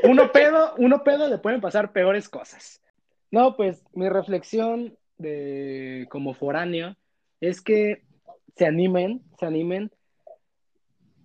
uno, 0.04 0.32
pedo, 0.32 0.74
uno 0.78 1.04
pedo 1.04 1.28
le 1.28 1.38
pueden 1.38 1.60
pasar 1.60 1.92
peores 1.92 2.28
cosas. 2.28 2.82
No, 3.30 3.56
pues 3.56 3.84
mi 3.92 4.08
reflexión 4.08 4.96
de 5.18 6.06
como 6.10 6.34
foráneo 6.34 6.96
es 7.40 7.60
que 7.60 8.02
se 8.56 8.66
animen, 8.66 9.22
se 9.38 9.46
animen, 9.46 9.90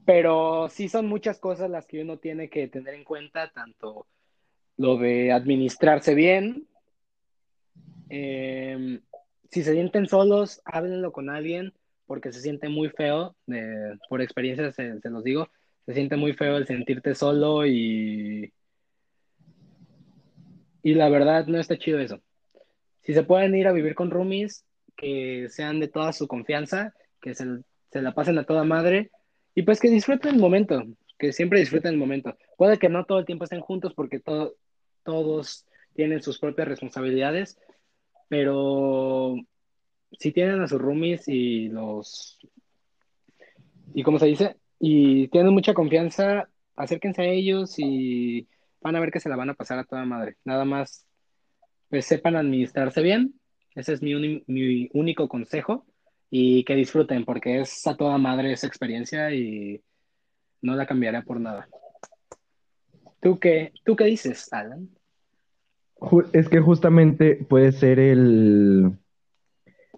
pero 0.07 0.69
sí 0.69 0.87
son 0.87 1.05
muchas 1.05 1.37
cosas 1.37 1.69
las 1.69 1.85
que 1.85 2.01
uno 2.01 2.17
tiene 2.17 2.49
que 2.49 2.69
tener 2.69 2.93
en 2.93 3.03
cuenta, 3.03 3.51
tanto 3.51 4.07
lo 4.77 4.95
de 4.95 5.33
administrarse 5.33 6.15
bien, 6.15 6.65
em, 8.07 9.01
si 9.51 9.63
se 9.63 9.73
sienten 9.73 10.07
solos, 10.07 10.61
háblenlo 10.63 11.11
con 11.11 11.29
alguien, 11.29 11.73
porque 12.05 12.31
se 12.31 12.39
siente 12.39 12.69
muy 12.69 12.87
feo, 12.87 13.35
por 14.07 14.21
experiencia 14.21 14.71
se, 14.71 14.97
se 15.01 15.09
los 15.09 15.25
digo, 15.25 15.49
se 15.85 15.93
siente 15.93 16.15
muy 16.15 16.31
feo 16.31 16.55
el 16.55 16.65
sentirte 16.65 17.13
solo 17.13 17.65
y... 17.65 18.53
Y 20.83 20.93
la 20.93 21.09
verdad 21.09 21.47
no 21.47 21.59
está 21.59 21.77
chido 21.77 21.99
eso. 21.99 22.21
Si 23.01 23.13
se 23.13 23.23
pueden 23.23 23.53
ir 23.55 23.67
a 23.67 23.73
vivir 23.73 23.93
con 23.93 24.09
roomies, 24.09 24.63
que 24.95 25.47
sean 25.49 25.81
de 25.81 25.89
toda 25.89 26.13
su 26.13 26.29
confianza, 26.29 26.93
que 27.19 27.35
se, 27.35 27.45
la 27.91 28.13
pasen 28.13 28.37
a 28.37 28.45
toda 28.45 28.63
madre 28.63 29.11
y 29.57 29.63
pues 29.63 29.79
que 29.79 29.89
disfruten 29.89 30.35
el 30.35 30.39
momento, 30.39 30.83
que 31.17 31.33
siempre 31.33 31.59
disfruten 31.59 31.93
el 31.93 31.97
momento. 31.97 32.37
Puede 32.57 32.77
que 32.77 32.89
no 32.89 33.05
todo 33.05 33.17
el 33.17 33.25
tiempo 33.25 33.43
estén 33.43 33.59
juntos 33.59 33.95
porque 33.95 34.19
todos 35.03 35.65
tienen 35.95 36.21
sus 36.21 36.37
propias 36.37 36.67
responsabilidades, 36.67 37.57
pero 38.29 39.33
si 40.11 40.31
tienen 40.31 40.61
a 40.61 40.67
sus 40.67 40.79
roomies 40.79 41.27
y 41.27 41.69
los... 41.69 42.37
¿Y 43.95 44.03
cómo 44.03 44.19
se 44.19 44.27
dice? 44.27 44.57
Y 44.79 45.27
tienen 45.29 45.53
mucha 45.53 45.73
confianza, 45.73 46.47
acérquense 46.75 47.23
a 47.23 47.25
ellos 47.25 47.79
y 47.79 48.47
van 48.79 48.95
a 48.95 48.99
ver 48.99 49.09
que 49.09 49.19
se 49.19 49.29
la 49.29 49.37
van 49.37 49.49
a 49.49 49.55
pasar 49.55 49.79
a 49.79 49.85
toda 49.85 50.05
madre. 50.05 50.37
Nada 50.45 50.65
más, 50.65 51.07
pues 51.89 52.05
sepan 52.05 52.35
administrarse 52.35 53.01
bien. 53.01 53.33
Ese 53.73 53.93
es 53.93 54.03
mi, 54.03 54.43
mi 54.45 54.87
único 54.93 55.27
consejo. 55.27 55.83
Y 56.29 56.63
que 56.65 56.75
disfruten, 56.75 57.23
porque 57.23 57.61
es 57.61 57.85
a 57.87 57.95
toda 57.95 58.17
madre 58.17 58.51
esa 58.51 58.67
experiencia 58.67 59.31
y 59.33 59.81
no 60.61 60.75
la 60.75 60.85
cambiaré 60.85 61.21
por 61.21 61.39
nada. 61.39 61.67
¿Tú 63.21 63.39
qué, 63.39 63.71
¿Tú 63.83 63.95
qué 63.95 64.05
dices, 64.05 64.51
Alan? 64.51 64.89
Es 66.33 66.49
que 66.49 66.59
justamente 66.59 67.35
puede 67.49 67.71
ser 67.71 67.99
el, 67.99 68.91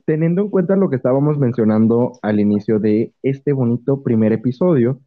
teniendo 0.10 0.42
en 0.42 0.50
cuenta 0.50 0.76
lo 0.76 0.90
que 0.90 0.96
estábamos 0.96 1.38
mencionando 1.38 2.14
al 2.24 2.40
inicio 2.40 2.80
de 2.80 3.14
este 3.22 3.54
bonito 3.54 4.02
primer 4.02 4.32
episodio, 4.34 5.02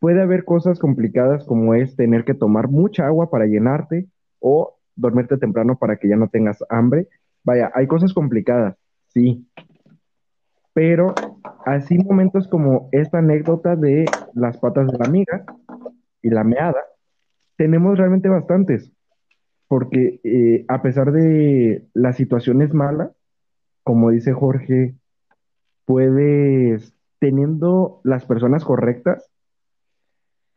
puede 0.00 0.20
haber 0.22 0.44
cosas 0.44 0.80
complicadas 0.80 1.44
como 1.44 1.74
es 1.74 1.94
tener 1.94 2.24
que 2.24 2.34
tomar 2.34 2.68
mucha 2.68 3.06
agua 3.06 3.30
para 3.30 3.46
llenarte 3.46 4.08
o 4.40 4.76
dormirte 4.96 5.36
temprano 5.36 5.78
para 5.78 5.98
que 5.98 6.08
ya 6.08 6.16
no 6.16 6.28
tengas 6.28 6.64
hambre. 6.68 7.06
Vaya, 7.44 7.70
hay 7.74 7.86
cosas 7.86 8.12
complicadas, 8.12 8.76
sí. 9.08 9.46
Pero 10.72 11.14
así 11.66 11.98
momentos 11.98 12.48
como 12.48 12.88
esta 12.92 13.18
anécdota 13.18 13.76
de 13.76 14.06
las 14.34 14.58
patas 14.58 14.90
de 14.90 14.98
la 14.98 15.06
amiga 15.06 15.44
y 16.22 16.30
la 16.30 16.44
meada, 16.44 16.82
tenemos 17.56 17.98
realmente 17.98 18.28
bastantes. 18.28 18.92
Porque 19.68 20.20
eh, 20.24 20.64
a 20.68 20.82
pesar 20.82 21.12
de 21.12 21.86
las 21.94 22.16
situaciones 22.16 22.74
malas, 22.74 23.10
como 23.82 24.10
dice 24.10 24.32
Jorge, 24.32 24.94
puedes, 25.84 26.94
teniendo 27.18 28.00
las 28.04 28.24
personas 28.24 28.64
correctas 28.64 29.30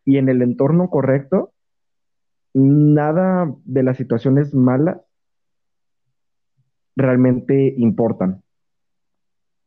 y 0.05 0.18
en 0.18 0.30
el 0.30 0.41
entorno 0.41 0.89
correcto, 0.89 1.51
nada 2.53 3.53
de 3.66 3.84
las 3.84 3.97
situaciones 3.97 4.53
malas 4.53 5.01
realmente 6.95 7.74
importan. 7.78 8.43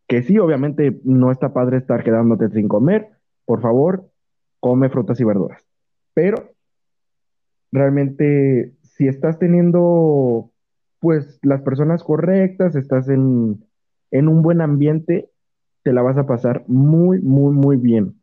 Que 0.08 0.22
sí, 0.22 0.38
obviamente 0.38 1.00
no 1.04 1.30
está 1.30 1.52
padre 1.52 1.78
estar 1.78 2.04
quedándote 2.04 2.48
sin 2.50 2.68
comer. 2.68 3.08
Por 3.44 3.60
favor, 3.60 4.08
come 4.60 4.88
frutas 4.88 5.20
y 5.20 5.24
verduras. 5.24 5.64
Pero 6.14 6.50
realmente, 7.72 8.72
si 8.82 9.08
estás 9.08 9.38
teniendo 9.38 10.50
pues 11.00 11.38
las 11.42 11.62
personas 11.62 12.02
correctas, 12.02 12.74
estás 12.74 13.08
en, 13.08 13.62
un 14.10 14.42
buen 14.42 14.60
ambiente, 14.60 15.30
te 15.82 15.92
la 15.92 16.02
vas 16.02 16.16
a 16.16 16.26
pasar 16.26 16.64
muy, 16.66 17.20
muy, 17.20 17.54
muy 17.54 17.76
bien. 17.76 18.14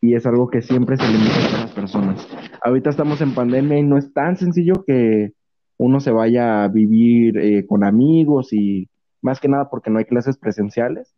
Y 0.00 0.14
es 0.14 0.26
algo 0.26 0.48
que 0.48 0.62
siempre 0.62 0.96
se 0.96 1.06
limita 1.06 1.56
a 1.56 1.60
las 1.62 1.72
personas. 1.72 2.28
Ahorita 2.62 2.90
estamos 2.90 3.20
en 3.20 3.34
pandemia 3.34 3.78
y 3.78 3.82
no 3.82 3.96
es 3.96 4.12
tan 4.12 4.36
sencillo 4.36 4.84
que 4.86 5.32
uno 5.78 6.00
se 6.00 6.10
vaya 6.10 6.64
a 6.64 6.68
vivir 6.68 7.38
eh, 7.38 7.66
con 7.66 7.82
amigos 7.82 8.52
y 8.52 8.88
más 9.22 9.40
que 9.40 9.48
nada 9.48 9.70
porque 9.70 9.90
no 9.90 9.98
hay 9.98 10.04
clases 10.04 10.36
presenciales. 10.36 11.14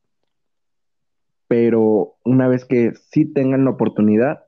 Pero 1.48 2.14
una 2.24 2.48
vez 2.48 2.64
que 2.64 2.92
sí 3.10 3.24
tengan 3.24 3.64
la 3.64 3.70
oportunidad, 3.70 4.44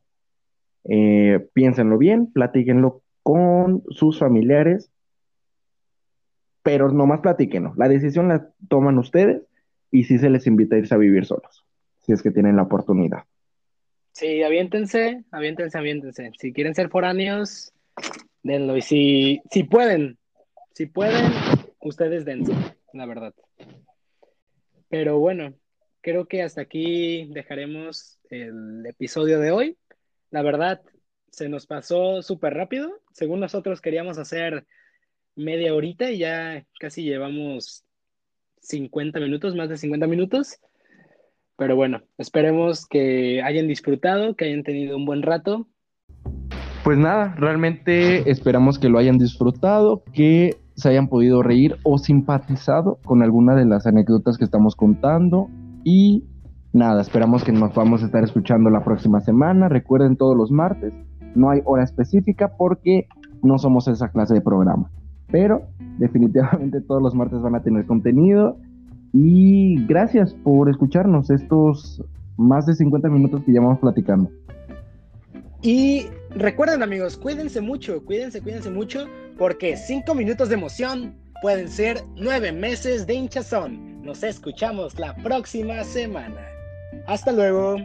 eh, 0.84 1.48
piénsenlo 1.52 1.98
bien, 1.98 2.32
platíquenlo 2.32 3.02
con 3.22 3.82
sus 3.90 4.18
familiares 4.18 4.90
pero 6.66 6.90
nomás 6.90 7.20
platíquenos. 7.20 7.76
La 7.76 7.88
decisión 7.88 8.26
la 8.26 8.50
toman 8.66 8.98
ustedes 8.98 9.40
y 9.92 10.02
sí 10.02 10.18
se 10.18 10.28
les 10.28 10.48
invita 10.48 10.74
a 10.74 10.80
irse 10.80 10.96
a 10.96 10.98
vivir 10.98 11.24
solos, 11.24 11.64
si 12.00 12.12
es 12.12 12.24
que 12.24 12.32
tienen 12.32 12.56
la 12.56 12.62
oportunidad. 12.62 13.22
Sí, 14.10 14.42
aviéntense, 14.42 15.22
aviéntense, 15.30 15.78
aviéntense. 15.78 16.32
Si 16.40 16.52
quieren 16.52 16.74
ser 16.74 16.88
foráneos, 16.88 17.72
denlo. 18.42 18.76
Y 18.76 18.82
si, 18.82 19.42
si 19.48 19.62
pueden, 19.62 20.18
si 20.72 20.86
pueden, 20.86 21.30
ustedes 21.82 22.24
dense, 22.24 22.52
la 22.92 23.06
verdad. 23.06 23.32
Pero 24.88 25.18
bueno, 25.18 25.54
creo 26.00 26.26
que 26.26 26.42
hasta 26.42 26.60
aquí 26.60 27.26
dejaremos 27.32 28.18
el 28.30 28.84
episodio 28.86 29.40
de 29.40 29.50
hoy. 29.50 29.76
La 30.30 30.42
verdad, 30.42 30.80
se 31.30 31.48
nos 31.48 31.66
pasó 31.66 32.22
súper 32.22 32.54
rápido. 32.54 33.00
Según 33.12 33.40
nosotros 33.40 33.80
queríamos 33.80 34.18
hacer 34.18 34.66
media 35.34 35.74
horita 35.74 36.10
y 36.10 36.18
ya 36.18 36.64
casi 36.80 37.02
llevamos 37.02 37.84
50 38.60 39.20
minutos, 39.20 39.54
más 39.54 39.68
de 39.68 39.76
50 39.76 40.06
minutos. 40.06 40.58
Pero 41.56 41.76
bueno, 41.76 42.02
esperemos 42.18 42.86
que 42.86 43.42
hayan 43.42 43.66
disfrutado, 43.66 44.34
que 44.36 44.46
hayan 44.46 44.62
tenido 44.62 44.96
un 44.96 45.06
buen 45.06 45.22
rato. 45.22 45.68
Pues 46.84 46.98
nada, 46.98 47.34
realmente 47.36 48.30
esperamos 48.30 48.78
que 48.78 48.88
lo 48.88 48.98
hayan 48.98 49.18
disfrutado, 49.18 50.04
que 50.12 50.56
se 50.76 50.88
hayan 50.88 51.08
podido 51.08 51.42
reír 51.42 51.76
o 51.82 51.98
simpatizado 51.98 52.98
con 53.04 53.22
alguna 53.22 53.54
de 53.54 53.64
las 53.64 53.86
anécdotas 53.86 54.38
que 54.38 54.44
estamos 54.44 54.76
contando. 54.76 55.48
Y 55.82 56.24
nada, 56.72 57.00
esperamos 57.00 57.42
que 57.42 57.52
nos 57.52 57.74
vamos 57.74 58.02
a 58.02 58.06
estar 58.06 58.22
escuchando 58.22 58.70
la 58.70 58.84
próxima 58.84 59.20
semana. 59.20 59.68
Recuerden 59.68 60.16
todos 60.16 60.36
los 60.36 60.50
martes 60.50 60.94
no 61.36 61.50
hay 61.50 61.60
hora 61.64 61.84
específica 61.84 62.52
porque 62.56 63.06
no 63.42 63.58
somos 63.58 63.86
esa 63.86 64.08
clase 64.08 64.34
de 64.34 64.40
programa. 64.40 64.90
Pero 65.30 65.62
definitivamente 65.98 66.80
todos 66.80 67.02
los 67.02 67.14
martes 67.14 67.40
van 67.40 67.54
a 67.54 67.62
tener 67.62 67.86
contenido. 67.86 68.56
Y 69.12 69.84
gracias 69.86 70.34
por 70.34 70.68
escucharnos 70.68 71.30
estos 71.30 72.02
más 72.36 72.66
de 72.66 72.74
50 72.74 73.08
minutos 73.08 73.42
que 73.44 73.52
llevamos 73.52 73.78
platicando. 73.78 74.30
Y 75.66 76.06
recuerden 76.30 76.84
amigos, 76.84 77.16
cuídense 77.16 77.60
mucho, 77.60 78.00
cuídense, 78.04 78.40
cuídense 78.40 78.70
mucho, 78.70 79.08
porque 79.36 79.76
5 79.76 80.14
minutos 80.14 80.48
de 80.48 80.54
emoción 80.54 81.18
pueden 81.42 81.68
ser 81.68 82.04
9 82.14 82.52
meses 82.52 83.04
de 83.04 83.14
hinchazón. 83.14 84.00
Nos 84.04 84.22
escuchamos 84.22 84.96
la 85.00 85.12
próxima 85.16 85.82
semana. 85.82 86.40
Hasta 87.08 87.32
luego. 87.32 87.78